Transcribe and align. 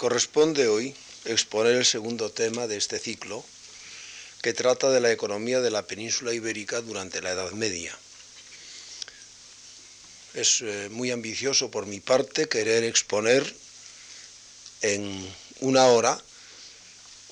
Corresponde 0.00 0.66
hoy 0.66 0.94
exponer 1.26 1.76
el 1.76 1.84
segundo 1.84 2.30
tema 2.30 2.66
de 2.66 2.78
este 2.78 2.98
ciclo, 2.98 3.44
que 4.40 4.54
trata 4.54 4.88
de 4.88 4.98
la 4.98 5.12
economía 5.12 5.60
de 5.60 5.70
la 5.70 5.86
península 5.86 6.32
ibérica 6.32 6.80
durante 6.80 7.20
la 7.20 7.32
Edad 7.32 7.50
Media. 7.50 7.94
Es 10.32 10.62
eh, 10.62 10.88
muy 10.90 11.10
ambicioso 11.10 11.70
por 11.70 11.84
mi 11.84 12.00
parte 12.00 12.48
querer 12.48 12.82
exponer 12.84 13.44
en 14.80 15.30
una 15.60 15.84
hora 15.84 16.18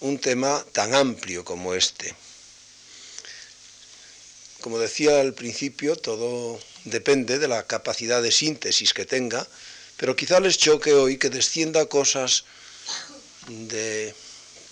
un 0.01 0.19
tema 0.19 0.63
tan 0.73 0.93
amplio 0.93 1.47
como 1.47 1.73
este. 1.73 2.15
Como 4.61 4.79
decía 4.79 5.23
al 5.23 5.33
principio, 5.33 5.97
todo 5.97 6.61
depende 6.85 7.39
de 7.39 7.49
la 7.49 7.67
capacidad 7.67 8.21
de 8.21 8.31
síntesis 8.31 8.93
que 8.93 9.07
tenga, 9.07 9.49
pero 9.97 10.15
quizá 10.15 10.39
les 10.39 10.59
choque 10.59 10.93
hoy 10.93 11.17
que 11.17 11.31
descienda 11.31 11.87
cosas 11.87 12.45
de 13.49 14.15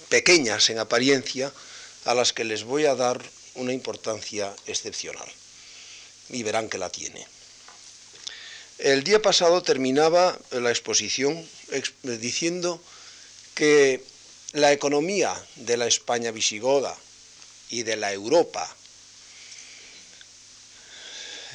pequeñas 0.09 0.71
en 0.71 0.79
apariencia 0.79 1.53
a 2.05 2.15
las 2.15 2.33
que 2.33 2.45
les 2.45 2.65
voy 2.65 2.87
a 2.87 2.95
dar 2.95 3.23
una 3.55 3.73
importancia 3.73 4.55
excepcional. 4.67 5.29
Y 6.31 6.43
verán 6.43 6.69
que 6.69 6.79
la 6.79 6.91
tiene. 6.91 7.27
El 8.79 9.05
día 9.05 9.23
pasado 9.23 9.63
terminaba 9.63 10.39
la 10.51 10.71
exposición 10.71 11.49
diciendo 12.03 12.83
que 13.55 14.05
la 14.53 14.73
economía 14.73 15.35
de 15.57 15.77
la 15.77 15.87
España 15.87 16.31
visigoda 16.31 16.97
y 17.71 17.83
de 17.85 17.97
la 17.97 18.13
Europa 18.13 18.77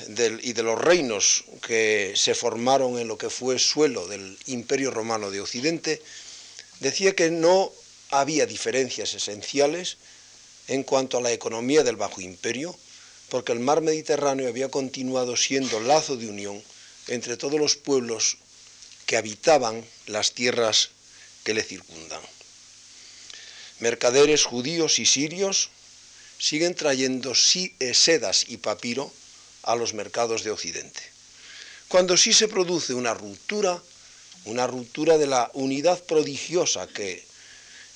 y 0.08 0.54
de 0.54 0.64
los 0.64 0.80
reinos 0.80 1.44
que 1.62 2.14
se 2.16 2.34
formaron 2.34 2.98
en 2.98 3.08
lo 3.08 3.18
que 3.18 3.30
fue 3.30 3.60
suelo 3.60 4.08
del 4.08 4.38
Imperio 4.48 4.90
Romano 4.90 5.30
de 5.30 5.42
Occidente, 5.42 6.02
decía 6.82 7.16
que 7.16 7.32
no 7.32 7.72
había 8.10 8.46
diferencias 8.46 9.14
esenciales 9.14 9.98
en 10.68 10.84
cuanto 10.84 11.18
a 11.18 11.22
la 11.22 11.32
economía 11.32 11.84
del 11.84 11.96
Bajo 11.96 12.20
Imperio, 12.20 12.76
porque 13.30 13.54
el 13.54 13.60
mar 13.60 13.82
Mediterráneo 13.82 14.50
había 14.50 14.70
continuado 14.70 15.38
siendo 15.38 15.80
lazo 15.80 16.18
de 16.18 16.28
unión 16.28 16.62
entre 17.08 17.38
todos 17.38 17.60
los 17.60 17.78
pueblos 17.78 18.38
que 19.06 19.16
habitaban 19.16 19.86
las 20.08 20.34
tierras 20.34 20.90
que 21.44 21.54
le 21.54 21.64
circundan. 21.64 22.22
Mercaderes 23.80 24.44
judíos 24.44 25.00
y 25.00 25.06
sirios 25.06 25.70
siguen 26.38 26.76
trayendo 26.76 27.34
eh, 27.34 27.94
sedas 27.94 28.46
y 28.48 28.58
papiro 28.58 29.12
a 29.64 29.76
los 29.76 29.94
mercados 29.94 30.44
de 30.44 30.52
Occidente. 30.52 31.02
Cuando 31.88 32.18
sí 32.18 32.34
se 32.34 32.48
produce 32.48 32.94
una 32.94 33.14
ruptura, 33.14 33.82
una 34.46 34.68
ruptura 34.68 35.18
de 35.18 35.28
la 35.28 35.50
unidad 35.54 36.04
prodigiosa 36.04 36.88
que 36.88 37.24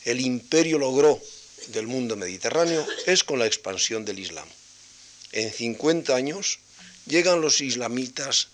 el 0.06 0.22
imperio 0.22 0.78
logró 0.78 1.20
del 1.68 1.88
mundo 1.88 2.16
mediterráneo, 2.16 2.86
es 3.06 3.24
con 3.24 3.40
la 3.40 3.48
expansión 3.48 4.06
del 4.06 4.20
Islam. 4.20 4.48
En 5.32 5.52
50 5.52 6.16
años 6.16 6.60
llegan 7.06 7.42
los 7.42 7.62
islamitas 7.62 8.50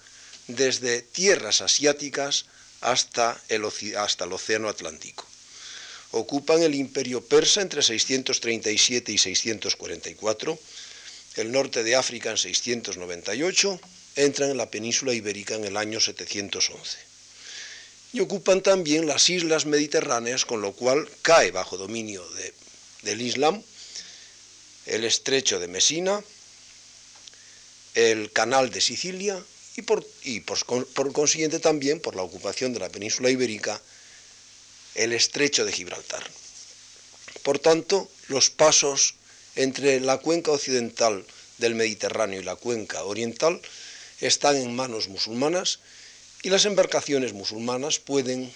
desde 0.48 1.02
tierras 1.02 1.62
asiáticas 1.62 2.46
hasta 2.82 3.40
el, 3.50 3.64
Océano 3.64 4.70
Atlántico. 4.70 5.26
Ocupan 6.12 6.62
el 6.64 6.76
imperio 6.76 7.26
persa 7.26 7.62
entre 7.62 7.84
637 7.84 9.12
y 9.12 9.18
644, 9.18 10.60
el 11.38 11.52
norte 11.52 11.84
de 11.84 11.96
África 11.96 12.32
en 12.32 12.38
698, 12.38 13.80
entran 14.16 14.52
en 14.52 14.58
la 14.58 14.70
península 14.70 15.14
ibérica 15.14 15.56
en 15.56 15.64
el 15.64 15.78
año 15.78 16.00
711. 16.00 17.11
Y 18.14 18.20
ocupan 18.20 18.62
también 18.62 19.08
las 19.08 19.30
islas 19.30 19.66
mediterráneas, 19.66 20.46
con 20.46 20.62
lo 20.62 20.74
cual 20.74 21.10
cae 21.22 21.52
bajo 21.52 21.78
dominio 21.78 22.26
del 23.04 23.22
Islam 23.22 23.64
el 24.86 25.06
estrecho 25.06 25.60
de 25.60 25.68
Mesina, 25.68 26.22
el 27.94 28.32
canal 28.32 28.72
de 28.72 28.82
Sicilia 28.82 29.42
y, 29.76 29.82
por, 29.84 30.06
consiguiente 31.14 31.60
también 31.60 32.00
por 32.00 32.16
la 32.16 32.24
ocupación 32.24 32.74
de 32.74 32.80
la 32.80 32.90
península 32.90 33.30
ibérica, 33.30 33.82
el 34.96 35.14
estrecho 35.14 35.66
de 35.66 35.72
Gibraltar. 35.72 36.24
Por 37.44 37.60
tanto, 37.60 38.10
los 38.28 38.50
pasos 38.50 39.16
entre 39.56 40.00
la 40.00 40.18
cuenca 40.18 40.52
occidental 40.52 41.26
del 41.58 41.76
Mediterráneo 41.76 42.42
y 42.42 42.44
la 42.44 42.56
cuenca 42.56 43.04
oriental 43.04 43.62
están 44.20 44.56
en 44.58 44.76
manos 44.76 45.08
musulmanas 45.08 45.80
y 46.44 46.50
las 46.50 46.66
embarcaciones 46.66 47.34
musulmanas 47.34 48.00
pueden 48.00 48.52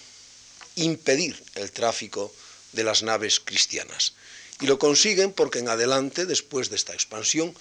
impedir 0.74 1.42
el 1.54 1.70
tráfico 1.70 2.32
de 2.72 2.84
las 2.84 3.02
naves 3.02 3.40
cristianas. 3.40 4.14
Y 4.60 4.66
lo 4.66 4.78
consiguen 4.78 5.32
porque 5.32 5.60
en 5.60 5.68
adelante, 5.68 6.26
después 6.26 6.70
de 6.70 6.76
esta 6.76 6.94
expansión, 6.94 7.54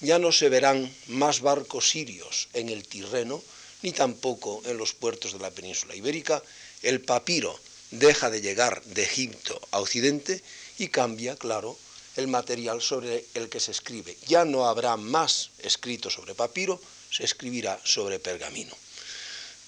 ya 0.00 0.18
no 0.18 0.32
se 0.32 0.48
verán 0.48 0.92
más 1.08 1.40
barcos 1.40 1.90
sirios 1.90 2.48
en 2.52 2.68
el 2.68 2.86
Tirreno, 2.86 3.42
ni 3.82 3.92
tampoco 3.92 4.62
en 4.66 4.76
los 4.76 4.94
puertos 4.94 5.32
de 5.32 5.38
la 5.38 5.50
península 5.50 5.94
ibérica. 5.94 6.42
El 6.82 7.00
papiro 7.00 7.58
deja 7.90 8.30
de 8.30 8.40
llegar 8.40 8.82
de 8.84 9.02
Egipto 9.02 9.60
a 9.70 9.80
Occidente 9.80 10.42
y 10.78 10.88
cambia, 10.88 11.36
claro, 11.36 11.76
el 12.16 12.28
material 12.28 12.82
sobre 12.82 13.24
el 13.34 13.48
que 13.48 13.60
se 13.60 13.70
escribe. 13.70 14.16
Ya 14.26 14.44
no 14.44 14.66
habrá 14.66 14.96
más 14.96 15.50
escrito 15.58 16.10
sobre 16.10 16.34
papiro, 16.34 16.80
se 17.10 17.24
escribirá 17.24 17.80
sobre 17.84 18.18
pergamino. 18.18 18.74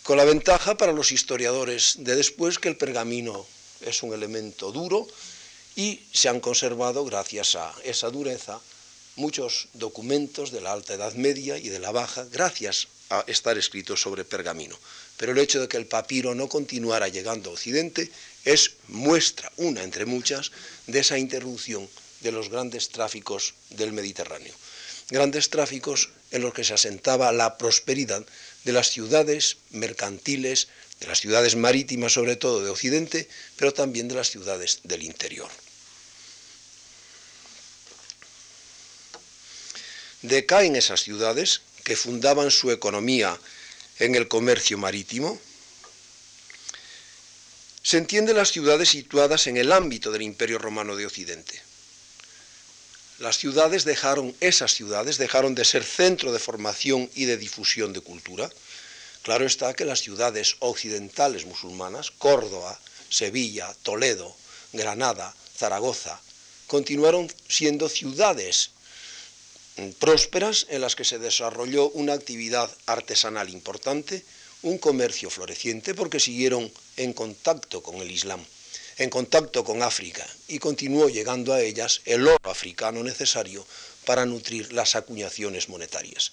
Con 0.05 0.19
la 0.19 0.27
ventaja 0.27 0.77
para 0.77 0.93
los 0.93 1.13
historiadores 1.13 1.95
de 2.01 2.15
después 2.15 2.59
que 2.59 2.69
el 2.69 2.77
pergamino 2.77 3.47
es 3.81 4.03
un 4.03 4.13
elemento 4.13 4.71
duro 4.71 5.09
y 5.77 5.99
se 6.13 6.29
han 6.29 6.41
conservado, 6.41 7.07
gracias 7.07 7.57
a 7.57 7.75
esa 7.85 8.11
dureza, 8.11 8.61
muchos 9.17 9.69
documentos 9.73 10.51
de 10.53 10.61
la 10.61 10.73
Alta 10.73 10.93
Edad 10.93 11.15
Media 11.15 11.57
y 11.57 11.71
de 11.71 11.79
la 11.79 11.91
Baja, 11.91 12.27
gracias 12.31 12.89
a 13.09 13.25
estar 13.29 13.57
escritos 13.57 14.03
sobre 14.03 14.27
pergamino. 14.27 14.79
Pero 15.17 15.33
el 15.33 15.39
hecho 15.39 15.59
de 15.59 15.69
que 15.69 15.79
el 15.79 15.87
papiro 15.87 16.35
no 16.35 16.51
continuara 16.51 17.09
llegando 17.09 17.49
a 17.49 17.55
Occidente 17.55 18.11
es 18.45 18.73
muestra, 18.89 19.51
una 19.57 19.83
entre 19.83 20.05
muchas, 20.05 20.53
de 20.87 20.99
esa 20.99 21.17
interrupción 21.17 21.89
de 22.21 22.31
los 22.31 22.51
grandes 22.51 22.91
tráficos 22.91 23.55
del 23.71 23.95
Mediterráneo. 23.95 24.53
Grandes 25.09 25.49
tráficos 25.49 26.11
en 26.31 26.43
los 26.43 26.53
que 26.53 26.65
se 26.65 26.75
asentaba 26.75 27.33
la 27.33 27.57
prosperidad 27.57 28.27
de 28.65 28.73
las 28.73 28.91
ciudades 28.91 29.59
mercantiles, 29.71 30.69
de 31.01 31.07
las 31.07 31.21
ciudades 31.21 31.57
marítimas 31.57 32.13
sobre 32.13 32.37
todo 32.37 32.65
de 32.65 32.71
Occidente, 32.71 33.29
pero 33.57 33.73
también 33.73 34.09
de 34.09 34.15
las 34.15 34.31
ciudades 34.31 34.81
del 34.85 35.03
interior. 35.03 35.51
Decaen 40.23 40.77
esas 40.77 41.03
ciudades 41.03 41.61
que 41.85 41.97
fundaban 41.97 42.51
su 42.51 42.71
economía 42.71 43.39
en 43.99 44.15
el 44.15 44.27
comercio 44.27 44.79
marítimo. 44.79 45.39
Se 47.83 47.99
entiende 47.99 48.33
las 48.33 48.51
ciudades 48.51 48.89
situadas 48.89 49.47
en 49.47 49.59
el 49.59 49.71
ámbito 49.71 50.11
del 50.11 50.23
Imperio 50.23 50.59
Romano 50.59 50.97
de 50.97 51.05
Occidente. 51.05 51.61
Las 53.19 53.39
ciudades 53.39 53.85
dejaron, 53.85 54.35
esas 54.41 54.75
ciudades 54.75 55.19
dejaron 55.19 55.55
de 55.55 55.65
ser 55.65 55.85
centro 55.85 56.33
de 56.33 56.41
formación 56.41 57.09
y 57.15 57.27
de 57.27 57.37
difusión 57.37 57.93
de 57.93 58.01
cultura. 58.01 58.51
Claro 59.23 59.47
está 59.47 59.73
que 59.75 59.85
las 59.85 60.01
ciudades 60.01 60.57
occidentales 60.59 61.47
musulmanas, 61.47 62.11
Córdoba, 62.11 62.79
Sevilla, 63.09 63.73
Toledo, 63.85 64.35
Granada, 64.73 65.33
Zaragoza, 65.57 66.21
continuaron 66.67 67.33
siendo 67.49 67.89
ciudades 67.89 68.71
prósperas 70.01 70.67
en 70.69 70.81
las 70.81 70.97
que 70.97 71.05
se 71.05 71.21
desarrolló 71.21 71.91
una 71.91 72.15
actividad 72.15 72.69
artesanal 72.87 73.49
importante, 73.49 74.25
un 74.63 74.79
comercio 74.79 75.31
floreciente, 75.31 75.95
porque 75.95 76.19
siguieron 76.19 76.71
en 76.97 77.13
contacto 77.13 77.81
con 77.81 77.97
el 77.97 78.11
Islam 78.11 78.45
en 78.99 79.11
contacto 79.11 79.65
con 79.65 79.83
África 79.83 80.27
y 80.49 80.59
continuó 80.59 81.09
llegando 81.09 81.53
a 81.53 81.61
ellas 81.61 82.01
el 82.05 82.27
oro 82.27 82.51
africano 82.51 83.03
necesario 83.03 83.67
para 84.05 84.27
nutrir 84.27 84.73
las 84.73 84.95
acuñaciones 84.95 85.69
monetarias. 85.69 86.33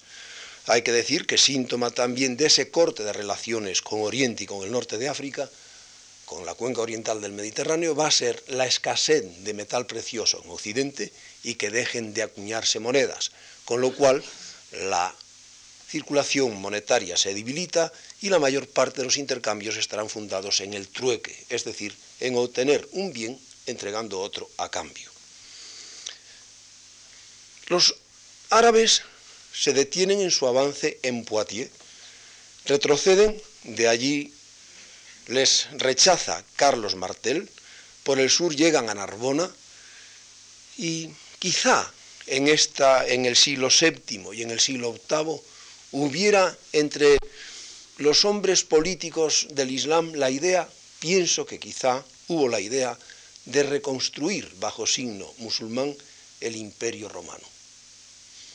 Hay 0.66 0.82
que 0.82 0.92
decir 0.92 1.26
que 1.26 1.38
síntoma 1.38 1.90
también 1.90 2.36
de 2.36 2.46
ese 2.46 2.70
corte 2.70 3.02
de 3.02 3.12
relaciones 3.12 3.82
con 3.82 4.02
Oriente 4.02 4.44
y 4.44 4.46
con 4.46 4.62
el 4.62 4.70
norte 4.70 4.96
de 4.96 5.08
África, 5.08 5.50
con 6.24 6.46
la 6.46 6.54
cuenca 6.54 6.80
oriental 6.80 7.20
del 7.20 7.32
Mediterráneo, 7.32 7.96
va 7.96 8.06
a 8.06 8.12
ser 8.12 8.42
la 8.46 8.66
escasez 8.66 9.24
de 9.42 9.54
metal 9.54 9.86
precioso 9.86 10.40
en 10.44 10.50
Occidente 10.50 11.12
y 11.42 11.56
que 11.56 11.70
dejen 11.70 12.14
de 12.14 12.22
acuñarse 12.22 12.78
monedas, 12.78 13.32
con 13.64 13.80
lo 13.80 13.94
cual 13.94 14.22
la 14.72 15.14
circulación 15.88 16.58
monetaria 16.60 17.16
se 17.16 17.34
debilita 17.34 17.92
y 18.22 18.30
la 18.30 18.38
mayor 18.38 18.66
parte 18.66 19.00
de 19.00 19.04
los 19.04 19.18
intercambios 19.18 19.76
estarán 19.76 20.08
fundados 20.08 20.60
en 20.60 20.72
el 20.74 20.88
trueque, 20.88 21.36
es 21.50 21.64
decir, 21.64 21.94
en 22.22 22.36
obtener 22.36 22.88
un 22.92 23.12
bien 23.12 23.38
entregando 23.66 24.20
otro 24.20 24.48
a 24.56 24.68
cambio. 24.68 25.10
Los 27.66 27.94
árabes 28.50 29.02
se 29.52 29.72
detienen 29.72 30.20
en 30.20 30.30
su 30.30 30.46
avance 30.46 30.98
en 31.02 31.24
Poitiers, 31.24 31.70
retroceden 32.64 33.40
de 33.64 33.88
allí 33.88 34.32
les 35.26 35.68
rechaza 35.72 36.44
Carlos 36.56 36.96
Martel, 36.96 37.48
por 38.02 38.18
el 38.18 38.30
sur 38.30 38.54
llegan 38.54 38.90
a 38.90 38.94
Narbona 38.94 39.50
y 40.76 41.10
quizá 41.38 41.92
en, 42.26 42.48
esta, 42.48 43.06
en 43.06 43.26
el 43.26 43.36
siglo 43.36 43.68
VII 43.68 44.34
y 44.34 44.42
en 44.42 44.50
el 44.50 44.60
siglo 44.60 44.92
VIII 45.08 45.40
hubiera 45.92 46.56
entre 46.72 47.18
los 47.98 48.24
hombres 48.24 48.64
políticos 48.64 49.46
del 49.50 49.70
Islam 49.70 50.12
la 50.14 50.30
idea, 50.30 50.68
pienso 50.98 51.46
que 51.46 51.60
quizá 51.60 52.04
hubo 52.28 52.48
la 52.48 52.60
idea 52.60 52.98
de 53.44 53.62
reconstruir 53.62 54.50
bajo 54.58 54.86
signo 54.86 55.32
musulmán 55.38 55.96
el 56.40 56.56
imperio 56.56 57.08
romano. 57.08 57.44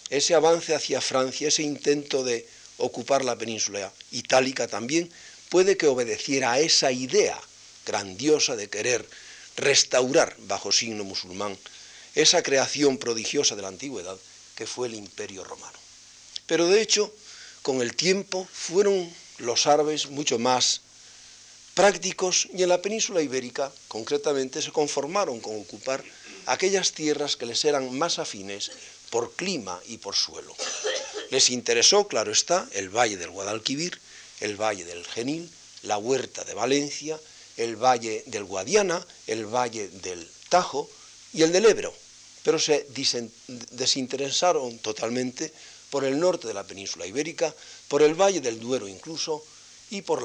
Ese 0.10 0.36
avance 0.36 0.74
hacia 0.74 1.02
Francia, 1.02 1.50
ese 1.50 1.64
intento 1.64 2.24
de 2.24 2.48
ocupar 2.78 3.26
la 3.26 3.38
península 3.38 3.92
itálica 4.12 4.68
también, 4.68 5.12
puede 5.50 5.78
que 5.78 5.88
obedeciera 5.88 6.54
a 6.54 6.60
esa 6.60 6.92
idea 6.92 7.40
grandiosa 7.86 8.56
de 8.56 8.70
querer 8.70 9.08
restaurar 9.56 10.36
bajo 10.40 10.72
signo 10.72 11.04
musulmán 11.04 11.58
esa 12.16 12.44
creación 12.44 12.98
prodigiosa 12.98 13.56
de 13.56 13.62
la 13.62 13.68
antigüedad 13.68 14.18
que 14.56 14.68
fue 14.68 14.88
el 14.88 14.96
imperio 14.96 15.44
romano. 15.44 15.78
Pero 16.46 16.68
de 16.68 16.82
hecho, 16.82 17.14
con 17.62 17.82
el 17.82 17.96
tiempo 17.96 18.48
fueron 18.52 19.12
los 19.38 19.68
árabes 19.68 20.08
mucho 20.10 20.40
más 20.40 20.82
prácticos 21.78 22.48
y 22.56 22.64
en 22.64 22.70
la 22.70 22.82
península 22.82 23.22
ibérica 23.22 23.72
concretamente 23.88 24.64
se 24.64 24.72
conformaron 24.72 25.40
con 25.40 25.62
ocupar 25.62 26.04
aquellas 26.48 26.92
tierras 26.92 27.38
que 27.38 27.46
les 27.46 27.64
eran 27.66 27.96
más 27.96 28.18
afines 28.18 28.72
por 29.12 29.34
clima 29.34 29.80
y 29.86 30.00
por 30.00 30.16
suelo. 30.16 30.56
Les 31.30 31.52
interesó, 31.52 32.08
claro 32.08 32.32
está, 32.32 32.68
el 32.74 32.90
valle 32.90 33.16
del 33.16 33.30
Guadalquivir, 33.30 34.02
el 34.40 34.60
valle 34.60 34.86
del 34.86 35.06
Genil, 35.06 35.52
la 35.84 36.00
huerta 36.00 36.44
de 36.46 36.56
Valencia, 36.56 37.20
el 37.58 37.76
valle 37.76 38.24
del 38.26 38.46
Guadiana, 38.46 39.06
el 39.28 39.46
valle 39.46 39.88
del 40.02 40.28
Tajo 40.50 40.90
y 41.32 41.44
el 41.44 41.52
del 41.52 41.68
Ebro, 41.68 41.94
pero 42.42 42.58
se 42.58 42.88
desinteresaron 43.70 44.80
totalmente 44.80 45.54
por 45.92 46.06
el 46.06 46.20
norte 46.20 46.48
de 46.48 46.56
la 46.56 46.66
península 46.66 47.06
ibérica, 47.06 47.54
por 47.88 48.02
el 48.02 48.16
valle 48.20 48.42
del 48.42 48.60
Duero 48.60 48.88
incluso 48.88 49.46
y 49.92 50.02
por 50.02 50.24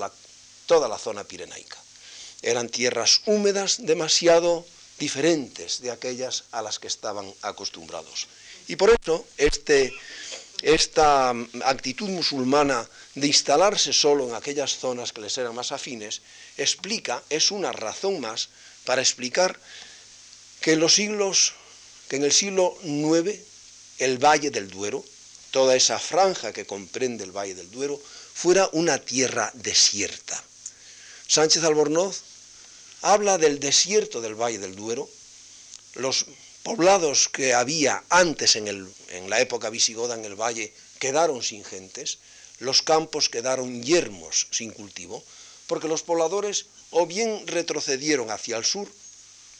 toda 0.72 0.88
la 0.88 0.96
zona 0.96 1.22
pirenaica. 1.22 1.76
Eran 2.40 2.70
tierras 2.70 3.20
húmedas 3.26 3.84
demasiado 3.84 4.64
diferentes 4.98 5.82
de 5.82 5.90
aquellas 5.90 6.44
a 6.50 6.62
las 6.62 6.78
que 6.78 6.88
estaban 6.88 7.28
acostumbrados. 7.42 8.26
Y 8.68 8.76
por 8.76 8.88
eso 8.88 9.26
este, 9.36 9.92
esta 10.62 11.34
actitud 11.66 12.08
musulmana 12.08 12.88
de 13.14 13.26
instalarse 13.26 13.92
solo 13.92 14.26
en 14.26 14.34
aquellas 14.34 14.78
zonas 14.78 15.12
que 15.12 15.20
les 15.20 15.36
eran 15.36 15.54
más 15.54 15.72
afines 15.72 16.22
explica, 16.56 17.22
es 17.28 17.50
una 17.50 17.70
razón 17.70 18.18
más 18.20 18.48
para 18.86 19.02
explicar 19.02 19.60
que 20.62 20.72
en 20.72 20.80
los 20.80 20.94
siglos, 20.94 21.52
que 22.08 22.16
en 22.16 22.24
el 22.24 22.32
siglo 22.32 22.78
IX 22.82 23.38
el 23.98 24.16
Valle 24.16 24.50
del 24.50 24.70
Duero, 24.70 25.04
toda 25.50 25.76
esa 25.76 25.98
franja 25.98 26.54
que 26.54 26.64
comprende 26.64 27.24
el 27.24 27.36
Valle 27.36 27.54
del 27.54 27.70
Duero, 27.70 28.00
fuera 28.32 28.70
una 28.72 28.96
tierra 28.96 29.50
desierta. 29.52 30.42
Sánchez 31.32 31.64
Albornoz 31.64 32.20
habla 33.00 33.38
del 33.38 33.58
desierto 33.58 34.20
del 34.20 34.34
Valle 34.34 34.58
del 34.58 34.76
Duero, 34.76 35.08
los 35.94 36.26
poblados 36.62 37.30
que 37.30 37.54
había 37.54 38.04
antes 38.10 38.54
en, 38.54 38.68
en 38.68 39.30
la 39.30 39.40
época 39.40 39.70
visigoda 39.70 40.14
en 40.14 40.26
el 40.26 40.34
valle 40.34 40.74
quedaron 40.98 41.42
sin 41.42 41.64
gentes, 41.64 42.18
los 42.58 42.82
campos 42.82 43.30
quedaron 43.30 43.82
yermos 43.82 44.46
sin 44.50 44.72
cultivo, 44.72 45.24
porque 45.68 45.88
los 45.88 46.02
pobladores 46.02 46.66
o 46.90 47.06
bien 47.06 47.46
retrocedieron 47.46 48.30
hacia 48.30 48.58
el 48.58 48.66
sur, 48.66 48.92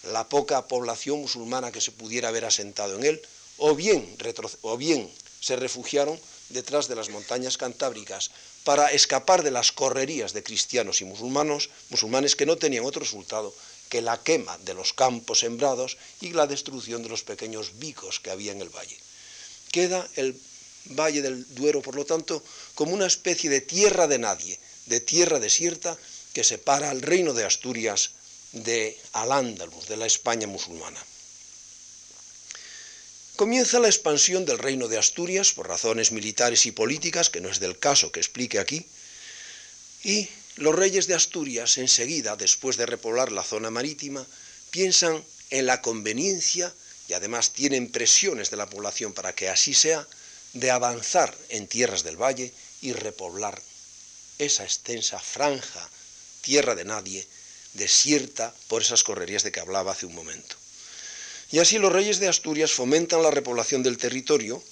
la 0.03 0.29
poca 0.29 0.69
población 0.69 1.21
musulmana 1.23 1.73
que 1.73 1.81
se 1.81 1.91
pudiera 1.91 2.29
haber 2.29 2.45
asentado 2.45 2.99
en 2.99 3.05
él, 3.05 3.23
o 3.57 3.75
bien, 3.75 4.15
o 4.61 4.77
bien 4.77 5.11
se 5.41 5.57
refugiaron 5.57 6.21
detrás 6.51 6.87
de 6.89 6.97
las 6.97 7.09
montañas 7.09 7.57
cantábricas 7.57 8.31
para 8.65 8.89
escapar 8.93 9.43
de 9.43 9.51
las 9.51 9.73
correrías 9.73 10.33
de 10.33 10.43
cristianos 10.43 11.01
y 11.01 11.05
musulmanos, 11.05 11.71
musulmanes 11.91 12.37
que 12.37 12.47
no 12.47 12.57
tenían 12.57 12.85
otro 12.85 13.01
resultado 13.01 13.55
que 13.89 14.01
la 14.01 14.23
quema 14.23 14.57
de 14.59 14.75
los 14.75 14.93
campos 14.93 15.41
sembrados 15.41 15.99
y 16.21 16.33
la 16.33 16.47
destrucción 16.47 17.03
de 17.03 17.11
los 17.11 17.23
pequeños 17.25 17.79
bicos 17.79 18.21
que 18.21 18.31
había 18.31 18.53
en 18.53 18.63
el 18.63 18.71
valle. 18.71 18.97
Queda 19.71 20.09
el 20.17 20.39
Valle 20.87 21.23
del 21.23 21.47
Duero, 21.55 21.81
por 21.83 21.95
lo 21.95 22.05
tanto, 22.05 22.43
como 22.75 22.93
una 22.93 23.07
especie 23.07 23.51
de 23.51 23.61
tierra 23.61 24.09
de 24.09 24.19
nadie, 24.19 24.59
de 24.87 25.01
tierra 25.01 25.39
desierta 25.39 25.97
que 26.33 26.43
separa 26.43 26.91
al 26.91 27.03
reino 27.03 27.35
de 27.35 27.45
Asturias 27.45 28.11
de 28.53 28.99
Al-Ándalus, 29.13 29.89
de 29.89 29.97
la 29.97 30.07
España 30.07 30.47
musulmana. 30.47 31.01
Comienza 33.37 33.81
la 33.81 33.89
expansión 33.89 34.45
del 34.45 34.59
reino 34.59 34.89
de 34.89 34.99
Asturias 34.99 35.53
por 35.53 35.67
razones 35.67 36.13
militares 36.13 36.67
y 36.67 36.73
políticas, 36.73 37.31
que 37.31 37.41
no 37.41 37.49
es 37.49 37.61
del 37.61 37.79
caso 37.79 38.13
que 38.13 38.21
explique 38.21 38.59
aquí, 38.59 38.87
y 40.05 40.29
los 40.57 40.75
reyes 40.75 41.07
de 41.07 41.15
Asturias, 41.15 41.79
enseguida, 41.79 42.37
después 42.37 42.77
de 42.77 42.85
repoblar 42.85 43.33
la 43.33 43.43
zona 43.43 43.71
marítima, 43.71 44.27
piensan 44.71 45.25
en 45.49 45.65
la 45.65 45.81
conveniencia, 45.81 46.75
y 47.09 47.15
además 47.15 47.53
tienen 47.53 47.91
presiones 47.91 48.51
de 48.51 48.59
la 48.59 48.69
población 48.69 49.15
para 49.15 49.35
que 49.35 49.49
así 49.49 49.73
sea, 49.73 50.07
de 50.53 50.71
avanzar 50.71 51.35
en 51.49 51.69
tierras 51.69 52.03
del 52.03 52.21
valle 52.21 52.53
y 52.83 52.93
repoblar 52.93 53.61
esa 54.39 54.65
extensa 54.65 55.19
franja, 55.19 55.89
tierra 56.43 56.75
de 56.75 56.85
nadie, 56.85 57.27
desierta 57.73 58.55
por 58.69 58.83
esas 58.83 59.03
correrías 59.03 59.43
de 59.43 59.53
que 59.53 59.61
hablaba 59.61 59.93
hace 59.93 60.05
un 60.05 60.15
momento. 60.15 60.62
Y 61.53 61.59
así 61.59 61.79
los 61.79 61.93
reyes 61.93 62.19
de 62.19 62.29
Asturias 62.29 62.73
fomentan 62.73 63.23
la 63.23 63.31
repoblación 63.31 63.83
del 63.83 63.99
territorio 63.99 64.63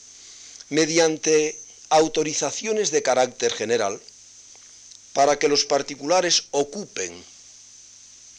mediante 0.71 1.61
autorizaciones 1.91 2.91
de 2.91 3.03
carácter 3.03 3.53
general 3.53 4.01
para 5.13 5.39
que 5.39 5.49
los 5.49 5.67
particulares 5.67 6.45
ocupen, 6.53 7.23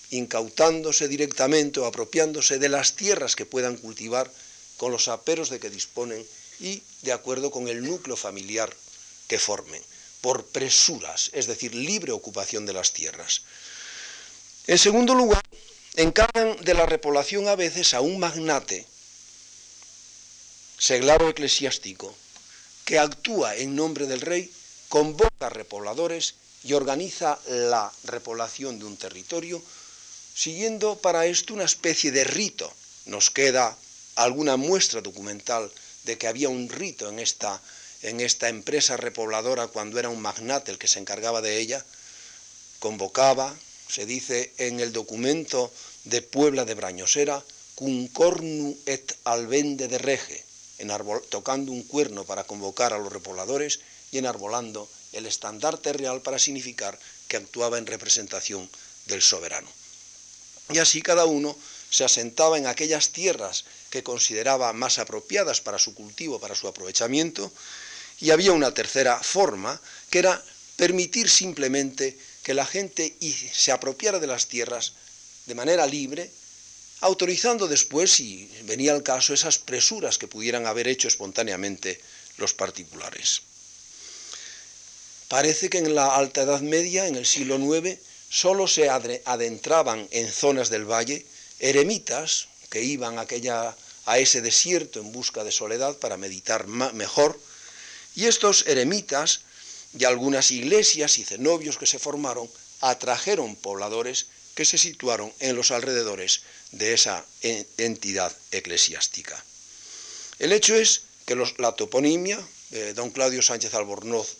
incautándose 0.09 1.07
directamente 1.07 1.79
o 1.79 1.85
apropiándose 1.85 2.57
de 2.57 2.69
las 2.69 2.95
tierras 2.95 3.35
que 3.35 3.45
puedan 3.45 3.77
cultivar 3.77 4.31
con 4.77 4.91
los 4.91 5.07
aperos 5.07 5.51
de 5.51 5.59
que 5.59 5.69
disponen 5.69 6.25
y 6.59 6.81
de 7.03 7.11
acuerdo 7.11 7.51
con 7.51 7.67
el 7.67 7.83
núcleo 7.83 8.15
familiar 8.15 8.75
que 9.27 9.37
formen, 9.37 9.83
por 10.21 10.45
presuras, 10.47 11.29
es 11.33 11.45
decir, 11.45 11.75
libre 11.75 12.11
ocupación 12.11 12.65
de 12.65 12.73
las 12.73 12.91
tierras. 12.91 13.41
En 14.65 14.79
segundo 14.79 15.13
lugar, 15.13 15.43
encargan 15.95 16.57
de 16.61 16.73
la 16.73 16.85
repoblación 16.85 17.47
a 17.47 17.55
veces 17.55 17.93
a 17.93 18.01
un 18.01 18.19
magnate, 18.19 18.85
seglaro 20.77 21.29
eclesiástico, 21.29 22.15
que 22.85 22.97
actúa 22.97 23.55
en 23.55 23.75
nombre 23.75 24.07
del 24.07 24.21
rey, 24.21 24.51
convoca 24.89 25.49
repobladores 25.49 26.35
y 26.63 26.73
organiza 26.73 27.39
la 27.47 27.91
repoblación 28.05 28.79
de 28.79 28.85
un 28.85 28.97
territorio, 28.97 29.61
siguiendo 30.33 30.97
para 30.97 31.25
esto 31.25 31.53
una 31.53 31.65
especie 31.65 32.11
de 32.11 32.23
rito. 32.23 32.71
Nos 33.05 33.29
queda 33.29 33.75
alguna 34.15 34.57
muestra 34.57 35.01
documental 35.01 35.71
de 36.03 36.17
que 36.17 36.27
había 36.27 36.49
un 36.49 36.69
rito 36.69 37.09
en 37.09 37.19
esta, 37.19 37.61
en 38.01 38.19
esta 38.19 38.49
empresa 38.49 38.97
repobladora 38.97 39.67
cuando 39.67 39.99
era 39.99 40.09
un 40.09 40.21
magnate 40.21 40.71
el 40.71 40.77
que 40.77 40.87
se 40.87 40.99
encargaba 40.99 41.41
de 41.41 41.59
ella, 41.59 41.83
convocaba, 42.79 43.55
se 43.91 44.05
dice 44.05 44.53
en 44.57 44.79
el 44.79 44.93
documento 44.93 45.71
de 46.05 46.21
Puebla 46.21 46.63
de 46.63 46.75
Brañosera, 46.75 47.43
cum 47.75 48.07
cornu 48.07 48.71
et 48.85 49.03
albende 49.25 49.87
de 49.91 49.97
rege, 49.97 50.45
tocando 51.29 51.71
un 51.71 51.83
cuerno 51.83 52.23
para 52.23 52.45
convocar 52.45 52.93
a 52.93 52.99
los 52.99 53.11
repobladores 53.11 53.81
y 54.11 54.17
enarbolando 54.17 54.87
el 55.11 55.25
estandarte 55.25 55.91
real 55.91 56.21
para 56.21 56.39
significar 56.39 56.97
que 57.27 57.37
actuaba 57.37 57.77
en 57.77 57.85
representación 57.85 58.69
del 59.07 59.21
soberano. 59.21 59.67
Y 60.69 60.77
así 60.79 61.01
cada 61.01 61.25
uno 61.25 61.57
se 61.89 62.05
asentaba 62.05 62.57
en 62.57 62.67
aquellas 62.67 63.09
tierras 63.09 63.65
que 63.89 64.03
consideraba 64.03 64.71
más 64.71 64.99
apropiadas 64.99 65.59
para 65.59 65.79
su 65.79 65.93
cultivo, 65.93 66.39
para 66.39 66.55
su 66.55 66.67
aprovechamiento, 66.67 67.51
y 68.21 68.31
había 68.31 68.53
una 68.53 68.73
tercera 68.73 69.19
forma, 69.19 69.81
que 70.09 70.19
era 70.19 70.41
permitir 70.77 71.29
simplemente 71.29 72.17
que 72.43 72.53
la 72.53 72.65
gente 72.65 73.15
se 73.53 73.71
apropiara 73.71 74.19
de 74.19 74.27
las 74.27 74.47
tierras 74.47 74.93
de 75.45 75.55
manera 75.55 75.85
libre, 75.85 76.29
autorizando 77.01 77.67
después, 77.67 78.11
si 78.11 78.49
venía 78.63 78.93
el 78.93 79.03
caso, 79.03 79.33
esas 79.33 79.57
presuras 79.57 80.17
que 80.17 80.27
pudieran 80.27 80.65
haber 80.65 80.87
hecho 80.87 81.07
espontáneamente 81.07 81.99
los 82.37 82.53
particulares. 82.53 83.41
Parece 85.27 85.69
que 85.69 85.77
en 85.77 85.95
la 85.95 86.15
Alta 86.15 86.41
Edad 86.41 86.61
Media, 86.61 87.07
en 87.07 87.15
el 87.15 87.25
siglo 87.25 87.57
IX, 87.57 87.97
solo 88.29 88.67
se 88.67 88.89
adentraban 88.89 90.07
en 90.11 90.31
zonas 90.31 90.69
del 90.69 90.85
valle 90.85 91.25
eremitas 91.59 92.47
que 92.69 92.83
iban 92.83 93.17
a, 93.17 93.21
aquella, 93.21 93.75
a 94.05 94.19
ese 94.19 94.41
desierto 94.41 94.99
en 94.99 95.11
busca 95.11 95.43
de 95.43 95.51
soledad 95.51 95.97
para 95.97 96.17
meditar 96.17 96.67
mejor, 96.67 97.39
y 98.15 98.25
estos 98.25 98.67
eremitas 98.67 99.41
y 99.97 100.05
algunas 100.05 100.51
iglesias 100.51 101.17
y 101.17 101.23
cenobios 101.23 101.77
que 101.77 101.85
se 101.85 101.99
formaron 101.99 102.49
atrajeron 102.81 103.55
pobladores 103.55 104.27
que 104.55 104.65
se 104.65 104.77
situaron 104.77 105.31
en 105.39 105.55
los 105.55 105.71
alrededores 105.71 106.41
de 106.71 106.93
esa 106.93 107.25
entidad 107.41 108.35
eclesiástica. 108.51 109.43
El 110.39 110.51
hecho 110.51 110.75
es 110.75 111.03
que 111.25 111.35
la 111.35 111.71
toponimia, 111.73 112.39
eh, 112.71 112.93
don 112.95 113.11
Claudio 113.11 113.41
Sánchez 113.41 113.73
Albornoz 113.73 114.37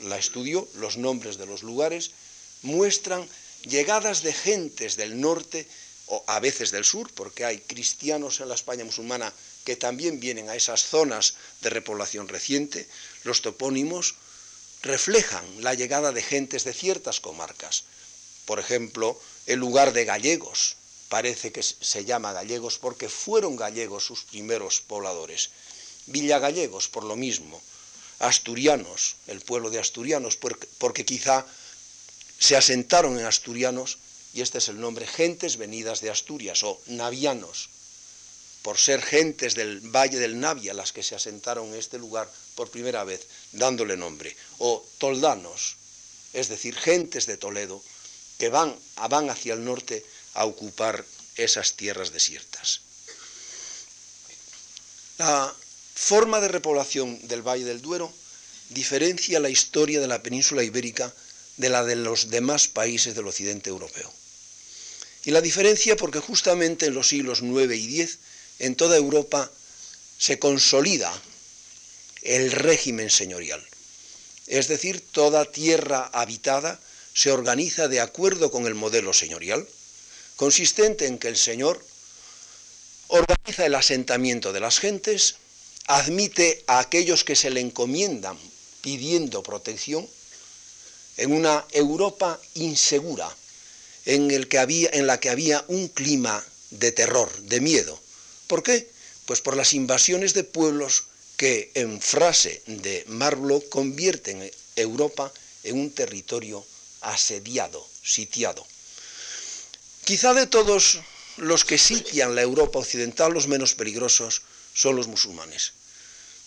la 0.00 0.18
estudió, 0.18 0.68
los 0.74 0.96
nombres 0.96 1.38
de 1.38 1.46
los 1.46 1.62
lugares, 1.62 2.12
muestran 2.62 3.26
llegadas 3.62 4.22
de 4.22 4.32
gentes 4.32 4.96
del 4.96 5.20
norte 5.20 5.66
o 6.06 6.24
a 6.26 6.40
veces 6.40 6.70
del 6.70 6.84
sur, 6.84 7.10
porque 7.14 7.44
hay 7.44 7.58
cristianos 7.58 8.40
en 8.40 8.48
la 8.48 8.54
España 8.54 8.84
musulmana 8.84 9.32
que 9.64 9.76
también 9.76 10.20
vienen 10.20 10.48
a 10.48 10.56
esas 10.56 10.82
zonas 10.82 11.34
de 11.60 11.70
repoblación 11.70 12.28
reciente, 12.28 12.88
los 13.24 13.42
topónimos 13.42 14.16
reflejan 14.82 15.44
la 15.62 15.74
llegada 15.74 16.12
de 16.12 16.22
gentes 16.22 16.64
de 16.64 16.72
ciertas 16.72 17.20
comarcas. 17.20 17.84
Por 18.46 18.58
ejemplo, 18.58 19.18
el 19.46 19.58
lugar 19.58 19.92
de 19.92 20.04
gallegos, 20.04 20.76
parece 21.08 21.52
que 21.52 21.62
se 21.62 22.04
llama 22.04 22.32
gallegos 22.32 22.78
porque 22.78 23.08
fueron 23.08 23.56
gallegos 23.56 24.04
sus 24.04 24.24
primeros 24.24 24.80
pobladores. 24.80 25.50
Villagallegos, 26.06 26.88
por 26.88 27.04
lo 27.04 27.16
mismo. 27.16 27.60
Asturianos, 28.20 29.16
el 29.26 29.40
pueblo 29.40 29.70
de 29.70 29.78
Asturianos, 29.78 30.36
porque, 30.36 31.04
quizá 31.04 31.46
se 32.38 32.56
asentaron 32.56 33.18
en 33.18 33.24
Asturianos, 33.24 33.98
y 34.34 34.42
este 34.42 34.58
es 34.58 34.68
el 34.68 34.80
nombre, 34.80 35.06
gentes 35.06 35.56
venidas 35.56 36.00
de 36.00 36.10
Asturias, 36.10 36.62
o 36.62 36.80
navianos, 36.86 37.70
por 38.62 38.78
ser 38.78 39.02
gentes 39.02 39.54
del 39.54 39.80
Valle 39.80 40.18
del 40.18 40.38
Navia 40.38 40.74
las 40.74 40.92
que 40.92 41.02
se 41.02 41.14
asentaron 41.14 41.68
en 41.68 41.74
este 41.74 41.98
lugar 41.98 42.30
por 42.54 42.70
primera 42.70 43.04
vez, 43.04 43.26
dándole 43.52 43.96
nombre, 43.96 44.36
o 44.58 44.84
toldanos, 44.98 45.76
es 46.32 46.48
decir, 46.48 46.76
gentes 46.76 47.26
de 47.26 47.36
Toledo, 47.36 47.82
que 48.38 48.48
van, 48.48 48.76
van 49.08 49.30
hacia 49.30 49.54
el 49.54 49.64
norte 49.64 50.04
a 50.34 50.44
ocupar 50.44 51.04
esas 51.36 51.74
tierras 51.74 52.12
desiertas. 52.12 52.80
La 55.18 55.54
forma 55.94 56.40
de 56.40 56.48
repoblación 56.48 57.26
del 57.28 57.42
Valle 57.42 57.64
del 57.64 57.82
Duero 57.82 58.12
diferencia 58.70 59.40
la 59.40 59.50
historia 59.50 60.00
de 60.00 60.08
la 60.08 60.22
península 60.22 60.62
ibérica 60.62 61.12
de 61.56 61.68
la 61.68 61.84
de 61.84 61.96
los 61.96 62.30
demás 62.30 62.68
países 62.68 63.14
del 63.14 63.26
occidente 63.26 63.68
europeo. 63.68 64.10
Y 65.24 65.32
la 65.32 65.42
diferencia 65.42 65.96
porque 65.96 66.20
justamente 66.20 66.86
en 66.86 66.94
los 66.94 67.08
siglos 67.08 67.42
IX 67.42 67.74
y 67.74 68.00
X 68.00 68.18
en 68.60 68.76
toda 68.76 68.96
Europa 68.96 69.50
se 70.18 70.38
consolida 70.38 71.12
el 72.22 72.52
régimen 72.52 73.10
señorial. 73.10 73.66
Es 74.46 74.68
decir, 74.68 75.00
toda 75.12 75.44
tierra 75.44 76.10
habitada 76.12 76.80
se 77.14 77.32
organiza 77.32 77.88
de 77.88 78.00
acuerdo 78.00 78.50
con 78.50 78.66
el 78.66 78.74
modelo 78.74 79.12
señorial, 79.12 79.66
consistente 80.36 81.06
en 81.06 81.18
que 81.18 81.28
el 81.28 81.36
Señor 81.36 81.84
organiza 83.08 83.66
el 83.66 83.74
asentamiento 83.74 84.52
de 84.52 84.60
las 84.60 84.78
gentes, 84.78 85.36
admite 85.86 86.62
a 86.66 86.78
aquellos 86.78 87.24
que 87.24 87.36
se 87.36 87.50
le 87.50 87.60
encomiendan 87.60 88.38
pidiendo 88.80 89.42
protección 89.42 90.08
en 91.16 91.32
una 91.32 91.64
Europa 91.72 92.40
insegura, 92.54 93.28
en, 94.06 94.28
la 95.06 95.20
que 95.20 95.28
había 95.28 95.64
un 95.68 95.88
clima 95.88 96.42
de 96.70 96.92
terror, 96.92 97.30
de 97.42 97.60
miedo. 97.60 98.00
¿Por 98.50 98.64
qué? 98.64 98.90
Pues 99.26 99.40
por 99.40 99.56
las 99.56 99.74
invasiones 99.74 100.34
de 100.34 100.42
pueblos 100.42 101.04
que 101.36 101.70
en 101.74 102.00
frase 102.00 102.60
de 102.66 103.04
Marlowe 103.06 103.62
convierten 103.68 104.50
Europa 104.74 105.32
en 105.62 105.78
un 105.78 105.92
territorio 105.92 106.66
asediado, 107.00 107.86
sitiado. 108.02 108.66
Quizá 110.04 110.34
de 110.34 110.48
todos 110.48 110.98
los 111.36 111.64
que 111.64 111.78
sitian 111.78 112.34
la 112.34 112.42
Europa 112.42 112.80
occidental, 112.80 113.32
los 113.32 113.46
menos 113.46 113.76
peligrosos 113.76 114.42
son 114.74 114.96
los 114.96 115.06
musulmanes, 115.06 115.70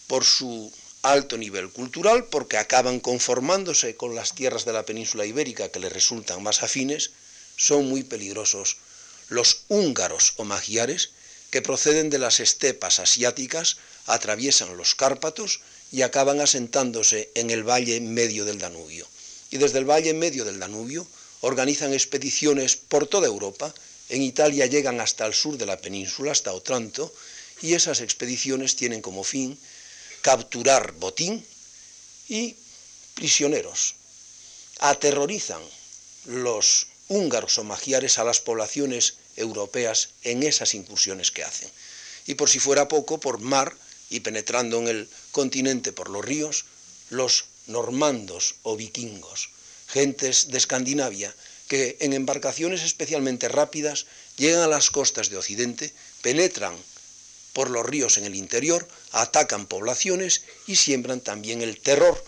por 0.08 0.26
su 0.26 0.74
alto 1.04 1.38
nivel 1.38 1.70
cultural, 1.70 2.26
porque 2.26 2.58
acaban 2.58 3.00
conformándose 3.00 3.96
con 3.96 4.14
las 4.14 4.36
tierras 4.36 4.66
de 4.66 4.74
la 4.74 4.86
península 4.86 5.26
ibérica 5.26 5.70
que 5.70 5.80
les 5.80 5.94
resultan 5.94 6.44
más 6.44 6.64
afines, 6.64 7.12
son 7.56 7.88
muy 7.88 8.04
peligrosos 8.04 8.76
los 9.30 9.62
húngaros 9.70 10.34
o 10.36 10.44
magiares, 10.44 11.12
que 11.54 11.62
proceden 11.62 12.10
de 12.10 12.18
las 12.18 12.40
estepas 12.40 12.98
asiáticas, 12.98 13.78
atraviesan 14.08 14.76
los 14.76 14.96
Cárpatos 14.96 15.62
y 15.92 16.02
acaban 16.02 16.42
asentándose 16.42 17.30
en 17.36 17.52
el 17.52 17.62
valle 17.62 18.02
medio 18.02 18.44
del 18.44 18.58
Danubio 18.58 19.06
y 19.54 19.58
desde 19.58 19.78
el 19.78 19.86
valle 19.86 20.16
medio 20.16 20.46
del 20.46 20.58
Danubio 20.58 21.06
organizan 21.42 21.94
expediciones 21.94 22.76
por 22.76 23.06
toda 23.06 23.28
Europa, 23.28 23.72
en 24.10 24.24
Italia 24.24 24.66
llegan 24.66 25.00
hasta 25.00 25.28
el 25.28 25.36
sur 25.36 25.60
de 25.60 25.68
la 25.68 25.78
península, 25.78 26.32
hasta 26.32 26.54
Otranto, 26.54 27.14
y 27.62 27.76
esas 27.76 28.02
expediciones 28.02 28.76
tienen 28.76 29.04
como 29.04 29.24
fin 29.24 29.56
capturar 30.24 30.94
botín 30.94 31.46
y 32.30 32.56
prisioneros. 33.14 33.94
Aterrorizan 34.80 35.62
los 36.26 36.88
húngaros 37.10 37.60
o 37.60 37.64
magiares 37.64 38.18
a 38.18 38.24
las 38.24 38.40
poblaciones 38.40 39.18
europeas 39.36 40.10
en 40.24 40.44
esas 40.44 40.74
incursiones 40.74 41.32
que 41.32 41.44
hacen. 41.44 41.70
Y 42.26 42.36
por 42.36 42.50
si 42.50 42.60
fuera 42.60 42.88
poco, 42.88 43.20
por 43.20 43.40
mar 43.40 43.76
y 44.10 44.22
penetrando 44.22 44.80
en 44.80 44.88
el 44.88 45.10
continente 45.32 45.92
por 45.92 46.10
los 46.10 46.24
ríos, 46.24 46.66
los 47.10 47.46
normandos 47.68 48.56
o 48.64 48.76
vikingos, 48.76 49.50
gentes 49.88 50.50
de 50.50 50.58
Escandinavia, 50.58 51.34
que 51.68 51.98
en 52.00 52.14
embarcaciones 52.14 52.82
especialmente 52.84 53.48
rápidas 53.48 54.06
llegan 54.38 54.62
a 54.62 54.68
las 54.68 54.90
costas 54.90 55.30
de 55.30 55.38
Occidente, 55.38 55.94
penetran 56.22 56.76
por 57.54 57.70
los 57.70 57.86
ríos 57.86 58.18
en 58.18 58.26
el 58.26 58.36
interior, 58.36 58.88
atacan 59.12 59.68
poblaciones 59.68 60.42
y 60.68 60.76
siembran 60.76 61.22
también 61.22 61.62
el 61.62 61.80
terror 61.80 62.24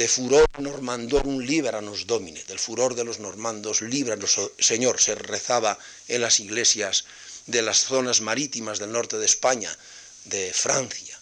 de 0.00 0.08
furor 0.08 0.48
normandorum 0.56 1.40
liberanos 1.44 2.06
domine, 2.06 2.42
del 2.48 2.58
furor 2.58 2.94
de 2.94 3.04
los 3.04 3.18
normandos, 3.18 3.82
líbranos, 3.82 4.40
Señor, 4.58 4.98
se 4.98 5.14
rezaba 5.14 5.78
en 6.08 6.22
las 6.22 6.40
iglesias 6.40 7.04
de 7.44 7.60
las 7.60 7.84
zonas 7.84 8.22
marítimas 8.22 8.78
del 8.78 8.92
norte 8.92 9.18
de 9.18 9.26
España, 9.26 9.70
de 10.24 10.54
Francia. 10.54 11.20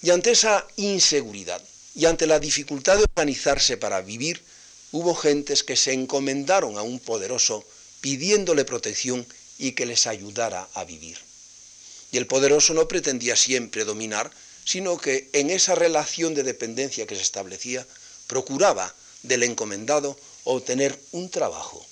Y 0.00 0.08
ante 0.08 0.30
esa 0.30 0.66
inseguridad, 0.76 1.60
y 1.94 2.06
ante 2.06 2.26
la 2.26 2.40
dificultad 2.40 2.96
de 2.96 3.04
organizarse 3.04 3.76
para 3.76 4.00
vivir, 4.00 4.42
hubo 4.92 5.14
gentes 5.14 5.62
que 5.62 5.76
se 5.76 5.92
encomendaron 5.92 6.78
a 6.78 6.82
un 6.82 7.00
poderoso 7.00 7.66
pidiéndole 8.00 8.64
protección 8.64 9.26
y 9.58 9.72
que 9.72 9.84
les 9.84 10.06
ayudara 10.06 10.66
a 10.72 10.84
vivir. 10.84 11.18
Y 12.12 12.16
el 12.16 12.26
poderoso 12.26 12.72
no 12.72 12.88
pretendía 12.88 13.36
siempre 13.36 13.84
dominar, 13.84 14.30
sino 14.64 14.96
que 14.96 15.28
en 15.34 15.50
esa 15.50 15.74
relación 15.74 16.32
de 16.32 16.44
dependencia 16.44 17.06
que 17.06 17.14
se 17.14 17.20
establecía, 17.20 17.86
procuraba 18.26 18.94
del 19.22 19.42
encomendado 19.42 20.16
obtener 20.44 20.98
un 21.12 21.30
trabajo, 21.30 21.84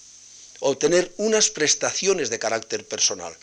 obtener 0.60 1.12
unas 1.16 1.50
prestaciones 1.50 2.30
de 2.30 2.38
carácter 2.38 2.86
personal. 2.86 3.36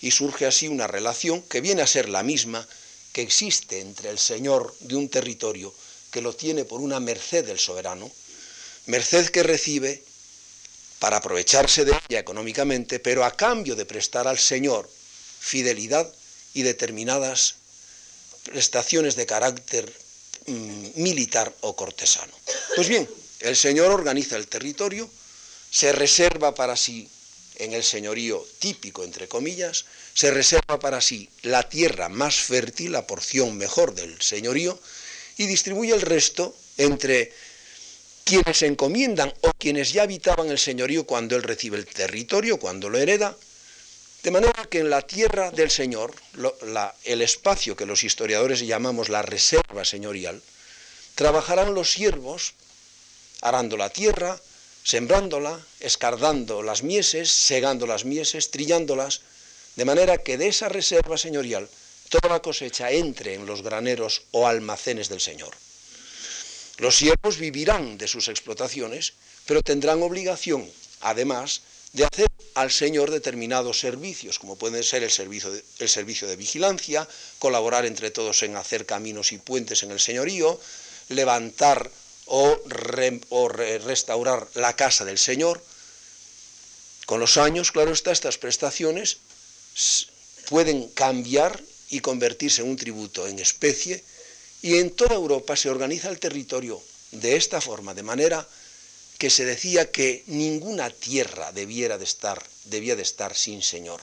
Y 0.00 0.10
surge 0.10 0.46
así 0.46 0.68
una 0.68 0.86
relación 0.86 1.42
que 1.42 1.60
viene 1.60 1.82
a 1.82 1.86
ser 1.86 2.08
la 2.08 2.22
misma 2.22 2.66
que 3.12 3.22
existe 3.22 3.80
entre 3.80 4.10
el 4.10 4.18
señor 4.18 4.74
de 4.80 4.96
un 4.96 5.08
territorio 5.08 5.72
que 6.10 6.22
lo 6.22 6.34
tiene 6.34 6.64
por 6.64 6.80
una 6.80 7.00
merced 7.00 7.44
del 7.44 7.58
soberano, 7.58 8.10
merced 8.86 9.28
que 9.28 9.42
recibe 9.42 10.02
para 10.98 11.18
aprovecharse 11.18 11.84
de 11.84 11.92
ella 12.08 12.20
económicamente, 12.20 13.00
pero 13.00 13.24
a 13.24 13.36
cambio 13.36 13.74
de 13.74 13.86
prestar 13.86 14.28
al 14.28 14.38
Señor 14.38 14.88
fidelidad 15.40 16.12
y 16.54 16.62
determinadas 16.62 17.56
prestaciones 18.44 19.16
de 19.16 19.26
carácter 19.26 20.01
mm, 20.46 21.02
militar 21.02 21.52
o 21.60 21.74
cortesano. 21.74 22.32
Pues 22.76 22.88
bien, 22.88 23.08
el 23.40 23.56
Señor 23.56 23.90
organiza 23.90 24.36
el 24.36 24.46
territorio, 24.46 25.08
se 25.70 25.92
reserva 25.92 26.54
para 26.54 26.76
sí, 26.76 27.08
en 27.56 27.72
el 27.72 27.84
señorío 27.84 28.44
típico, 28.58 29.04
entre 29.04 29.28
comillas, 29.28 29.84
se 30.14 30.30
reserva 30.30 30.78
para 30.80 31.00
sí 31.00 31.28
la 31.42 31.68
tierra 31.68 32.08
más 32.08 32.36
fértil, 32.36 32.92
la 32.92 33.06
porción 33.06 33.56
mejor 33.56 33.94
del 33.94 34.20
señorío, 34.20 34.78
y 35.36 35.46
distribuye 35.46 35.94
el 35.94 36.00
resto 36.00 36.54
entre 36.76 37.32
quienes 38.24 38.62
encomiendan 38.62 39.32
o 39.42 39.50
quienes 39.58 39.92
ya 39.92 40.02
habitaban 40.02 40.50
el 40.50 40.58
señorío 40.58 41.04
cuando 41.04 41.36
él 41.36 41.42
recibe 41.42 41.78
el 41.78 41.86
territorio, 41.86 42.58
cuando 42.58 42.88
lo 42.88 42.98
hereda, 42.98 43.36
de 44.22 44.30
manera 44.30 44.66
que 44.70 44.78
en 44.78 44.90
la 44.90 45.02
tierra 45.02 45.50
del 45.50 45.70
Señor, 45.70 46.14
el 47.04 47.22
espacio 47.22 47.76
que 47.76 47.86
los 47.86 48.04
historiadores 48.04 48.60
llamamos 48.60 49.08
la 49.08 49.22
reserva 49.22 49.84
señorial, 49.84 50.40
trabajarán 51.14 51.74
los 51.74 51.92
siervos 51.92 52.54
arando 53.40 53.76
la 53.76 53.90
tierra, 53.90 54.40
sembrándola, 54.84 55.60
escardando 55.80 56.62
las 56.62 56.82
mieses, 56.82 57.30
segando 57.30 57.86
las 57.86 58.04
mieses, 58.04 58.50
trillándolas, 58.50 59.22
de 59.74 59.84
manera 59.84 60.18
que 60.18 60.38
de 60.38 60.48
esa 60.48 60.68
reserva 60.68 61.18
señorial 61.18 61.68
toda 62.08 62.28
la 62.28 62.42
cosecha 62.42 62.90
entre 62.90 63.34
en 63.34 63.46
los 63.46 63.62
graneros 63.62 64.22
o 64.30 64.46
almacenes 64.46 65.08
del 65.08 65.20
Señor. 65.20 65.54
Los 66.78 66.96
siervos 66.96 67.38
vivirán 67.38 67.98
de 67.98 68.06
sus 68.06 68.28
explotaciones 68.28 69.14
pero 69.46 69.62
tendrán 69.62 70.02
obligación, 70.02 70.70
además, 71.00 71.62
de 71.92 72.04
hacer 72.04 72.26
al 72.54 72.70
Señor 72.70 73.10
determinados 73.10 73.80
servicios, 73.80 74.38
como 74.38 74.56
pueden 74.56 74.82
ser 74.82 75.02
el 75.02 75.10
servicio, 75.10 75.50
de, 76.28 76.36
vigilancia, 76.36 77.08
colaborar 77.38 77.84
entre 77.84 78.10
todos 78.10 78.42
en 78.42 78.56
hacer 78.56 78.86
caminos 78.86 79.32
y 79.32 79.38
puentes 79.38 79.82
en 79.82 79.90
el 79.90 80.00
señorío, 80.00 80.58
levantar 81.08 81.90
o, 82.26 82.58
re, 82.66 83.20
o 83.28 83.48
re, 83.48 83.78
restaurar 83.78 84.48
la 84.54 84.74
casa 84.74 85.04
del 85.04 85.18
Señor. 85.18 85.62
Con 87.06 87.20
los 87.20 87.36
años, 87.36 87.72
claro 87.72 87.92
está, 87.92 88.12
estas 88.12 88.38
prestaciones 88.38 89.18
pueden 90.48 90.88
cambiar 90.88 91.60
y 91.90 92.00
convertirse 92.00 92.62
en 92.62 92.68
un 92.68 92.76
tributo 92.76 93.26
en 93.26 93.38
especie, 93.38 94.02
y 94.62 94.78
en 94.78 94.90
toda 94.90 95.14
Europa 95.14 95.56
se 95.56 95.68
organiza 95.68 96.08
el 96.08 96.20
territorio 96.20 96.80
de 97.10 97.36
esta 97.36 97.60
forma, 97.60 97.92
de 97.92 98.02
manera 98.02 98.46
que 99.22 99.30
se 99.30 99.44
decía 99.44 99.88
que 99.88 100.24
ninguna 100.26 100.90
tierra 100.90 101.52
debiera 101.52 101.96
de 101.96 102.02
estar, 102.02 102.42
debía 102.64 102.96
de 102.96 103.02
estar 103.02 103.36
sin 103.36 103.62
señor. 103.62 104.00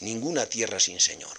Ninguna 0.00 0.46
tierra 0.46 0.80
sin 0.80 0.98
señor. 0.98 1.38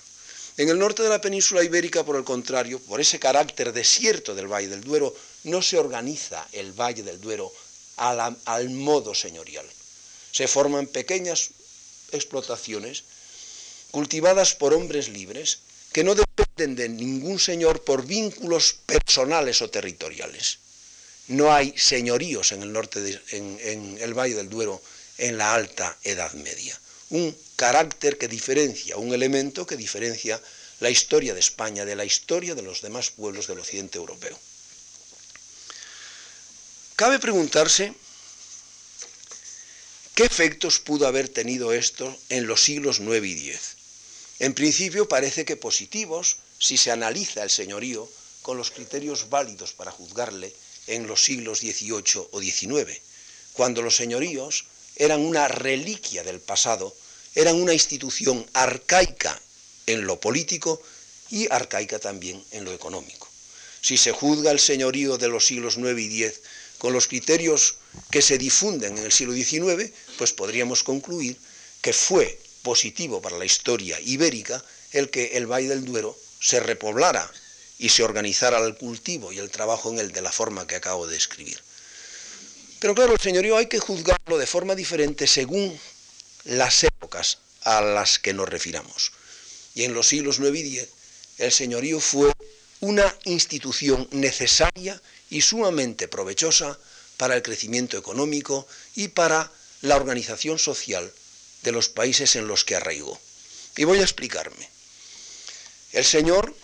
En 0.56 0.70
el 0.70 0.80
norte 0.80 1.04
de 1.04 1.10
la 1.10 1.20
península 1.20 1.66
ibérica, 1.66 2.06
por 2.06 2.16
el 2.16 2.24
contrario, 2.24 2.80
por 2.80 3.02
ese 3.02 3.20
carácter 3.20 3.74
desierto 3.74 4.36
del 4.36 4.48
Valle 4.48 4.70
del 4.70 4.86
Duero, 4.86 5.14
no 5.44 5.62
se 5.62 5.78
organiza 5.78 6.48
el 6.54 6.72
Valle 6.72 7.04
del 7.04 7.20
Duero 7.20 7.52
al, 7.98 8.38
al 8.46 8.70
modo 8.70 9.14
señorial. 9.14 9.68
Se 10.32 10.48
forman 10.48 10.88
pequeñas 10.88 11.50
explotaciones 12.14 13.04
cultivadas 13.92 14.56
por 14.56 14.74
hombres 14.74 15.10
libres 15.10 15.60
que 15.92 16.06
no 16.06 16.16
dependen 16.16 16.78
de 16.78 16.88
ningún 16.88 17.38
señor 17.38 17.84
por 17.84 18.06
vínculos 18.06 18.78
personales 18.86 19.62
o 19.62 19.70
territoriales. 19.70 20.60
No 21.28 21.54
hay 21.54 21.74
señoríos 21.78 22.52
en 22.54 22.64
el 22.64 22.72
norte, 22.72 23.22
en, 23.32 23.98
el 24.00 24.14
Valle 24.14 24.36
del 24.36 24.50
Duero 24.50 24.82
en 25.18 25.38
la 25.38 25.54
alta 25.54 25.98
Edad 26.04 26.32
Media. 26.34 26.80
Un 27.10 27.36
carácter 27.56 28.18
que 28.18 28.28
diferencia, 28.28 28.98
un 28.98 29.14
elemento 29.14 29.66
que 29.66 29.76
diferencia 29.76 30.42
la 30.80 30.90
historia 30.90 31.34
de 31.34 31.40
España 31.40 31.86
de 31.86 31.96
la 31.96 32.06
historia 32.06 32.56
de 32.56 32.62
los 32.62 32.82
demás 32.82 33.10
pueblos 33.10 33.48
del 33.48 33.60
occidente 33.60 33.98
europeo. 33.98 34.40
Cabe 36.96 37.20
preguntarse 37.20 37.94
qué 40.16 40.24
efectos 40.24 40.80
pudo 40.80 41.08
haber 41.08 41.30
tenido 41.30 41.74
esto 41.74 42.16
en 42.30 42.48
los 42.48 42.64
siglos 42.64 43.00
IX 43.00 43.26
y 43.26 43.50
X. 43.52 43.60
En 44.40 44.54
principio 44.54 45.10
parece 45.10 45.46
que 45.46 45.58
positivos 45.58 46.38
si 46.60 46.78
se 46.78 46.92
analiza 46.92 47.44
el 47.44 47.50
señorío 47.50 48.08
con 48.42 48.58
los 48.58 48.72
criterios 48.72 49.30
válidos 49.30 49.74
para 49.74 49.92
juzgarle 49.92 50.54
en 50.88 51.08
los 51.08 51.24
siglos 51.24 51.60
XVIII 51.60 52.28
o 52.32 52.42
XIX, 52.42 53.00
cuando 53.54 53.82
los 53.82 53.96
señoríos 53.96 54.66
eran 54.96 55.22
una 55.22 55.48
reliquia 55.48 56.24
del 56.24 56.40
pasado, 56.40 56.96
eran 57.36 57.56
una 57.62 57.74
institución 57.74 58.46
arcaica 58.54 59.40
en 59.86 60.06
lo 60.06 60.20
político 60.20 60.82
y 61.30 61.52
arcaica 61.52 62.00
también 62.00 62.44
en 62.52 62.66
lo 62.66 62.74
económico. 62.74 63.28
Si 63.82 63.98
se 63.98 64.12
juzga 64.12 64.52
el 64.52 64.60
señorío 64.60 65.18
de 65.18 65.28
los 65.28 65.46
siglos 65.46 65.78
IX 65.78 66.00
y 66.00 66.24
X 66.24 66.42
con 66.78 66.94
los 66.94 67.08
criterios 67.08 67.76
que 68.12 68.22
se 68.22 68.38
difunden 68.38 68.98
en 68.98 69.06
el 69.06 69.12
siglo 69.12 69.34
XIX, 69.34 69.92
pues 70.18 70.34
podríamos 70.34 70.84
concluir 70.84 71.38
que 71.82 71.94
fue 71.94 72.40
positivo 72.64 73.22
para 73.22 73.38
la 73.38 73.46
historia 73.46 74.00
ibérica 74.02 74.64
el 74.92 75.10
que 75.10 75.38
el 75.38 75.48
Valle 75.48 75.70
del 75.70 75.86
Duero 75.86 76.18
se 76.40 76.60
repoblara 76.60 77.32
y 77.80 77.90
se 77.90 78.04
organizara 78.04 78.60
el 78.60 78.76
cultivo 78.76 79.32
y 79.32 79.40
el 79.40 79.50
trabajo 79.50 79.92
en 79.92 80.00
él 80.00 80.12
de 80.12 80.22
la 80.22 80.32
forma 80.32 80.66
que 80.68 80.76
acabo 80.76 81.08
de 81.08 81.14
describir. 81.14 81.62
Pero 82.80 82.96
claro, 82.96 83.14
el 83.14 83.20
señorío 83.20 83.58
hay 83.58 83.68
que 83.68 83.80
juzgarlo 83.80 84.38
de 84.38 84.48
forma 84.48 84.76
diferente 84.76 85.28
según 85.28 85.80
las 86.46 86.84
épocas 86.84 87.40
a 87.62 87.82
las 87.82 88.20
que 88.20 88.34
nos 88.34 88.50
refiramos. 88.50 89.12
Y 89.76 89.84
en 89.84 89.94
los 89.94 90.08
siglos 90.08 90.40
IX 90.40 90.60
y 90.60 90.80
X, 90.80 90.90
el 91.38 91.52
señorío 91.52 92.00
fue 92.00 92.32
una 92.80 93.16
institución 93.26 94.08
necesaria 94.12 95.02
y 95.30 95.42
sumamente 95.42 96.08
provechosa 96.08 96.78
para 97.18 97.36
el 97.36 97.42
crecimiento 97.42 97.98
económico 97.98 98.68
y 98.96 99.10
para 99.10 99.52
la 99.82 99.96
organización 99.96 100.60
social 100.60 101.12
de 101.64 101.72
los 101.72 101.90
países 101.90 102.36
en 102.36 102.48
los 102.48 102.64
que 102.64 102.76
arraigó. 102.76 103.20
Y 103.76 103.84
voy 103.84 104.00
a 104.00 104.04
explicarme. 104.04 104.70
El 105.94 106.06
Señor 106.06 106.56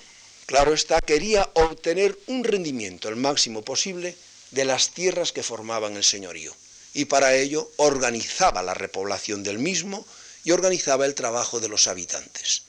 Claro 0.53 0.75
está, 0.75 1.01
quería 1.01 1.49
obtener 1.55 2.15
un 2.27 2.43
rendimiento 2.43 3.09
el 3.09 3.15
máximo 3.15 3.63
posible 3.63 4.15
de 4.51 4.65
las 4.65 4.91
tierras 4.91 5.31
que 5.31 5.41
formaban 5.41 5.97
el 5.97 6.03
señorío 6.03 6.53
y 6.93 7.05
para 7.05 7.33
ello 7.33 7.71
organizaba 7.77 8.61
la 8.61 8.75
repoblación 8.75 9.41
del 9.41 9.57
mismo 9.57 10.05
y 10.43 10.51
organizaba 10.51 11.07
el 11.07 11.15
trabajo 11.15 11.59
de 11.59 11.69
los 11.69 11.87
habitantes. 11.87 12.61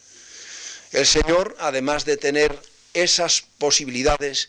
El 0.92 1.05
Señor, 1.05 1.57
además 1.61 2.07
de 2.07 2.16
tener 2.16 2.59
esas 2.94 3.44
posibilidades 3.59 4.49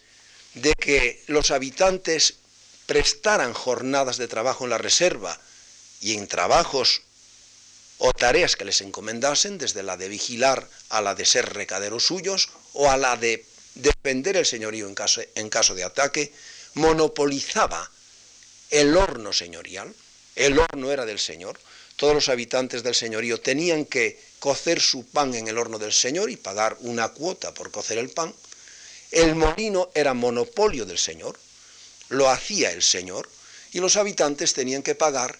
de 0.53 0.73
que 0.73 1.21
los 1.27 1.51
habitantes 1.51 2.35
prestaran 2.85 3.51
jornadas 3.51 4.15
de 4.15 4.29
trabajo 4.29 4.63
en 4.63 4.69
la 4.69 4.77
reserva 4.77 5.37
y 5.99 6.13
en 6.13 6.29
trabajos 6.29 7.01
o 7.97 8.13
tareas 8.13 8.55
que 8.55 8.63
les 8.63 8.79
encomendasen, 8.79 9.57
desde 9.57 9.83
la 9.83 9.97
de 9.97 10.07
vigilar 10.07 10.69
a 10.87 11.01
la 11.01 11.15
de 11.15 11.25
ser 11.25 11.53
recaderos 11.53 12.05
suyos 12.05 12.47
o 12.75 12.89
a 12.89 12.97
la 12.97 13.17
de 13.17 13.45
defender 13.73 14.37
el 14.37 14.45
señorío 14.45 14.87
en 14.87 14.95
caso, 14.95 15.21
en 15.35 15.49
caso 15.49 15.75
de 15.75 15.83
ataque, 15.83 16.31
monopolizaba 16.75 17.89
el 18.69 18.95
horno 18.95 19.33
señorial, 19.33 19.93
el 20.35 20.59
horno 20.59 20.91
era 20.91 21.05
del 21.05 21.19
señor, 21.19 21.59
todos 21.95 22.13
los 22.13 22.29
habitantes 22.29 22.83
del 22.83 22.95
señorío 22.95 23.39
tenían 23.39 23.85
que 23.85 24.19
cocer 24.39 24.81
su 24.81 25.05
pan 25.05 25.33
en 25.33 25.47
el 25.47 25.57
horno 25.57 25.79
del 25.79 25.93
señor 25.93 26.29
y 26.29 26.37
pagar 26.37 26.77
una 26.81 27.09
cuota 27.09 27.53
por 27.53 27.71
cocer 27.71 27.97
el 27.97 28.09
pan, 28.09 28.33
el 29.11 29.35
molino 29.35 29.89
era 29.93 30.13
monopolio 30.13 30.85
del 30.85 30.97
señor, 30.97 31.39
lo 32.09 32.29
hacía 32.29 32.71
el 32.71 32.83
señor, 32.83 33.29
y 33.71 33.79
los 33.79 33.95
habitantes 33.95 34.53
tenían 34.53 34.83
que 34.83 34.95
pagar 34.95 35.37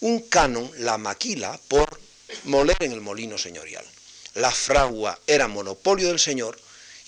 un 0.00 0.20
canon, 0.28 0.70
la 0.78 0.98
maquila, 0.98 1.58
por 1.68 2.00
moler 2.44 2.76
en 2.80 2.92
el 2.92 3.00
molino 3.00 3.38
señorial. 3.38 3.84
La 4.34 4.50
fragua 4.50 5.18
era 5.26 5.48
monopolio 5.48 6.08
del 6.08 6.20
señor 6.20 6.58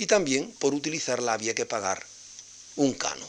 y 0.01 0.07
también 0.07 0.51
por 0.59 0.73
utilizarla 0.73 1.35
había 1.35 1.55
que 1.55 1.67
pagar 1.67 2.07
un 2.77 2.95
cano. 2.95 3.29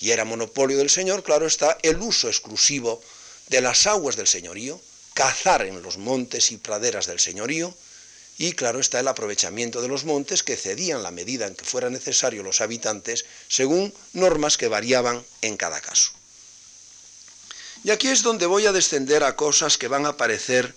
Y 0.00 0.10
era 0.10 0.26
monopolio 0.26 0.76
del 0.76 0.90
señor, 0.90 1.22
claro 1.22 1.46
está, 1.46 1.78
el 1.80 1.96
uso 1.96 2.28
exclusivo 2.28 3.02
de 3.48 3.62
las 3.62 3.86
aguas 3.86 4.14
del 4.16 4.26
señorío, 4.26 4.78
cazar 5.14 5.64
en 5.64 5.80
los 5.80 5.96
montes 5.96 6.52
y 6.52 6.58
praderas 6.58 7.06
del 7.06 7.20
señorío, 7.20 7.74
y 8.36 8.52
claro 8.52 8.80
está 8.80 9.00
el 9.00 9.08
aprovechamiento 9.08 9.80
de 9.80 9.88
los 9.88 10.04
montes 10.04 10.42
que 10.42 10.58
cedían 10.58 11.02
la 11.02 11.10
medida 11.10 11.46
en 11.46 11.54
que 11.54 11.64
fuera 11.64 11.88
necesario 11.88 12.42
los 12.42 12.60
habitantes 12.60 13.24
según 13.48 13.94
normas 14.12 14.58
que 14.58 14.68
variaban 14.68 15.24
en 15.40 15.56
cada 15.56 15.80
caso. 15.80 16.12
Y 17.82 17.92
aquí 17.92 18.08
es 18.08 18.22
donde 18.22 18.44
voy 18.44 18.66
a 18.66 18.72
descender 18.72 19.24
a 19.24 19.36
cosas 19.36 19.78
que 19.78 19.88
van 19.88 20.04
a 20.04 20.18
parecer, 20.18 20.74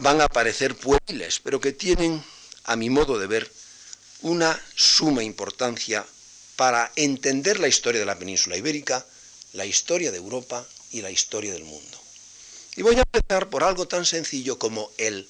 van 0.00 0.20
a 0.20 0.26
parecer 0.26 0.74
pueriles, 0.74 1.38
pero 1.38 1.60
que 1.60 1.70
tienen, 1.72 2.24
a 2.64 2.74
mi 2.74 2.90
modo 2.90 3.20
de 3.20 3.28
ver, 3.28 3.52
una 4.24 4.58
suma 4.74 5.22
importancia 5.22 6.04
para 6.56 6.90
entender 6.96 7.60
la 7.60 7.68
historia 7.68 8.00
de 8.00 8.06
la 8.06 8.18
península 8.18 8.56
ibérica, 8.56 9.04
la 9.52 9.66
historia 9.66 10.10
de 10.10 10.16
Europa 10.16 10.66
y 10.92 11.02
la 11.02 11.10
historia 11.10 11.52
del 11.52 11.64
mundo. 11.64 12.00
Y 12.76 12.82
voy 12.82 12.96
a 12.96 13.02
empezar 13.12 13.50
por 13.50 13.62
algo 13.62 13.86
tan 13.86 14.06
sencillo 14.06 14.58
como 14.58 14.90
el 14.96 15.28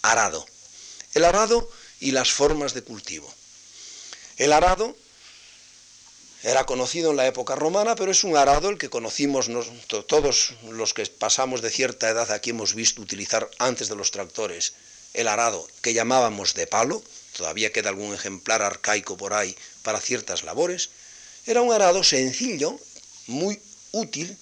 arado. 0.00 0.46
El 1.12 1.26
arado 1.26 1.70
y 2.00 2.12
las 2.12 2.32
formas 2.32 2.72
de 2.72 2.82
cultivo. 2.82 3.32
El 4.38 4.54
arado 4.54 4.96
era 6.42 6.64
conocido 6.64 7.10
en 7.10 7.18
la 7.18 7.26
época 7.26 7.54
romana, 7.54 7.96
pero 7.96 8.12
es 8.12 8.24
un 8.24 8.34
arado 8.34 8.70
el 8.70 8.78
que 8.78 8.88
conocimos 8.88 9.50
todos 10.06 10.54
los 10.70 10.94
que 10.94 11.04
pasamos 11.04 11.60
de 11.60 11.68
cierta 11.68 12.08
edad 12.08 12.30
aquí 12.30 12.50
hemos 12.50 12.74
visto 12.74 13.02
utilizar 13.02 13.50
antes 13.58 13.90
de 13.90 13.96
los 13.96 14.10
tractores 14.10 14.72
el 15.12 15.28
arado 15.28 15.68
que 15.82 15.92
llamábamos 15.92 16.54
de 16.54 16.66
palo, 16.66 17.02
todavía 17.36 17.72
queda 17.72 17.88
algún 17.88 18.14
ejemplar 18.14 18.62
arcaico 18.62 19.16
por 19.16 19.34
ahí 19.34 19.56
para 19.82 20.00
ciertas 20.00 20.42
labores, 20.44 20.90
era 21.46 21.62
un 21.62 21.72
arado 21.72 22.04
sencillo, 22.04 22.78
muy 23.26 23.60
útil 23.92 24.36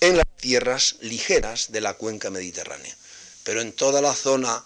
en 0.00 0.16
las 0.16 0.26
tierras 0.40 0.96
ligeras 1.00 1.72
de 1.72 1.80
la 1.80 1.94
cuenca 1.94 2.30
mediterránea, 2.30 2.96
pero 3.42 3.60
en 3.60 3.72
toda 3.72 4.00
la 4.00 4.14
zona 4.14 4.64